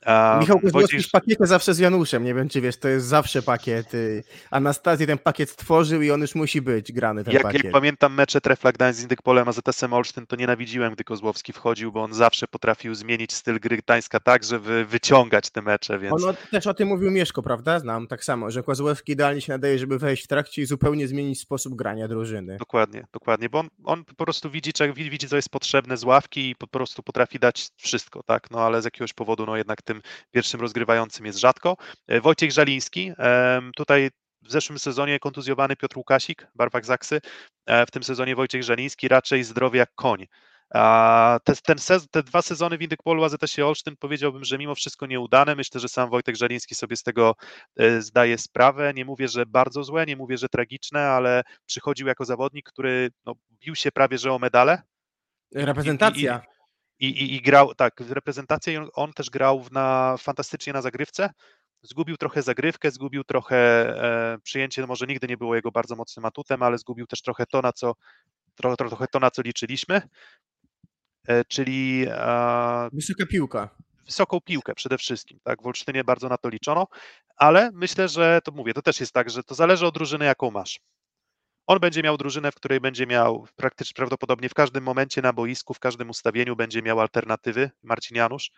Um, 0.06 0.40
Michał 0.40 0.60
Kozłowski 0.60 0.96
Wojciech... 0.96 1.08
w 1.08 1.10
pakiecie 1.10 1.46
zawsze 1.46 1.74
z 1.74 1.78
Januszem, 1.78 2.24
nie 2.24 2.34
wiem 2.34 2.48
czy 2.48 2.60
wiesz, 2.60 2.76
to 2.76 2.88
jest 2.88 3.06
zawsze 3.06 3.42
pakiet. 3.42 3.94
Y, 3.94 4.24
Anastazji 4.50 5.06
ten 5.06 5.18
pakiet 5.18 5.50
stworzył 5.50 6.02
i 6.02 6.10
on 6.10 6.20
już 6.20 6.34
musi 6.34 6.62
być 6.62 6.92
grany 6.92 7.24
ten 7.24 7.34
jak, 7.34 7.42
pakiet. 7.42 7.64
Jak 7.64 7.72
pamiętam 7.72 8.14
mecze 8.14 8.40
Trefla 8.40 8.72
Gdańsk 8.72 8.98
z 8.98 9.02
Indykpolem, 9.02 9.48
a 9.48 9.52
ZSM 9.52 9.92
Olsztyn, 9.92 10.26
to 10.26 10.36
nienawidziłem, 10.36 10.92
gdy 10.92 11.04
Kozłowski 11.04 11.52
wchodził, 11.52 11.92
bo 11.92 12.02
on 12.02 12.12
zawsze 12.12 12.48
potrafił 12.48 12.94
zmienić 12.94 13.32
styl 13.32 13.60
gry 13.60 13.76
Gdańska 13.76 14.20
tak, 14.20 14.44
żeby 14.44 14.84
wyciągać 14.84 15.50
te 15.50 15.62
mecze, 15.62 15.98
więc... 15.98 16.24
On 16.24 16.34
też 16.50 16.66
o 16.66 16.74
tym 16.74 16.88
mówił 16.88 17.10
Mieszko, 17.10 17.42
prawda? 17.42 17.78
Znam 17.78 18.06
tak 18.06 18.24
samo, 18.24 18.50
że 18.50 18.62
Kozłowski 18.62 19.12
idealnie 19.12 19.40
się 19.40 19.52
nadaje, 19.52 19.78
żeby 19.78 19.98
wejść 19.98 20.24
w 20.24 20.26
trakcie 20.26 20.62
i 20.62 20.66
zupełnie 20.66 21.08
zmienić 21.08 21.40
sposób 21.40 21.74
grania 21.74 22.08
drużyny. 22.08 22.56
Dokładnie, 22.58 23.06
dokładnie, 23.12 23.48
bo 23.48 23.58
on, 23.58 23.68
on 23.84 24.04
po 24.04 24.24
prostu 24.24 24.50
widzi, 24.50 24.72
widzi, 24.94 25.28
co 25.28 25.36
jest 25.36 25.48
potrzebne 25.48 25.96
z 25.96 26.04
ławki 26.04 26.50
i 26.50 26.56
po 26.56 26.66
prostu 26.66 27.02
potrafi 27.02 27.38
dać 27.38 27.68
wszystko, 27.76 28.22
tak? 28.22 28.50
No 28.50 28.60
ale 28.60 28.82
z 28.82 28.84
jakiegoś 28.84 29.12
powodu, 29.12 29.46
no 29.46 29.56
jednak 29.56 29.82
tyle 29.82 29.91
tym 29.92 30.02
pierwszym 30.30 30.60
rozgrywającym 30.60 31.26
jest 31.26 31.38
rzadko. 31.38 31.76
E, 32.08 32.20
Wojciech 32.20 32.52
Żaliński, 32.52 33.12
tutaj 33.76 34.10
w 34.42 34.52
zeszłym 34.52 34.78
sezonie 34.78 35.18
kontuzjowany 35.18 35.76
Piotr 35.76 35.98
Łukasik, 35.98 36.46
barwak 36.54 36.86
Zaksy, 36.86 37.20
w 37.66 37.90
tym 37.90 38.02
sezonie 38.02 38.36
Wojciech 38.36 38.62
Żaliński, 38.62 39.08
raczej 39.08 39.44
zdrowy 39.44 39.76
jak 39.76 39.94
koń. 39.94 40.26
Te, 41.44 41.56
ten 41.62 41.78
sez, 41.78 42.08
te 42.10 42.22
dwa 42.22 42.42
sezony 42.42 42.78
w 42.78 42.82
Indykpolu 42.82 43.24
AZS 43.24 43.58
Olsztyn 43.58 43.96
powiedziałbym, 43.96 44.44
że 44.44 44.58
mimo 44.58 44.74
wszystko 44.74 45.06
nieudane. 45.06 45.54
Myślę, 45.54 45.80
że 45.80 45.88
sam 45.88 46.10
Wojtek 46.10 46.36
Żaliński 46.36 46.74
sobie 46.74 46.96
z 46.96 47.02
tego 47.02 47.34
e, 47.76 48.02
zdaje 48.02 48.38
sprawę. 48.38 48.92
Nie 48.94 49.04
mówię, 49.04 49.28
że 49.28 49.46
bardzo 49.46 49.84
złe, 49.84 50.06
nie 50.06 50.16
mówię, 50.16 50.38
że 50.38 50.48
tragiczne, 50.48 51.08
ale 51.08 51.42
przychodził 51.66 52.06
jako 52.06 52.24
zawodnik, 52.24 52.68
który 52.68 53.10
no, 53.26 53.34
bił 53.60 53.74
się 53.74 53.92
prawie 53.92 54.18
że 54.18 54.32
o 54.32 54.38
medale. 54.38 54.82
Reprezentacja. 55.54 56.36
I, 56.36 56.44
i, 56.44 56.61
i, 57.06 57.34
i 57.34 57.42
grał, 57.42 57.74
tak, 57.74 58.02
w 58.02 58.12
reprezentacji 58.12 58.76
on, 58.76 58.88
on 58.94 59.12
też 59.12 59.30
grał 59.30 59.64
na, 59.70 60.16
fantastycznie 60.18 60.72
na 60.72 60.82
zagrywce. 60.82 61.30
Zgubił 61.82 62.16
trochę 62.16 62.42
zagrywkę, 62.42 62.90
zgubił 62.90 63.24
trochę 63.24 63.56
e, 63.56 64.38
przyjęcie, 64.42 64.80
no 64.82 64.86
może 64.86 65.06
nigdy 65.06 65.26
nie 65.26 65.36
było 65.36 65.54
jego 65.54 65.70
bardzo 65.70 65.96
mocnym 65.96 66.24
atutem, 66.24 66.62
ale 66.62 66.78
zgubił 66.78 67.06
też 67.06 67.22
trochę 67.22 67.46
to, 67.46 67.60
na 67.60 67.72
co, 67.72 67.94
trochę, 68.54 68.76
trochę 68.76 69.06
to, 69.06 69.18
na 69.18 69.30
co 69.30 69.42
liczyliśmy. 69.42 70.02
E, 71.28 71.44
czyli 71.44 72.06
wysoka 72.92 73.26
piłka. 73.26 73.68
Wysoką 74.06 74.40
piłkę 74.40 74.74
przede 74.74 74.98
wszystkim, 74.98 75.38
tak? 75.44 75.62
W 75.62 75.66
Olsztynie 75.66 76.04
bardzo 76.04 76.28
na 76.28 76.36
to 76.36 76.48
liczono, 76.48 76.86
ale 77.36 77.70
myślę, 77.72 78.08
że 78.08 78.40
to 78.44 78.52
mówię, 78.52 78.74
to 78.74 78.82
też 78.82 79.00
jest 79.00 79.12
tak, 79.12 79.30
że 79.30 79.42
to 79.42 79.54
zależy 79.54 79.86
od 79.86 79.94
drużyny, 79.94 80.24
jaką 80.24 80.50
masz. 80.50 80.80
On 81.66 81.78
będzie 81.78 82.02
miał 82.02 82.16
drużynę, 82.16 82.52
w 82.52 82.54
której 82.54 82.80
będzie 82.80 83.06
miał 83.06 83.46
praktycznie 83.56 83.94
prawdopodobnie 83.94 84.48
w 84.48 84.54
każdym 84.54 84.84
momencie 84.84 85.22
na 85.22 85.32
boisku, 85.32 85.74
w 85.74 85.78
każdym 85.78 86.10
ustawieniu 86.10 86.56
będzie 86.56 86.82
miał 86.82 87.00
alternatywy. 87.00 87.70
Marcin 87.82 88.16
Janusz 88.16 88.50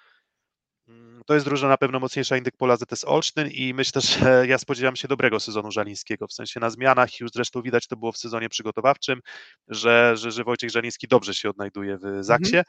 Mm, 0.88 1.22
to 1.26 1.34
jest 1.34 1.46
drużyna 1.46 1.68
na 1.68 1.76
pewno 1.76 2.00
mocniejsza 2.00 2.36
Indyk 2.36 2.56
Pola 2.56 2.76
ZS 2.76 3.04
Olsztyn 3.04 3.48
i 3.48 3.74
myślę, 3.74 4.00
że 4.00 4.46
ja 4.48 4.58
spodziewam 4.58 4.96
się 4.96 5.08
dobrego 5.08 5.40
sezonu 5.40 5.70
Żalińskiego, 5.70 6.26
w 6.26 6.32
sensie 6.32 6.60
na 6.60 6.70
zmianach, 6.70 7.20
już 7.20 7.30
zresztą 7.30 7.62
widać 7.62 7.86
to 7.86 7.96
było 7.96 8.12
w 8.12 8.18
sezonie 8.18 8.48
przygotowawczym, 8.48 9.20
że, 9.68 10.16
że, 10.16 10.30
że 10.30 10.44
Wojciech 10.44 10.70
Żaliński 10.70 11.08
dobrze 11.08 11.34
się 11.34 11.50
odnajduje 11.50 11.98
w 11.98 12.24
Zaksie. 12.24 12.56
Mhm. 12.56 12.66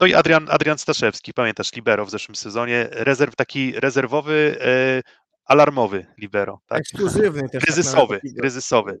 No 0.00 0.06
i 0.06 0.14
Adrian, 0.14 0.46
Adrian 0.50 0.78
Staszewski, 0.78 1.32
pamiętasz, 1.34 1.72
libero 1.72 2.06
w 2.06 2.10
zeszłym 2.10 2.36
sezonie, 2.36 2.88
rezerw, 2.90 3.36
taki 3.36 3.72
rezerwowy, 3.80 4.56
e, 4.60 5.02
alarmowy 5.44 6.06
libero. 6.18 6.60
Tak? 6.66 6.78
Ekskluzywny 6.78 7.42
też. 7.42 7.50
Tak 7.52 7.62
kryzysowy, 7.62 8.20
tak 8.20 8.40
kryzysowy. 8.40 9.00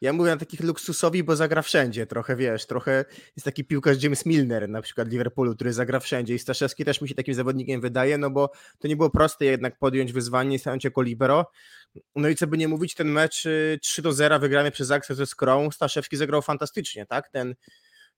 Ja 0.00 0.12
mówię 0.12 0.30
na 0.30 0.36
takich 0.36 0.60
luksusowi, 0.60 1.24
bo 1.24 1.36
zagra 1.36 1.62
wszędzie, 1.62 2.06
trochę 2.06 2.36
wiesz, 2.36 2.66
trochę 2.66 3.04
jest 3.36 3.44
taki 3.44 3.64
piłkarz 3.64 4.02
James 4.02 4.26
Milner 4.26 4.68
na 4.68 4.82
przykład 4.82 5.08
Liverpoolu, 5.08 5.54
który 5.54 5.72
zagra 5.72 6.00
wszędzie 6.00 6.34
i 6.34 6.38
Staszewski 6.38 6.84
też 6.84 7.00
mi 7.00 7.08
się 7.08 7.14
takim 7.14 7.34
zawodnikiem 7.34 7.80
wydaje, 7.80 8.18
no 8.18 8.30
bo 8.30 8.50
to 8.78 8.88
nie 8.88 8.96
było 8.96 9.10
proste 9.10 9.44
jednak 9.44 9.78
podjąć 9.78 10.12
wyzwanie 10.12 10.56
i 10.56 10.58
stanąć 10.58 10.84
jako 10.84 11.02
libero. 11.02 11.50
No 12.16 12.28
i 12.28 12.36
co 12.36 12.46
by 12.46 12.58
nie 12.58 12.68
mówić, 12.68 12.94
ten 12.94 13.08
mecz 13.08 13.44
3 13.82 14.00
y, 14.00 14.02
do 14.02 14.12
0 14.12 14.38
wygrany 14.38 14.70
przez 14.70 14.90
Aksę 14.90 15.14
ze 15.14 15.26
Skrą, 15.26 15.70
Staszewski 15.70 16.16
zagrał 16.16 16.42
fantastycznie, 16.42 17.06
tak? 17.06 17.28
Ten 17.28 17.54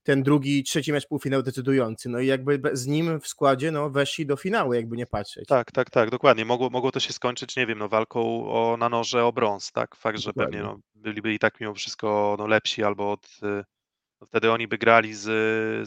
ten 0.02 0.22
drugi, 0.22 0.62
trzeci 0.62 0.92
mecz 0.92 1.06
półfinał 1.06 1.42
decydujący. 1.42 2.08
No 2.08 2.20
i 2.20 2.26
jakby 2.26 2.60
z 2.72 2.86
nim 2.86 3.20
w 3.20 3.28
składzie 3.28 3.70
no, 3.70 3.90
weszli 3.90 4.26
do 4.26 4.36
finału, 4.36 4.74
jakby 4.74 4.96
nie 4.96 5.06
patrzeć. 5.06 5.46
Tak, 5.46 5.72
tak, 5.72 5.90
tak, 5.90 6.10
dokładnie. 6.10 6.44
Mogło, 6.44 6.70
mogło 6.70 6.92
to 6.92 7.00
się 7.00 7.12
skończyć, 7.12 7.56
nie 7.56 7.66
wiem, 7.66 7.78
no, 7.78 7.88
walką 7.88 8.20
o, 8.52 8.76
na 8.76 8.88
noże 8.88 9.24
o 9.24 9.32
brąz, 9.32 9.72
tak? 9.72 9.96
Fakt, 9.96 10.18
że 10.18 10.30
dokładnie. 10.30 10.58
pewnie 10.58 10.72
no, 10.72 10.80
byliby 10.94 11.34
i 11.34 11.38
tak 11.38 11.60
mimo 11.60 11.74
wszystko 11.74 12.36
no, 12.38 12.46
lepsi 12.46 12.84
albo 12.84 13.12
od, 13.12 13.26
y, 13.26 13.64
no, 14.20 14.26
wtedy 14.26 14.52
oni 14.52 14.68
by 14.68 14.78
grali 14.78 15.14
z, 15.14 15.22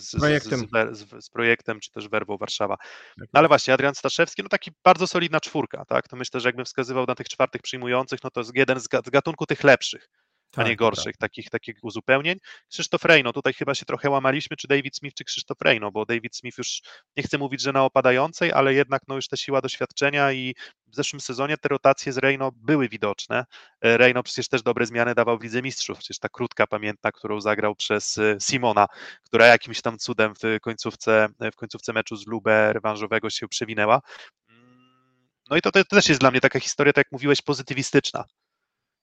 z, 0.01 0.19
projektem. 0.19 0.59
Z, 0.59 0.97
z, 0.97 1.25
z, 1.25 1.29
projektem, 1.29 1.79
czy 1.79 1.91
też 1.91 2.09
werbą 2.09 2.37
Warszawa. 2.37 2.77
Tak 3.19 3.29
no, 3.33 3.39
ale 3.39 3.47
właśnie, 3.47 3.73
Adrian 3.73 3.95
Staszewski, 3.95 4.43
no 4.43 4.49
taki 4.49 4.71
bardzo 4.83 5.07
solidna 5.07 5.39
czwórka, 5.39 5.85
tak? 5.85 6.07
To 6.07 6.15
myślę, 6.15 6.39
że 6.39 6.49
jakbym 6.49 6.65
wskazywał 6.65 7.05
na 7.07 7.15
tych 7.15 7.29
czwartych 7.29 7.61
przyjmujących, 7.61 8.19
no 8.23 8.29
to 8.29 8.39
jest 8.39 8.55
jeden 8.55 8.79
z 8.79 8.87
gatunku 8.87 9.45
tych 9.45 9.63
lepszych 9.63 10.09
tak, 10.55 10.65
a 10.65 10.69
nie 10.69 10.75
gorszych, 10.75 11.17
takich, 11.17 11.49
takich 11.49 11.75
uzupełnień. 11.81 12.37
Krzysztof 12.69 13.05
Rejno, 13.05 13.33
tutaj 13.33 13.53
chyba 13.53 13.75
się 13.75 13.85
trochę 13.85 14.09
łamaliśmy, 14.09 14.57
czy 14.57 14.67
David 14.67 14.97
Smith, 14.97 15.15
czy 15.15 15.23
Krzysztof 15.23 15.61
Rejno, 15.61 15.91
bo 15.91 16.05
David 16.05 16.35
Smith 16.35 16.57
już, 16.57 16.81
nie 17.17 17.23
chcę 17.23 17.37
mówić, 17.37 17.61
że 17.61 17.71
na 17.71 17.83
opadającej, 17.83 18.51
ale 18.51 18.73
jednak 18.73 19.01
no 19.07 19.15
już 19.15 19.27
ta 19.27 19.37
siła 19.37 19.61
doświadczenia 19.61 20.31
i 20.31 20.55
w 20.87 20.95
zeszłym 20.95 21.19
sezonie 21.19 21.57
te 21.57 21.69
rotacje 21.69 22.13
z 22.13 22.17
Rejno 22.17 22.51
były 22.55 22.89
widoczne. 22.89 23.45
E, 23.81 23.97
Rejno 23.97 24.23
przecież 24.23 24.47
też 24.47 24.63
dobre 24.63 24.85
zmiany 24.85 25.15
dawał 25.15 25.37
w 25.37 25.43
Lidze 25.43 25.61
Mistrzów, 25.61 25.97
przecież 25.97 26.19
ta 26.19 26.29
krótka 26.29 26.67
pamiętna, 26.67 27.11
którą 27.11 27.41
zagrał 27.41 27.75
przez 27.75 28.17
e, 28.17 28.37
Simona, 28.41 28.87
która 29.23 29.45
jakimś 29.47 29.81
tam 29.81 29.97
cudem 29.97 30.33
w 30.43 30.59
końcówce, 30.61 31.27
w 31.53 31.55
końcówce 31.55 31.93
meczu 31.93 32.15
z 32.15 32.27
Lubę 32.27 32.73
rewanżowego 32.73 33.29
się 33.29 33.47
przewinęła. 33.47 34.01
Mm, 34.49 35.27
no 35.49 35.57
i 35.57 35.61
to, 35.61 35.71
to 35.71 35.83
też 35.83 36.09
jest 36.09 36.21
dla 36.21 36.31
mnie 36.31 36.41
taka 36.41 36.59
historia, 36.59 36.93
tak 36.93 37.05
jak 37.05 37.11
mówiłeś, 37.11 37.41
pozytywistyczna 37.41 38.23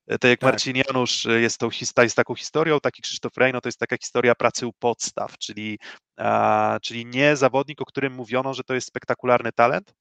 tak 0.07 0.25
jak 0.25 0.41
tak. 0.41 0.43
Marcin 0.43 0.77
Janusz 0.77 1.27
e, 1.27 1.41
jest, 1.41 1.59
tą, 1.59 1.69
jest 2.03 2.17
taką 2.17 2.35
historią, 2.35 2.81
taki 2.81 3.03
Krzysztof 3.03 3.37
Rejno 3.37 3.61
to 3.61 3.69
jest 3.69 3.79
taka 3.79 3.97
historia 3.97 4.35
pracy 4.35 4.67
u 4.67 4.73
podstaw, 4.73 5.39
czyli, 5.39 5.79
a, 6.17 6.79
czyli 6.83 7.07
nie 7.07 7.37
zawodnik, 7.37 7.81
o 7.81 7.85
którym 7.85 8.13
mówiono, 8.13 8.55
że 8.55 8.65
to 8.65 8.75
jest 8.75 8.89
spektakularny 8.89 9.53
talent, 9.53 9.95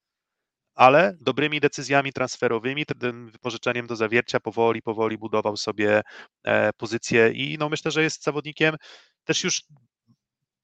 ale 0.74 1.16
dobrymi 1.20 1.60
decyzjami 1.60 2.12
transferowymi, 2.12 2.86
tym 2.86 3.30
wypożyczeniem 3.30 3.86
do 3.86 3.96
zawiercia 3.96 4.40
powoli, 4.40 4.82
powoli 4.82 5.18
budował 5.18 5.56
sobie 5.56 6.02
e, 6.44 6.72
pozycję 6.72 7.32
i 7.32 7.56
no 7.58 7.68
myślę, 7.68 7.90
że 7.90 8.02
jest 8.02 8.24
zawodnikiem 8.24 8.76
też 9.24 9.44
już 9.44 9.62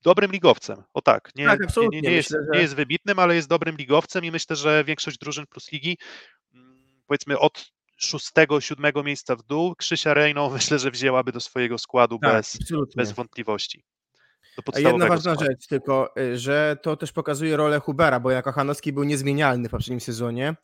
dobrym 0.03 0.33
ligowcem. 0.33 0.85
O 0.95 1.03
tak, 1.03 1.31
nie, 1.37 1.47
tak, 1.47 1.61
nie, 1.77 1.89
nie, 1.89 2.01
nie, 2.01 2.11
jest, 2.11 2.31
myślę, 2.31 2.45
że... 2.45 2.57
nie 2.57 2.63
jest 2.63 2.75
wybitnym, 2.75 3.19
ale 3.19 3.35
jest 3.35 3.49
dobrym 3.49 3.77
ligowcem 3.77 4.25
i 4.25 4.31
myślę, 4.31 4.57
że 4.57 4.85
większość 4.85 5.19
drużyn 5.19 5.47
plus 5.47 5.73
ligi 5.73 5.99
mm, 6.55 7.03
powiedzmy 7.07 7.39
od 7.39 7.78
szóstego, 7.99 8.61
siódmego 8.61 9.03
miejsca 9.03 9.37
w 9.37 9.43
dół, 9.43 9.75
Krzysia 9.75 10.15
Rejną 10.15 10.51
myślę, 10.55 10.79
że 10.79 10.91
wzięłaby 10.91 11.33
do 11.33 11.41
swojego 11.41 11.79
składu 11.79 12.19
tak, 12.19 12.33
bez, 12.33 12.59
bez 12.97 13.13
wątpliwości. 13.13 13.85
Jedna 14.77 15.07
ważna 15.07 15.35
składu. 15.35 15.51
rzecz 15.51 15.67
tylko, 15.67 16.15
y, 16.19 16.39
że 16.39 16.77
to 16.83 16.97
też 16.97 17.13
pokazuje 17.13 17.57
rolę 17.57 17.81
Hubera, 17.81 18.21
bo 18.21 18.31
jako 18.31 18.53
Hanowski 18.53 18.93
był 18.93 19.05
niezmienialny 19.05 19.69
w 19.69 19.71
poprzednim 19.71 20.01
sezonie. 20.01 20.55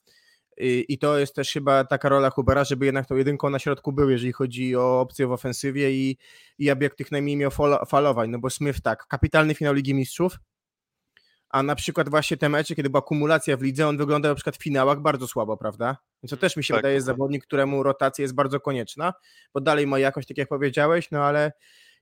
I, 0.59 0.85
i 0.89 0.99
to 0.99 1.19
jest 1.19 1.35
też 1.35 1.53
chyba 1.53 1.85
taka 1.85 2.09
rola 2.09 2.31
Hubera, 2.31 2.65
żeby 2.65 2.87
jednak 2.87 3.07
tą 3.07 3.17
jedynką 3.17 3.51
na 3.51 3.59
środku 3.59 3.93
był, 3.93 4.11
jeżeli 4.11 4.33
chodzi 4.33 4.77
o 4.77 5.01
opcję 5.01 5.27
w 5.27 5.33
ofensywie 5.33 5.93
i, 5.93 6.19
i 6.59 6.71
aby 6.71 6.85
jak 6.85 6.95
tych 6.95 7.13
najmniej 7.13 7.37
miał 7.37 7.51
falowań, 7.89 8.31
no 8.31 8.39
bo 8.39 8.51
Smith 8.51 8.81
tak, 8.81 9.07
kapitalny 9.07 9.55
finał 9.55 9.75
Ligi 9.75 9.95
Mistrzów, 9.95 10.39
a 11.55 11.63
na 11.63 11.75
przykład 11.75 12.09
właśnie 12.09 12.37
te 12.37 12.49
mecze, 12.49 12.75
kiedy 12.75 12.91
była 12.91 13.03
kumulacja 13.03 13.57
w 13.57 13.63
lidze, 13.63 13.89
on 13.89 13.97
wygląda 13.97 14.29
na 14.29 14.35
przykład 14.35 14.57
w 14.57 14.63
finałach 14.63 15.01
bardzo 15.01 15.29
słabo, 15.29 15.57
prawda? 15.57 15.97
Więc 16.23 16.31
to 16.31 16.37
też 16.37 16.57
mi 16.57 16.65
się 16.65 16.75
tak, 16.75 16.79
wydaje 16.79 16.95
jest 16.95 17.07
zawodnik, 17.07 17.45
któremu 17.45 17.83
rotacja 17.83 18.23
jest 18.23 18.35
bardzo 18.35 18.61
konieczna, 18.61 19.13
bo 19.55 19.61
dalej 19.61 19.87
ma 19.87 19.99
jakość, 19.99 20.29
tak 20.29 20.39
jak 20.39 20.49
powiedziałeś, 20.49 21.11
no 21.11 21.25
ale 21.25 21.53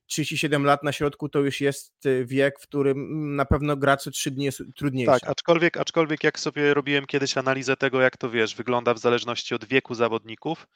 37 0.05 0.65
lat 0.65 0.83
na 0.83 0.91
środku 0.91 1.29
to 1.29 1.39
już 1.39 1.61
jest 1.61 2.05
y, 2.05 2.25
wiek, 2.25 2.59
w 2.59 2.63
którym 2.63 3.35
na 3.35 3.45
pewno 3.45 3.77
gra 3.77 3.97
co 3.97 4.11
3 4.11 4.31
dni 4.31 4.45
jest 4.45 4.63
trudniejsza. 4.75 5.19
Tak, 5.19 5.29
aczkolwiek, 5.29 5.77
aczkolwiek 5.77 6.23
jak 6.23 6.39
sobie 6.39 6.73
robiłem 6.73 7.05
kiedyś 7.05 7.37
analizę 7.37 7.77
tego, 7.77 8.01
jak 8.01 8.17
to 8.17 8.29
wiesz, 8.29 8.55
wygląda 8.55 8.93
w 8.93 8.99
zależności 8.99 9.55
od 9.55 9.65
wieku 9.65 9.95
zawodników, 9.95 10.67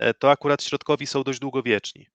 e, 0.00 0.14
to 0.14 0.30
akurat 0.30 0.62
środkowi 0.62 1.06
są 1.06 1.22
dość 1.22 1.38
długowieczni. 1.38 2.06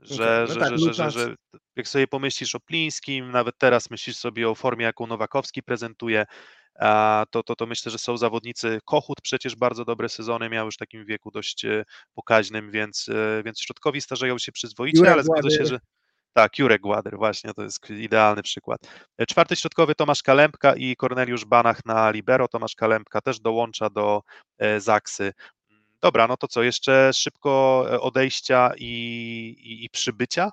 Że, 0.00 0.46
no 0.48 0.54
że, 0.54 0.60
tak, 0.60 0.78
że, 0.78 0.94
że, 0.94 1.10
że, 1.10 1.34
jak 1.76 1.88
sobie 1.88 2.06
pomyślisz 2.06 2.54
o 2.54 2.60
Plińskim, 2.60 3.30
nawet 3.30 3.58
teraz 3.58 3.90
myślisz 3.90 4.16
sobie 4.16 4.48
o 4.48 4.54
formie, 4.54 4.84
jaką 4.84 5.06
Nowakowski 5.06 5.62
prezentuje, 5.62 6.26
to, 7.30 7.42
to, 7.42 7.56
to 7.56 7.66
myślę, 7.66 7.92
że 7.92 7.98
są 7.98 8.16
zawodnicy. 8.16 8.78
Kochut 8.84 9.20
przecież 9.22 9.56
bardzo 9.56 9.84
dobre 9.84 10.08
sezony 10.08 10.48
miał 10.48 10.66
już 10.66 10.74
w 10.74 10.78
takim 10.78 11.04
wieku 11.04 11.30
dość 11.30 11.64
e, 11.64 11.84
pokaźnym, 12.14 12.70
więc, 12.70 13.08
e, 13.08 13.42
więc 13.44 13.60
środkowi 13.60 14.00
starzeją 14.00 14.38
się 14.38 14.52
przyzwoicie, 14.52 14.98
Jurek 14.98 15.12
ale 15.12 15.22
zgodzę 15.22 15.50
się, 15.50 15.66
że 15.66 15.78
tak, 16.32 16.58
Jurek 16.58 16.82
Głader, 16.82 17.16
właśnie, 17.16 17.54
to 17.54 17.62
jest 17.62 17.90
idealny 17.90 18.42
przykład. 18.42 18.80
E, 19.18 19.26
czwarty 19.26 19.56
środkowy 19.56 19.94
Tomasz 19.94 20.22
Kalempka 20.22 20.74
i 20.74 20.96
Korneliusz 20.96 21.44
Banach 21.44 21.84
na 21.84 22.10
libero. 22.10 22.48
Tomasz 22.48 22.74
Kalempka 22.74 23.20
też 23.20 23.40
dołącza 23.40 23.90
do 23.90 24.22
Zaksy. 24.78 25.32
Dobra, 26.00 26.26
no 26.26 26.36
to 26.36 26.48
co, 26.48 26.62
jeszcze 26.62 27.10
szybko 27.12 27.80
odejścia 28.00 28.70
i, 28.76 28.86
i, 29.58 29.84
i 29.84 29.90
przybycia. 29.90 30.50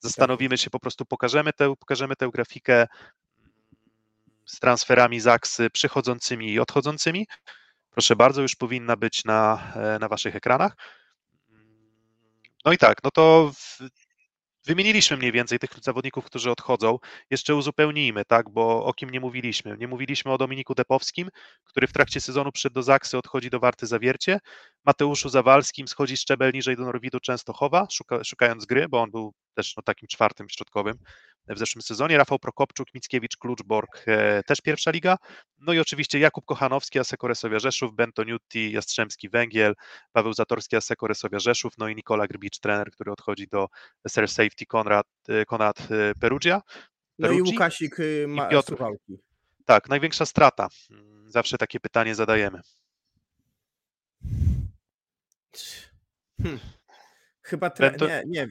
Zastanowimy 0.00 0.58
się, 0.58 0.70
po 0.70 0.80
prostu 0.80 1.04
pokażemy 1.04 1.52
tę, 1.52 1.76
pokażemy 1.76 2.16
tę 2.16 2.28
grafikę 2.32 2.86
z 4.46 4.58
transferami 4.60 5.20
Zaksy 5.20 5.70
przychodzącymi 5.70 6.52
i 6.52 6.60
odchodzącymi. 6.60 7.26
Proszę 7.90 8.16
bardzo, 8.16 8.42
już 8.42 8.56
powinna 8.56 8.96
być 8.96 9.24
na, 9.24 9.72
e, 9.74 9.98
na 9.98 10.08
Waszych 10.08 10.36
ekranach. 10.36 10.76
No 12.64 12.72
i 12.72 12.78
tak, 12.78 12.98
no 13.04 13.10
to 13.10 13.52
Wymieniliśmy 14.68 15.16
mniej 15.16 15.32
więcej 15.32 15.58
tych 15.58 15.70
zawodników, 15.82 16.24
którzy 16.24 16.50
odchodzą. 16.50 16.98
Jeszcze 17.30 17.54
uzupełnijmy, 17.54 18.24
tak, 18.24 18.50
bo 18.50 18.84
o 18.84 18.94
kim 18.94 19.10
nie 19.10 19.20
mówiliśmy. 19.20 19.76
Nie 19.78 19.88
mówiliśmy 19.88 20.32
o 20.32 20.38
Dominiku 20.38 20.74
Depowskim, 20.74 21.28
który 21.64 21.86
w 21.86 21.92
trakcie 21.92 22.20
sezonu 22.20 22.52
przyszedł 22.52 22.74
do 22.74 22.82
Zaksy, 22.82 23.18
odchodzi 23.18 23.50
do 23.50 23.60
Warty 23.60 23.86
Zawiercie. 23.86 24.38
Mateuszu 24.84 25.28
Zawalskim 25.28 25.88
schodzi 25.88 26.16
szczebel 26.16 26.52
niżej 26.52 26.76
do 26.76 26.82
Norwidu 26.82 27.20
Częstochowa, 27.20 27.86
szuka, 27.90 28.24
szukając 28.24 28.66
gry, 28.66 28.88
bo 28.88 29.02
on 29.02 29.10
był 29.10 29.34
też 29.54 29.76
no, 29.76 29.82
takim 29.82 30.08
czwartym 30.08 30.48
środkowym 30.48 30.94
w 31.54 31.58
zeszłym 31.58 31.82
sezonie. 31.82 32.16
Rafał 32.16 32.38
Prokopczuk, 32.38 32.94
Mickiewicz, 32.94 33.36
Kluczborg, 33.36 34.04
e, 34.06 34.42
też 34.42 34.60
pierwsza 34.60 34.90
liga. 34.90 35.16
No 35.58 35.72
i 35.72 35.78
oczywiście 35.78 36.18
Jakub 36.18 36.44
Kochanowski, 36.44 36.98
Aseko 36.98 37.28
Resowia 37.28 37.58
Rzeszów, 37.58 37.94
Bento 37.94 38.24
Niutti, 38.24 38.72
Jastrzębski 38.72 39.28
Węgiel, 39.28 39.74
Paweł 40.12 40.32
Zatorski, 40.32 40.76
Aseko 40.76 41.06
Resowia 41.06 41.38
Rzeszów, 41.38 41.72
no 41.78 41.88
i 41.88 41.94
Nikola 41.94 42.26
Grbicz, 42.26 42.58
trener, 42.58 42.90
który 42.90 43.12
odchodzi 43.12 43.48
do 43.48 43.68
SR 44.04 44.28
Safety 44.28 44.66
Konrad, 44.66 45.06
e, 45.28 45.44
Konrad 45.44 45.78
e, 45.90 46.14
Perugia. 46.20 46.62
No 47.18 47.30
i. 47.30 47.42
Łukasik 47.42 47.96
ma 48.28 48.48
I. 48.50 48.62
Suwałki. 48.62 49.18
Tak, 49.64 49.88
największa 49.88 50.26
strata. 50.26 50.68
Zawsze 51.26 51.58
takie 51.58 51.80
pytanie 51.80 52.14
zadajemy. 52.14 52.60
Hmm. 56.42 56.58
Chyba 57.42 57.70
tre... 57.70 57.90
Bento- 57.90 58.08
nie, 58.08 58.22
nie. 58.26 58.48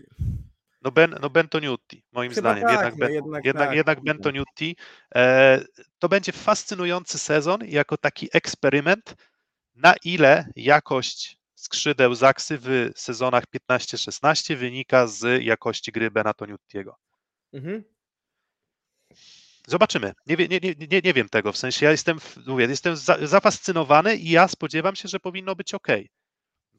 No, 0.82 0.91
ben, 0.91 1.15
no 1.21 1.30
Bentoniutti, 1.30 2.03
moim 2.11 2.32
Chyba 2.32 2.41
zdaniem. 2.41 2.63
tak, 2.63 2.71
jednak, 2.71 2.93
no 2.93 2.99
ben, 2.99 3.13
jednak 3.13 3.45
jednak, 3.45 3.67
tak. 3.67 3.78
jednak 3.78 4.03
Bentoniutti. 4.03 4.75
E, 5.15 5.59
to 5.99 6.09
będzie 6.09 6.32
fascynujący 6.32 7.19
sezon 7.19 7.59
jako 7.65 7.97
taki 7.97 8.30
eksperyment, 8.34 9.15
na 9.75 9.95
ile 10.03 10.49
jakość 10.55 11.38
skrzydeł 11.55 12.15
Zaksy 12.15 12.57
w 12.61 12.91
sezonach 12.95 13.43
15-16 13.71 14.55
wynika 14.55 15.07
z 15.07 15.43
jakości 15.43 15.91
gry 15.91 16.11
Benatoniuttiego. 16.11 16.97
Mhm. 17.53 17.84
Zobaczymy. 19.67 20.13
Nie, 20.28 20.36
nie, 20.36 20.59
nie, 20.91 21.01
nie, 21.03 21.13
wiem 21.13 21.30
tego. 21.30 21.51
W 21.51 21.57
sensie 21.57 21.86
ja 21.86 21.91
jestem, 21.91 22.19
mówię, 22.45 22.65
jestem 22.65 22.95
za, 22.95 23.28
zafascynowany 23.28 24.15
i 24.15 24.30
ja 24.30 24.47
spodziewam 24.47 24.95
się, 24.95 25.07
że 25.07 25.19
powinno 25.19 25.55
być 25.55 25.73
ok. 25.73 25.88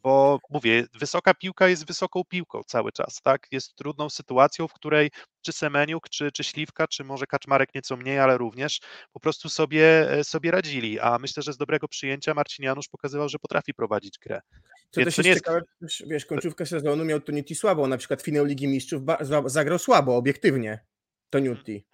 Bo 0.03 0.39
mówię, 0.51 0.85
wysoka 0.95 1.35
piłka 1.35 1.69
jest 1.69 1.87
wysoką 1.87 2.23
piłką 2.29 2.61
cały 2.67 2.93
czas, 2.93 3.21
tak? 3.23 3.47
Jest 3.51 3.75
trudną 3.77 4.11
sytuacją, 4.11 4.69
w 4.69 4.73
której 4.73 5.11
czy 5.43 5.53
Semeniuk, 5.53 6.09
czy, 6.09 6.33
czy 6.33 6.45
Śliwka, 6.45 6.87
czy 6.89 7.05
może 7.05 7.27
Kaczmarek 7.27 7.75
nieco 7.75 7.97
mniej, 7.97 8.19
ale 8.19 8.39
również 8.39 8.81
po 9.13 9.21
prostu 9.21 9.49
sobie, 9.49 10.11
e, 10.13 10.25
sobie 10.25 10.51
radzili. 10.51 11.01
A 11.01 11.19
myślę, 11.19 11.43
że 11.43 11.53
z 11.53 11.57
dobrego 11.57 11.89
przyjęcia 11.89 12.35
Marcin 12.35 12.65
Janusz 12.65 12.89
pokazywał, 12.89 13.29
że 13.29 13.39
potrafi 13.39 13.75
prowadzić 13.75 14.19
grę. 14.19 14.41
Co 14.91 15.01
Więc 15.01 15.07
też 15.07 15.17
to 15.17 15.21
jest 15.21 15.27
jest- 15.29 15.39
ciekawe, 15.39 15.61
wiesz, 16.07 16.27
końcówkę 16.27 16.67
sezonu 16.67 17.05
miał 17.05 17.21
Toniutti 17.21 17.55
słabo, 17.55 17.87
na 17.87 17.97
przykład 17.99 18.23
finał 18.23 18.45
Ligi 18.45 18.69
Mistrzów 18.69 19.03
zagrał 19.47 19.79
słabo, 19.79 20.17
obiektywnie. 20.17 20.85
Toniutti. 21.31 21.85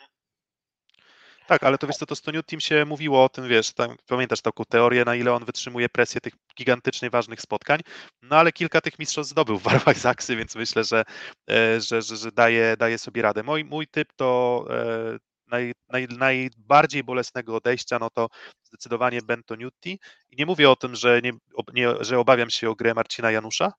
Tak, 1.46 1.62
ale 1.62 1.78
to 1.78 1.86
wiesz 1.86 1.96
co, 1.96 2.06
to 2.06 2.16
Stoniutim 2.16 2.60
się 2.60 2.84
mówiło 2.84 3.24
o 3.24 3.28
tym, 3.28 3.48
wiesz, 3.48 3.72
tam, 3.72 3.96
pamiętasz 4.06 4.40
taką 4.42 4.64
teorię, 4.64 5.04
na 5.04 5.14
ile 5.14 5.32
on 5.32 5.44
wytrzymuje 5.44 5.88
presję 5.88 6.20
tych 6.20 6.32
gigantycznie 6.58 7.10
ważnych 7.10 7.40
spotkań, 7.40 7.80
no 8.22 8.36
ale 8.36 8.52
kilka 8.52 8.80
tych 8.80 8.98
mistrzostw 8.98 9.30
zdobył 9.30 9.58
w 9.58 9.62
barwach 9.68 9.98
Zaksy, 9.98 10.36
więc 10.36 10.54
myślę, 10.56 10.84
że, 10.84 11.04
e, 11.50 11.80
że, 11.80 12.02
że, 12.02 12.16
że 12.16 12.32
daje, 12.32 12.76
daje 12.76 12.98
sobie 12.98 13.22
radę. 13.22 13.42
Mój, 13.42 13.64
mój 13.64 13.86
typ 13.86 14.12
to 14.16 14.64
e, 14.70 15.18
naj, 15.46 15.72
naj, 15.88 16.08
najbardziej 16.08 17.04
bolesnego 17.04 17.56
odejścia, 17.56 17.98
no 17.98 18.10
to 18.10 18.28
zdecydowanie 18.62 19.22
Bentoniutti 19.22 19.98
i 20.30 20.36
nie 20.38 20.46
mówię 20.46 20.70
o 20.70 20.76
tym, 20.76 20.94
że, 20.96 21.20
nie, 21.22 21.32
nie, 21.74 21.88
że 22.00 22.18
obawiam 22.18 22.50
się 22.50 22.70
o 22.70 22.74
grę 22.74 22.94
Marcina 22.94 23.30
Janusza, 23.30 23.72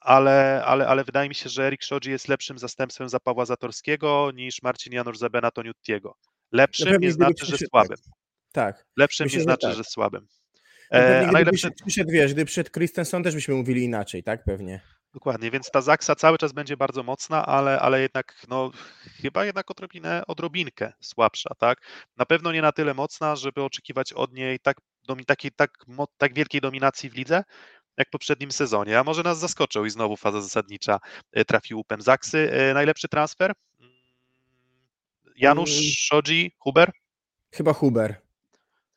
ale, 0.00 0.62
ale, 0.66 0.88
ale 0.88 1.04
wydaje 1.04 1.28
mi 1.28 1.34
się, 1.34 1.48
że 1.48 1.66
Erik 1.66 1.82
Szodzi 1.82 2.10
jest 2.10 2.28
lepszym 2.28 2.58
zastępstwem 2.58 3.08
za 3.08 3.20
Pawła 3.20 3.44
Zatorskiego 3.44 4.30
niż 4.34 4.62
Marcin 4.62 4.92
Janusz 4.92 5.18
za 5.18 5.30
Benatoniuttiego. 5.30 6.16
Lepszym 6.56 7.00
nie 7.00 7.12
znaczy, 7.12 7.46
że 7.46 7.56
słabym. 7.58 7.96
Tak. 8.52 8.86
Lepszym 8.96 9.24
Myślę, 9.24 9.36
nie 9.36 9.40
że 9.40 9.44
znaczy, 9.44 9.66
tak. 9.66 9.76
że 9.76 9.84
słabym. 9.84 10.26
No 10.92 10.98
E, 10.98 11.26
najlepszy, 11.26 11.52
przyszedł, 11.52 11.74
przyszedł, 11.86 12.10
wiesz, 12.10 12.34
gdy 12.34 12.44
przyszedł 12.44 12.70
Christensen, 12.70 13.22
też 13.22 13.34
byśmy 13.34 13.54
mówili 13.54 13.84
inaczej, 13.84 14.22
tak? 14.22 14.44
Pewnie. 14.44 14.80
dokładnie, 15.14 15.50
więc 15.50 15.70
ta 15.70 15.80
Zaksa 15.80 16.14
cały 16.14 16.38
czas 16.38 16.52
będzie 16.52 16.76
bardzo 16.76 17.02
mocna, 17.02 17.46
ale, 17.46 17.80
ale 17.80 18.00
jednak, 18.00 18.34
no, 18.48 18.70
chyba 19.22 19.44
jednak 19.44 19.70
odrobinę, 19.70 20.22
odrobinkę 20.26 20.92
słabsza, 21.00 21.50
tak? 21.58 21.78
Na 22.16 22.26
pewno 22.26 22.52
nie 22.52 22.62
na 22.62 22.72
tyle 22.72 22.94
mocna, 22.94 23.36
żeby 23.36 23.62
oczekiwać 23.62 24.12
od 24.12 24.32
niej 24.32 24.58
tak, 24.58 24.76
domi, 25.08 25.24
takiej, 25.24 25.50
tak, 25.56 25.70
tak 26.18 26.34
wielkiej 26.34 26.60
dominacji 26.60 27.10
w 27.10 27.14
lidze, 27.14 27.42
jak 27.98 28.08
w 28.08 28.10
poprzednim 28.10 28.52
sezonie, 28.52 28.98
a 28.98 29.04
może 29.04 29.22
nas 29.22 29.38
zaskoczył 29.38 29.84
i 29.84 29.90
znowu 29.90 30.16
faza 30.16 30.40
zasadnicza 30.40 30.98
e, 31.32 31.44
trafił 31.44 31.78
łupem 31.78 32.02
Zaksy. 32.02 32.52
E, 32.52 32.74
Najlepszy 32.74 33.08
transfer? 33.08 33.52
Janusz, 35.36 35.70
Mm. 35.70 35.82
Szodzi, 35.96 36.52
Huber? 36.58 36.92
Chyba 37.52 37.72
Huber. 37.72 38.20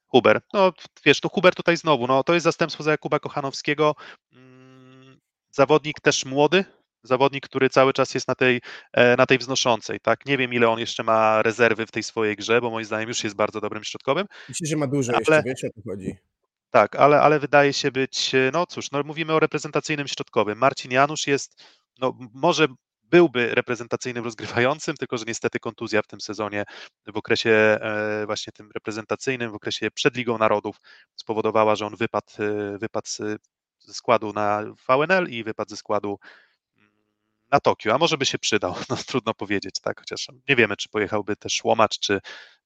Huber. 0.07 0.41
No 0.53 0.73
wiesz, 1.05 1.19
to 1.19 1.29
Huber 1.29 1.55
tutaj 1.55 1.77
znowu, 1.77 2.07
no 2.07 2.23
to 2.23 2.33
jest 2.33 2.43
zastępstwo 2.43 2.83
za 2.83 2.91
Jakuba 2.91 3.19
Kochanowskiego. 3.19 3.95
Mm, 4.33 5.19
Zawodnik 5.51 6.01
też 6.01 6.25
młody, 6.25 6.65
zawodnik, 7.03 7.45
który 7.45 7.69
cały 7.69 7.93
czas 7.93 8.13
jest 8.13 8.27
na 8.27 8.35
tej, 8.35 8.61
e, 8.93 9.15
na 9.15 9.25
tej 9.25 9.37
wznoszącej, 9.37 9.99
tak? 9.99 10.25
Nie 10.25 10.37
wiem, 10.37 10.53
ile 10.53 10.69
on 10.69 10.79
jeszcze 10.79 11.03
ma 11.03 11.41
rezerwy 11.41 11.85
w 11.85 11.91
tej 11.91 12.03
swojej 12.03 12.35
grze, 12.35 12.61
bo 12.61 12.69
moim 12.69 12.85
zdaniem 12.85 13.07
już 13.09 13.23
jest 13.23 13.35
bardzo 13.35 13.61
dobrym 13.61 13.83
środkowym. 13.83 14.25
Myślę, 14.49 14.67
że 14.67 14.75
ma 14.77 14.87
dużo 14.87 15.11
Ale- 15.11 15.19
jeszcze, 15.19 15.43
wiesz, 15.45 15.63
o 15.63 15.81
to 15.81 15.89
chodzi. 15.89 16.15
Tak, 16.71 16.95
ale, 16.95 17.21
ale 17.21 17.39
wydaje 17.39 17.73
się 17.73 17.91
być, 17.91 18.35
e, 18.35 18.49
no 18.53 18.65
cóż, 18.65 18.91
no 18.91 19.03
mówimy 19.03 19.33
o 19.33 19.39
reprezentacyjnym 19.39 20.07
środkowym. 20.07 20.57
Marcin 20.57 20.91
Janusz 20.91 21.27
jest, 21.27 21.63
no 21.99 22.17
może 22.33 22.67
byłby 23.09 23.55
reprezentacyjnym 23.55 24.23
rozgrywającym, 24.23 24.97
tylko 24.97 25.17
że 25.17 25.25
niestety 25.27 25.59
kontuzja 25.59 26.01
w 26.01 26.07
tym 26.07 26.21
sezonie, 26.21 26.63
w 27.07 27.17
okresie 27.17 27.49
e, 27.51 28.25
właśnie 28.25 28.53
tym 28.53 28.71
reprezentacyjnym, 28.71 29.51
w 29.51 29.55
okresie 29.55 29.91
przed 29.91 30.15
Ligą 30.15 30.37
Narodów 30.37 30.77
spowodowała, 31.15 31.75
że 31.75 31.85
on 31.85 31.95
wypadł, 31.95 32.27
e, 32.39 32.77
wypadł 32.77 33.07
ze 33.79 33.93
składu 33.93 34.33
na 34.33 34.63
VNL 34.89 35.29
i 35.29 35.43
wypadł 35.43 35.69
ze 35.69 35.77
składu 35.77 36.19
mm, 36.77 36.91
na 37.51 37.59
Tokio, 37.59 37.93
a 37.93 37.97
może 37.97 38.17
by 38.17 38.25
się 38.25 38.39
przydał, 38.39 38.75
no 38.89 38.95
trudno 39.07 39.33
powiedzieć, 39.33 39.75
tak, 39.81 39.99
chociaż 39.99 40.27
nie 40.49 40.55
wiemy, 40.55 40.77
czy 40.77 40.89
pojechałby 40.89 41.35
też 41.35 41.63
Łomacz, 41.63 41.99
czy 41.99 42.19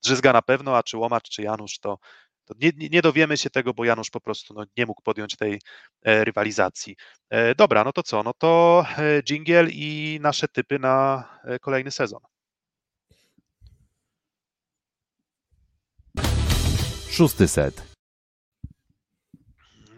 Drzyzga 0.04 0.34
na 0.34 0.42
pewno, 0.42 0.78
a 0.78 0.84
czy 0.84 0.98
Łomacz, 0.98 1.30
czy 1.30 1.42
Janusz, 1.42 1.80
to, 1.80 1.98
to 2.46 2.54
nie, 2.60 2.90
nie 2.90 3.02
dowiemy 3.02 3.38
się 3.38 3.50
tego, 3.50 3.74
bo 3.74 3.86
Janusz 3.86 4.10
po 4.10 4.22
prostu 4.22 4.54
no, 4.54 4.64
nie 4.78 4.86
mógł 4.86 5.02
podjąć 5.02 5.36
tej 5.36 5.62
e, 6.04 6.24
rywalizacji. 6.24 6.96
E, 7.30 7.56
dobra, 7.56 7.84
no 7.84 7.94
to 7.94 8.04
co? 8.04 8.24
No 8.24 8.34
to 8.34 8.86
e, 8.98 9.24
dżingiel 9.24 9.70
i 9.72 10.20
nasze 10.22 10.48
typy 10.48 10.80
na 10.80 11.24
kolejny 11.62 11.92
sezon. 11.92 12.20
Szósty 17.10 17.48
set. 17.48 17.94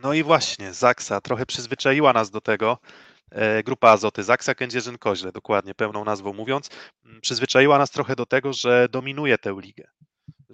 No 0.04 0.14
i 0.14 0.24
właśnie, 0.24 0.74
Zaksa 0.74 1.22
trochę 1.22 1.46
przyzwyczaiła 1.46 2.14
nas 2.14 2.32
do 2.32 2.42
tego. 2.42 2.78
Grupa 3.66 3.90
Azoty, 3.90 4.24
Zaksa 4.24 4.54
Kędzierzyn-Koźle, 4.54 5.32
dokładnie 5.32 5.76
pełną 5.76 6.06
nazwą 6.06 6.34
mówiąc, 6.34 6.70
m, 7.06 7.22
przyzwyczaiła 7.22 7.78
nas 7.78 7.92
trochę 7.92 8.16
do 8.16 8.26
tego, 8.26 8.54
że 8.54 8.88
dominuje 8.92 9.38
tę 9.38 9.56
ligę, 9.62 9.84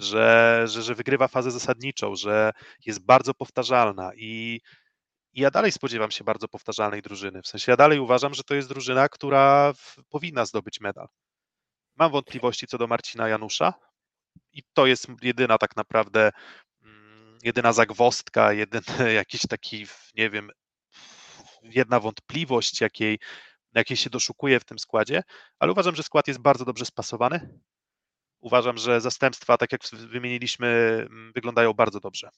że, 0.01 0.61
że, 0.67 0.81
że 0.81 0.95
wygrywa 0.95 1.27
fazę 1.27 1.51
zasadniczą, 1.51 2.15
że 2.15 2.51
jest 2.85 3.05
bardzo 3.05 3.33
powtarzalna 3.33 4.11
i, 4.15 4.61
i 5.33 5.41
ja 5.41 5.51
dalej 5.51 5.71
spodziewam 5.71 6.11
się 6.11 6.23
bardzo 6.23 6.47
powtarzalnej 6.47 7.01
drużyny. 7.01 7.41
W 7.41 7.47
sensie 7.47 7.71
ja 7.71 7.77
dalej 7.77 7.99
uważam, 7.99 8.33
że 8.33 8.43
to 8.43 8.55
jest 8.55 8.69
drużyna, 8.69 9.09
która 9.09 9.73
powinna 10.09 10.45
zdobyć 10.45 10.81
medal. 10.81 11.07
Mam 11.95 12.11
wątpliwości 12.11 12.67
co 12.67 12.77
do 12.77 12.87
Marcina 12.87 13.27
Janusza 13.27 13.73
i 14.53 14.63
to 14.73 14.85
jest 14.85 15.07
jedyna 15.21 15.57
tak 15.57 15.75
naprawdę 15.75 16.31
mm, 16.81 17.37
jedyna 17.43 17.73
zagwostka, 17.73 18.53
jedyny 18.53 19.13
jakiś 19.13 19.41
taki, 19.41 19.85
nie 20.15 20.29
wiem, 20.29 20.51
jedna 21.63 21.99
wątpliwość, 21.99 22.81
jakiej, 22.81 23.19
jakiej 23.73 23.97
się 23.97 24.09
doszukuje 24.09 24.59
w 24.59 24.65
tym 24.65 24.79
składzie, 24.79 25.23
ale 25.59 25.71
uważam, 25.71 25.95
że 25.95 26.03
skład 26.03 26.27
jest 26.27 26.39
bardzo 26.39 26.65
dobrze 26.65 26.85
spasowany. 26.85 27.59
Uważam, 28.41 28.77
że 28.77 29.01
zastępstwa, 29.01 29.57
tak 29.57 29.71
jak 29.71 29.81
wymieniliśmy, 29.91 30.67
mm, 31.09 31.31
wyglądają 31.35 31.73
bardzo 31.73 31.99
dobrze. 31.99 32.29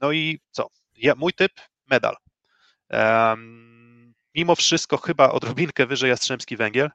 No 0.00 0.12
i 0.12 0.40
co? 0.50 0.66
Ja, 0.96 1.14
mój 1.14 1.32
typ 1.32 1.52
medal. 1.90 2.16
Em, 2.88 4.14
mimo 4.34 4.56
wszystko 4.56 4.96
chyba 4.96 5.32
odrobinkę 5.32 5.86
wyżej 5.86 6.10
Jastrzębski 6.10 6.56
Węgiel. 6.56 6.90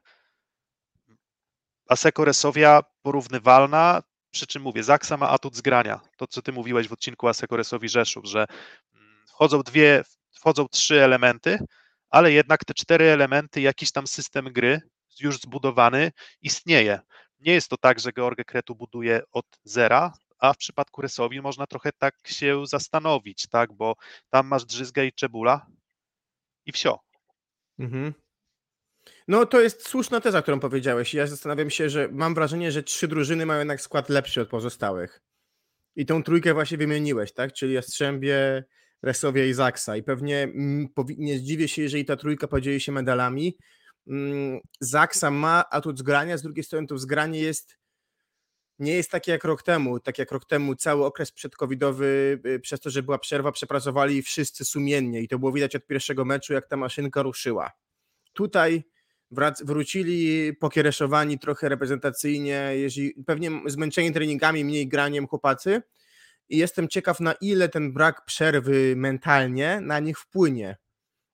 Aseko 1.88 2.24
Resowia 2.24 2.80
porównywalna, 3.02 4.02
przy 4.30 4.46
czym 4.46 4.62
mówię, 4.62 4.82
Zaksa 4.82 5.16
ma 5.16 5.28
atut 5.28 5.56
zgrania. 5.56 6.00
To, 6.16 6.26
co 6.26 6.42
ty 6.42 6.52
mówiłeś 6.52 6.88
w 6.88 6.92
odcinku 6.92 7.28
Aseko 7.28 7.56
Resowi 7.56 7.88
Rzeszów, 7.88 8.24
że 8.24 8.46
mm, 8.94 9.26
wchodzą 9.28 9.62
dwie, 9.62 10.04
wchodzą 10.32 10.68
trzy 10.68 11.02
elementy, 11.04 11.58
ale 12.10 12.32
jednak 12.32 12.64
te 12.64 12.74
cztery 12.74 13.04
elementy, 13.04 13.60
jakiś 13.60 13.92
tam 13.92 14.06
system 14.06 14.52
gry 14.52 14.80
już 15.20 15.40
zbudowany 15.40 16.12
istnieje. 16.42 17.00
Nie 17.40 17.52
jest 17.52 17.68
to 17.68 17.76
tak, 17.76 18.00
że 18.00 18.12
George 18.12 18.44
Kretu 18.46 18.74
buduje 18.74 19.22
od 19.32 19.46
zera, 19.64 20.12
a 20.38 20.52
w 20.52 20.56
przypadku 20.56 21.02
Resowi 21.02 21.40
można 21.40 21.66
trochę 21.66 21.90
tak 21.92 22.14
się 22.26 22.66
zastanowić, 22.66 23.46
tak, 23.48 23.72
bo 23.72 23.94
tam 24.30 24.46
masz 24.46 24.64
Drzyzgę 24.64 25.06
i 25.06 25.12
Czebula 25.12 25.66
i 26.66 26.72
wsio. 26.72 27.00
Mhm. 27.78 28.14
No 29.28 29.46
to 29.46 29.60
jest 29.60 29.88
słuszna 29.88 30.20
teza, 30.20 30.42
którą 30.42 30.60
powiedziałeś. 30.60 31.14
Ja 31.14 31.26
zastanawiam 31.26 31.70
się, 31.70 31.90
że 31.90 32.08
mam 32.12 32.34
wrażenie, 32.34 32.72
że 32.72 32.82
trzy 32.82 33.08
drużyny 33.08 33.46
mają 33.46 33.58
jednak 33.58 33.80
skład 33.80 34.08
lepszy 34.08 34.40
od 34.40 34.48
pozostałych. 34.48 35.22
I 35.96 36.06
tą 36.06 36.22
trójkę 36.22 36.54
właśnie 36.54 36.78
wymieniłeś, 36.78 37.32
tak? 37.32 37.52
Czyli 37.52 37.74
Jastrzębie, 37.74 38.64
Resowie 39.02 39.48
i 39.48 39.54
Zaksa. 39.54 39.96
I 39.96 40.02
pewnie 40.02 40.42
mm, 40.42 40.88
nie 41.18 41.38
zdziwię 41.38 41.68
się, 41.68 41.82
jeżeli 41.82 42.04
ta 42.04 42.16
trójka 42.16 42.48
podzieli 42.48 42.80
się 42.80 42.92
medalami, 42.92 43.56
Zaksa 44.80 45.30
ma 45.30 45.64
atut 45.70 45.98
zgrania, 45.98 46.36
z 46.38 46.42
drugiej 46.42 46.64
strony 46.64 46.86
to 46.86 46.98
zgranie 46.98 47.40
jest 47.40 47.76
nie 48.78 48.92
jest 48.92 49.10
takie 49.10 49.32
jak 49.32 49.44
rok 49.44 49.62
temu. 49.62 50.00
Tak 50.00 50.18
jak 50.18 50.32
rok 50.32 50.44
temu 50.44 50.74
cały 50.74 51.04
okres 51.04 51.32
przedcovidowy, 51.32 52.40
y, 52.46 52.60
przez 52.60 52.80
to, 52.80 52.90
że 52.90 53.02
była 53.02 53.18
przerwa, 53.18 53.52
przepracowali 53.52 54.22
wszyscy 54.22 54.64
sumiennie 54.64 55.20
i 55.22 55.28
to 55.28 55.38
było 55.38 55.52
widać 55.52 55.76
od 55.76 55.86
pierwszego 55.86 56.24
meczu, 56.24 56.52
jak 56.52 56.66
ta 56.68 56.76
maszynka 56.76 57.22
ruszyła. 57.22 57.70
Tutaj 58.32 58.84
wrac- 59.32 59.64
wrócili 59.64 60.52
pokiereszowani 60.54 61.38
trochę 61.38 61.68
reprezentacyjnie, 61.68 62.70
jeżeli, 62.74 63.14
pewnie 63.26 63.50
zmęczeni 63.66 64.12
treningami, 64.12 64.64
mniej 64.64 64.88
graniem 64.88 65.26
chłopacy 65.26 65.82
i 66.48 66.56
jestem 66.58 66.88
ciekaw 66.88 67.20
na 67.20 67.32
ile 67.32 67.68
ten 67.68 67.92
brak 67.92 68.24
przerwy 68.24 68.94
mentalnie 68.96 69.80
na 69.80 69.98
nich 69.98 70.18
wpłynie, 70.18 70.76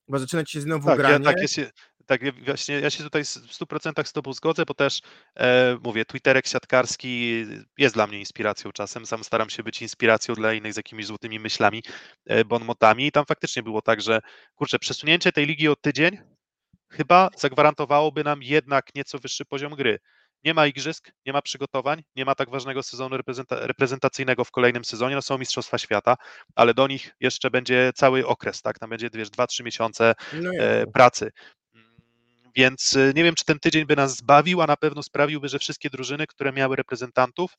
bo 0.09 0.19
zaczyna 0.19 0.45
się 0.47 0.61
znowu 0.61 0.87
Tak, 0.87 0.99
ja, 0.99 1.05
granie. 1.05 1.25
tak, 1.25 1.37
ja 1.41 1.49
się, 1.49 1.71
tak, 2.07 2.45
właśnie 2.45 2.81
ja 2.81 2.91
się 2.91 3.05
tutaj 3.05 3.25
w 3.25 3.29
100% 3.29 4.05
z 4.05 4.13
Tobą 4.13 4.33
zgodzę, 4.33 4.65
bo 4.65 4.75
też 4.75 5.01
e, 5.37 5.77
mówię, 5.85 6.05
Twitterek 6.05 6.47
siatkarski 6.47 7.45
jest 7.79 7.95
dla 7.95 8.07
mnie 8.07 8.19
inspiracją 8.19 8.73
czasem. 8.73 9.07
Sam 9.07 9.25
staram 9.25 9.51
się 9.51 9.63
być 9.63 9.83
inspiracją 9.83 10.35
dla 10.35 10.53
innych 10.53 10.73
z 10.73 10.77
jakimiś 10.77 11.07
złotymi 11.07 11.39
myślami, 11.39 11.83
e, 12.27 12.45
bonmotami. 12.45 13.07
I 13.07 13.13
tam 13.13 13.27
faktycznie 13.27 13.63
było 13.63 13.83
tak, 13.83 14.01
że 14.01 14.21
kurczę, 14.55 14.79
przesunięcie 14.79 15.33
tej 15.33 15.47
ligi 15.47 15.69
o 15.69 15.77
tydzień 15.77 16.19
chyba 16.91 17.29
zagwarantowałoby 17.37 18.25
nam 18.25 18.43
jednak 18.43 18.95
nieco 18.95 19.19
wyższy 19.19 19.45
poziom 19.45 19.75
gry. 19.75 19.99
Nie 20.45 20.55
ma 20.55 20.67
igrzysk, 20.67 21.11
nie 21.27 21.33
ma 21.33 21.43
przygotowań, 21.43 22.03
nie 22.17 22.25
ma 22.25 22.35
tak 22.35 22.51
ważnego 22.51 22.83
sezonu 22.83 23.17
reprezenta- 23.17 23.67
reprezentacyjnego 23.67 24.45
w 24.45 24.51
kolejnym 24.51 24.85
sezonie, 24.85 25.15
no 25.15 25.23
są 25.23 25.39
Mistrzostwa 25.39 25.79
Świata, 25.79 26.17
ale 26.55 26.75
do 26.75 26.87
nich 26.87 27.15
jeszcze 27.21 27.51
będzie 27.51 27.93
cały 27.95 28.27
okres, 28.27 28.63
tak? 28.63 28.79
Tam 28.79 28.91
będzie, 28.91 29.11
wiesz, 29.15 29.31
2-3 29.31 29.65
miesiące 29.65 30.15
No 30.33 30.51
e, 30.59 30.87
pracy. 30.87 31.31
Więc 32.55 32.97
e, 32.97 33.13
nie 33.17 33.25
wiem, 33.25 33.35
czy 33.35 33.45
ten 33.45 33.59
tydzień 33.59 33.85
by 33.87 33.97
nas 33.97 34.17
zbawił, 34.17 34.63
a 34.63 34.67
na 34.67 34.77
pewno 34.77 35.03
sprawiłby, 35.03 35.49
że 35.49 35.59
wszystkie 35.59 35.91
drużyny, 35.91 36.27
które 36.27 36.53
miały 36.53 36.77
reprezentantów, 36.77 37.53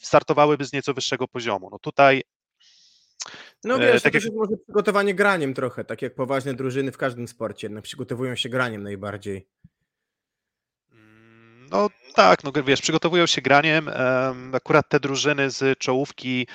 startowałyby 0.00 0.64
z 0.64 0.72
nieco 0.72 0.94
wyższego 0.94 1.28
poziomu. 1.28 1.68
No 1.72 1.78
tutaj 1.78 2.22
No 3.64 3.74
e, 3.76 3.92
wiesz, 3.92 4.02
tak 4.02 4.12
to 4.12 4.18
jak- 4.18 4.34
może 4.34 4.56
przygotowanie 4.64 5.14
graniem 5.14 5.54
trochę, 5.54 5.84
tak 5.84 6.02
jak 6.02 6.14
poważne 6.14 6.54
drużyny 6.54 6.92
w 6.92 6.96
każdym 6.98 7.28
sporcie, 7.28 7.68
no, 7.68 7.82
przygotowują 7.82 8.36
się 8.36 8.48
graniem 8.48 8.82
najbardziej. 8.82 9.46
Mm, 10.92 11.66
No 11.70 11.90
tak, 12.14 12.44
no 12.44 12.52
wiesz, 12.66 12.80
przygotowują 12.82 13.26
się 13.26 13.42
graniem. 13.42 13.88
em, 13.88 14.54
Akurat 14.54 14.88
te 14.88 15.00
drużyny 15.00 15.50
z 15.50 15.78
czołówki, 15.78 16.46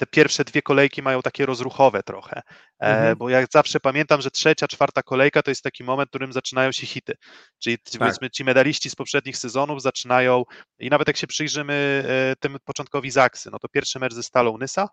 te 0.00 0.06
pierwsze 0.06 0.44
dwie 0.44 0.62
kolejki 0.62 1.02
mają 1.02 1.22
takie 1.22 1.46
rozruchowe 1.46 2.02
trochę. 2.02 2.42
E, 2.82 2.86
Mhm. 2.86 3.16
Bo 3.18 3.28
jak 3.28 3.46
zawsze 3.52 3.80
pamiętam, 3.80 4.20
że 4.20 4.30
trzecia, 4.30 4.68
czwarta 4.68 5.02
kolejka 5.02 5.42
to 5.42 5.50
jest 5.50 5.62
taki 5.62 5.84
moment, 5.84 6.08
w 6.08 6.10
którym 6.10 6.32
zaczynają 6.32 6.72
się 6.72 6.86
hity. 6.86 7.14
Czyli 7.58 7.78
Tak. 7.78 7.98
powiedzmy 7.98 8.30
ci 8.30 8.44
medaliści 8.44 8.90
z 8.90 8.94
poprzednich 8.94 9.36
sezonów 9.36 9.82
zaczynają 9.82 10.44
i 10.78 10.90
nawet 10.90 11.08
jak 11.08 11.16
się 11.16 11.26
przyjrzymy 11.26 12.04
e, 12.08 12.36
tym 12.36 12.56
początkowi 12.64 13.10
Zaksy, 13.10 13.50
no 13.50 13.58
to 13.58 13.68
pierwszy 13.68 13.98
mecz 13.98 14.14
ze 14.14 14.22
Stalą 14.22 14.58
Nysa, 14.58 14.88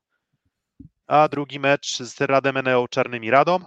a 1.08 1.28
drugi 1.28 1.60
mecz 1.60 1.98
z 1.98 2.22
Radem 2.22 2.58
Eneo 2.58 2.88
Czarnymi 2.88 3.32
Radą 3.32 3.60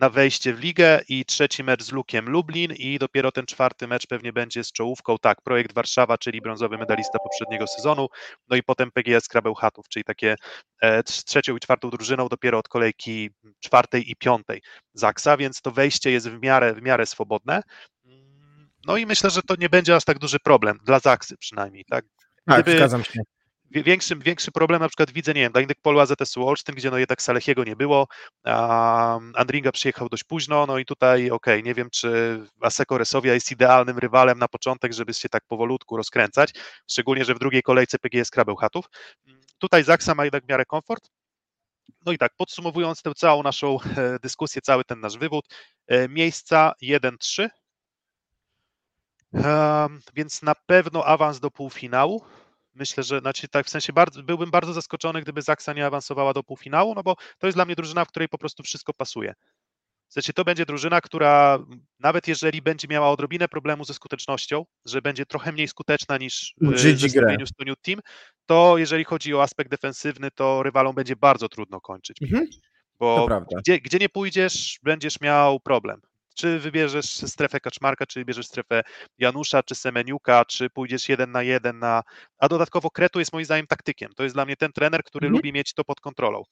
na 0.00 0.10
wejście 0.10 0.54
w 0.54 0.60
ligę 0.60 1.00
i 1.08 1.24
trzeci 1.24 1.64
mecz 1.64 1.82
z 1.82 1.92
Lukiem 1.92 2.28
Lublin 2.28 2.72
i 2.72 2.98
dopiero 2.98 3.32
ten 3.32 3.46
czwarty 3.46 3.88
mecz 3.88 4.06
pewnie 4.06 4.32
będzie 4.32 4.64
z 4.64 4.72
czołówką, 4.72 5.16
tak, 5.18 5.42
Projekt 5.42 5.72
Warszawa, 5.74 6.18
czyli 6.18 6.40
brązowy 6.40 6.78
medalista 6.78 7.18
poprzedniego 7.18 7.66
sezonu, 7.66 8.08
no 8.48 8.56
i 8.56 8.62
potem 8.62 8.90
PGS 8.90 9.28
Krabeł 9.28 9.54
Chatów, 9.54 9.88
czyli 9.88 10.04
takie 10.04 10.36
e, 10.80 11.02
trz- 11.02 11.24
trzecią 11.24 11.56
i 11.56 11.60
czwartą 11.60 11.90
drużyną 11.90 12.28
dopiero 12.28 12.58
od 12.58 12.68
kolejki 12.68 13.30
czwartej 13.60 14.10
i 14.10 14.16
piątej 14.16 14.62
Zaksa, 14.94 15.36
więc 15.36 15.60
to 15.60 15.70
wejście 15.70 16.10
jest 16.10 16.28
w 16.30 16.42
miarę, 16.42 16.74
w 16.74 16.82
miarę 16.82 17.06
swobodne. 17.06 17.62
No 18.86 18.96
i 18.96 19.06
myślę, 19.06 19.30
że 19.30 19.42
to 19.42 19.54
nie 19.58 19.68
będzie 19.68 19.96
aż 19.96 20.04
tak 20.04 20.18
duży 20.18 20.38
problem, 20.44 20.78
dla 20.84 20.98
Zaksy 20.98 21.36
przynajmniej, 21.36 21.84
tak? 21.90 22.04
Tak, 22.46 22.62
Gdyby- 22.62 22.76
zgadzam 22.78 23.04
się. 23.04 23.20
Wie- 23.70 23.82
Większy, 24.24 24.52
problem 24.52 24.80
na 24.80 24.88
przykład 24.88 25.10
widzę, 25.10 25.34
nie 25.34 25.40
wiem, 25.40 25.52
dla 25.52 25.60
Indyk 25.60 25.80
Polu 25.82 26.00
AZS-u 26.00 26.48
Olsztyn, 26.48 26.74
gdzie 26.74 26.90
no 26.90 26.98
jednak 26.98 27.22
Salechiego 27.22 27.64
nie 27.64 27.76
było, 27.76 28.08
a 28.44 29.18
Andringa 29.34 29.72
przyjechał 29.72 30.08
dość 30.08 30.24
późno, 30.24 30.66
no 30.66 30.78
i 30.78 30.84
tutaj 30.84 31.30
okej, 31.30 31.62
nie 31.62 31.74
wiem, 31.74 31.90
czy 31.90 32.40
Aseko 32.60 32.98
Resowia 32.98 33.34
jest 33.34 33.50
idealnym 33.52 33.98
rywalem 33.98 34.38
na 34.38 34.48
początek, 34.48 34.92
żeby 34.92 35.14
się 35.14 35.28
tak 35.28 35.44
powolutku 35.48 35.96
rozkręcać, 35.96 36.50
szczególnie, 36.90 37.24
że 37.24 37.34
w 37.34 37.38
drugiej 37.38 37.62
kolejce 37.62 37.98
PGS 37.98 38.30
Krabeł 38.30 38.56
Chatów. 38.56 38.84
Tutaj 39.58 39.84
Zaksa 39.84 40.14
ma 40.14 40.24
jednak 40.24 40.44
w 40.44 40.48
miarę 40.48 40.64
komfort. 40.64 41.10
No 42.06 42.12
i 42.12 42.18
tak, 42.18 42.32
podsumowując 42.36 43.02
tę 43.02 43.14
całą 43.14 43.42
naszą 43.42 43.78
e, 43.96 44.18
dyskusję, 44.22 44.62
cały 44.62 44.84
ten 44.84 45.00
nasz 45.00 45.18
wywód, 45.18 45.44
e, 45.86 46.08
miejsca 46.08 46.72
1-3, 46.82 47.48
Em, 49.34 50.00
więc 50.14 50.42
na 50.42 50.54
pewno 50.54 51.04
awans 51.04 51.40
do 51.40 51.50
półfinału. 51.50 52.24
Myślę, 52.78 53.02
że 53.02 53.20
znaczy 53.20 53.48
tak 53.48 53.66
w 53.66 53.68
sensie 53.68 53.92
bardzo, 53.92 54.22
byłbym 54.22 54.50
bardzo 54.50 54.72
zaskoczony, 54.72 55.22
gdyby 55.22 55.42
Zaksa 55.42 55.72
nie 55.72 55.86
awansowała 55.86 56.32
do 56.32 56.42
półfinału, 56.42 56.94
no 56.94 57.02
bo 57.02 57.16
to 57.38 57.46
jest 57.46 57.56
dla 57.56 57.64
mnie 57.64 57.74
drużyna, 57.74 58.04
w 58.04 58.08
której 58.08 58.28
po 58.28 58.38
prostu 58.38 58.62
wszystko 58.62 58.94
pasuje. 58.94 59.34
W 60.08 60.12
sensie 60.12 60.32
to 60.32 60.44
będzie 60.44 60.66
drużyna, 60.66 61.00
która 61.00 61.58
nawet 61.98 62.28
jeżeli 62.28 62.62
będzie 62.62 62.88
miała 62.88 63.10
odrobinę 63.10 63.48
problemu 63.48 63.84
ze 63.84 63.94
skutecznością, 63.94 64.64
że 64.84 65.02
będzie 65.02 65.26
trochę 65.26 65.52
mniej 65.52 65.68
skuteczna 65.68 66.18
niż 66.18 66.54
w 66.60 66.70
Brzydzi 66.70 67.08
grę. 67.08 67.10
zestawieniu 67.10 67.46
z 67.46 67.52
Toniu 67.52 67.74
Team, 67.76 68.00
to 68.46 68.78
jeżeli 68.78 69.04
chodzi 69.04 69.34
o 69.34 69.42
aspekt 69.42 69.70
defensywny, 69.70 70.30
to 70.30 70.62
rywalom 70.62 70.94
będzie 70.94 71.16
bardzo 71.16 71.48
trudno 71.48 71.80
kończyć. 71.80 72.22
Mhm. 72.22 72.46
Bo 72.98 73.28
gdzie, 73.58 73.80
gdzie 73.80 73.98
nie 73.98 74.08
pójdziesz, 74.08 74.78
będziesz 74.82 75.20
miał 75.20 75.60
problem. 75.60 76.00
Czy 76.38 76.58
wybierzesz 76.58 77.06
strefę 77.06 77.60
Kaczmarka, 77.60 78.06
czy 78.06 78.20
wybierzesz 78.20 78.46
strefę 78.46 78.82
Janusza, 79.18 79.62
czy 79.62 79.74
Semeniuka, 79.74 80.44
czy 80.44 80.70
pójdziesz 80.70 81.08
jeden 81.08 81.32
na 81.32 81.42
jeden 81.42 81.78
na... 81.78 82.02
A 82.38 82.48
dodatkowo 82.48 82.90
Kretu 82.90 83.18
jest 83.18 83.32
moim 83.32 83.44
zdaniem 83.44 83.66
taktykiem. 83.66 84.12
To 84.16 84.22
jest 84.22 84.36
dla 84.36 84.44
mnie 84.44 84.56
ten 84.56 84.72
trener, 84.72 85.04
który 85.04 85.26
Mhm. 85.26 85.36
lubi 85.38 85.52
mieć 85.52 85.74
to 85.74 85.84
pod 85.84 86.00
kontrolą. 86.00 86.42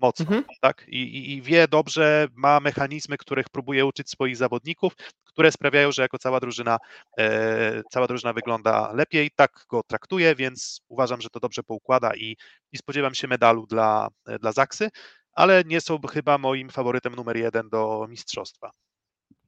Mocno, 0.00 0.24
Mhm. 0.24 0.44
tak? 0.60 0.84
I, 0.88 1.02
i, 1.02 1.32
I 1.32 1.42
wie 1.42 1.68
dobrze, 1.68 2.28
ma 2.34 2.60
mechanizmy, 2.60 3.16
których 3.18 3.48
próbuje 3.48 3.86
uczyć 3.86 4.10
swoich 4.10 4.36
zawodników, 4.36 4.92
które 5.24 5.52
sprawiają, 5.52 5.92
że 5.92 6.02
jako 6.02 6.18
cała 6.18 6.40
drużyna, 6.40 6.78
e, 7.18 7.82
cała 7.90 8.06
drużyna 8.06 8.32
wygląda 8.32 8.92
lepiej. 8.92 9.30
Tak 9.36 9.64
go 9.68 9.82
traktuje, 9.82 10.34
więc 10.34 10.80
uważam, 10.88 11.20
że 11.20 11.28
to 11.30 11.40
dobrze 11.40 11.62
poukłada 11.62 12.14
i, 12.16 12.36
i 12.72 12.78
spodziewam 12.78 13.14
się 13.14 13.28
medalu 13.28 13.66
dla, 13.66 14.08
dla 14.40 14.52
Zaksy, 14.52 14.88
ale 15.32 15.64
nie 15.66 15.80
są 15.80 15.98
chyba 16.12 16.38
moim 16.38 16.70
faworytem 16.70 17.14
numer 17.14 17.36
jeden 17.36 17.68
do 17.68 18.06
mistrzostwa. 18.08 18.70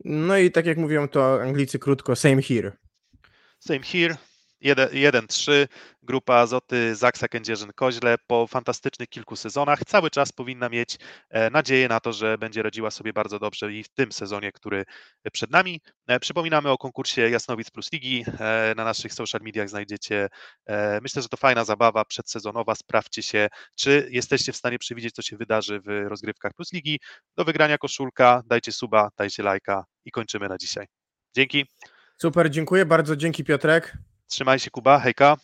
No 0.05 0.39
i 0.39 0.51
tak 0.51 0.67
jak 0.67 0.79
mówią 0.79 1.09
to 1.09 1.43
Anglicy 1.43 1.79
krótko, 1.79 2.17
same 2.17 2.43
here. 2.43 2.73
Same 3.59 3.81
here. 3.81 4.17
1-3, 4.63 5.69
grupa 6.03 6.35
Azoty, 6.35 6.95
Zaksa, 6.97 7.29
Kędzierzyn, 7.29 7.71
Koźle 7.75 8.17
po 8.27 8.47
fantastycznych 8.47 9.09
kilku 9.09 9.37
sezonach 9.37 9.81
cały 9.87 10.11
czas 10.11 10.33
powinna 10.33 10.69
mieć 10.69 10.99
e, 11.31 11.51
nadzieję 11.51 11.89
na 11.89 12.01
to, 12.01 12.13
że 12.13 12.39
będzie 12.39 12.63
radziła 12.63 12.91
sobie 12.91 13.13
bardzo 13.13 13.39
dobrze 13.39 13.73
i 13.73 13.85
w 13.85 13.89
tym 13.89 14.13
sezonie, 14.13 14.53
który 14.53 14.85
przed 15.33 15.51
nami. 15.51 15.81
E, 16.07 16.21
Przypominamy 16.21 16.71
o 16.71 16.79
konkursie 16.79 17.31
Jasnowic 17.31 17.71
Plus 17.71 17.93
Ligi. 17.93 18.25
E, 18.41 18.75
Na 18.77 18.85
naszych 18.85 19.15
social 19.15 19.41
mediach 19.45 19.69
znajdziecie, 19.69 20.29
myślę, 21.03 21.23
że 21.23 21.29
to 21.29 21.37
fajna 21.37 21.65
zabawa 21.65 22.05
przedsezonowa. 22.05 22.75
Sprawdźcie 22.75 23.23
się, 23.23 23.49
czy 23.75 24.09
jesteście 24.11 24.53
w 24.53 24.57
stanie 24.57 24.79
przewidzieć, 24.79 25.15
co 25.15 25.23
się 25.23 25.37
wydarzy 25.37 25.81
w 25.81 26.09
rozgrywkach 26.09 26.53
Plus 26.55 26.73
Ligi. 26.73 27.01
Do 27.37 27.45
wygrania 27.45 27.79
koszulka, 27.79 28.43
dajcie 28.47 28.73
suba, 28.73 29.09
dajcie 29.17 29.43
lajka 29.43 29.85
i 30.05 30.11
kończymy 30.11 30.49
na 30.49 30.59
dzisiaj. 30.59 30.87
Dzięki, 31.37 31.67
Super, 32.23 32.51
dziękuję 32.51 32.87
bardzo, 32.87 33.17
dzięki 33.17 33.45
Piotrek. 33.45 33.97
Trzymaj 34.33 34.59
się 34.59 34.71
Kuba, 34.71 34.99
hejka. 34.99 35.37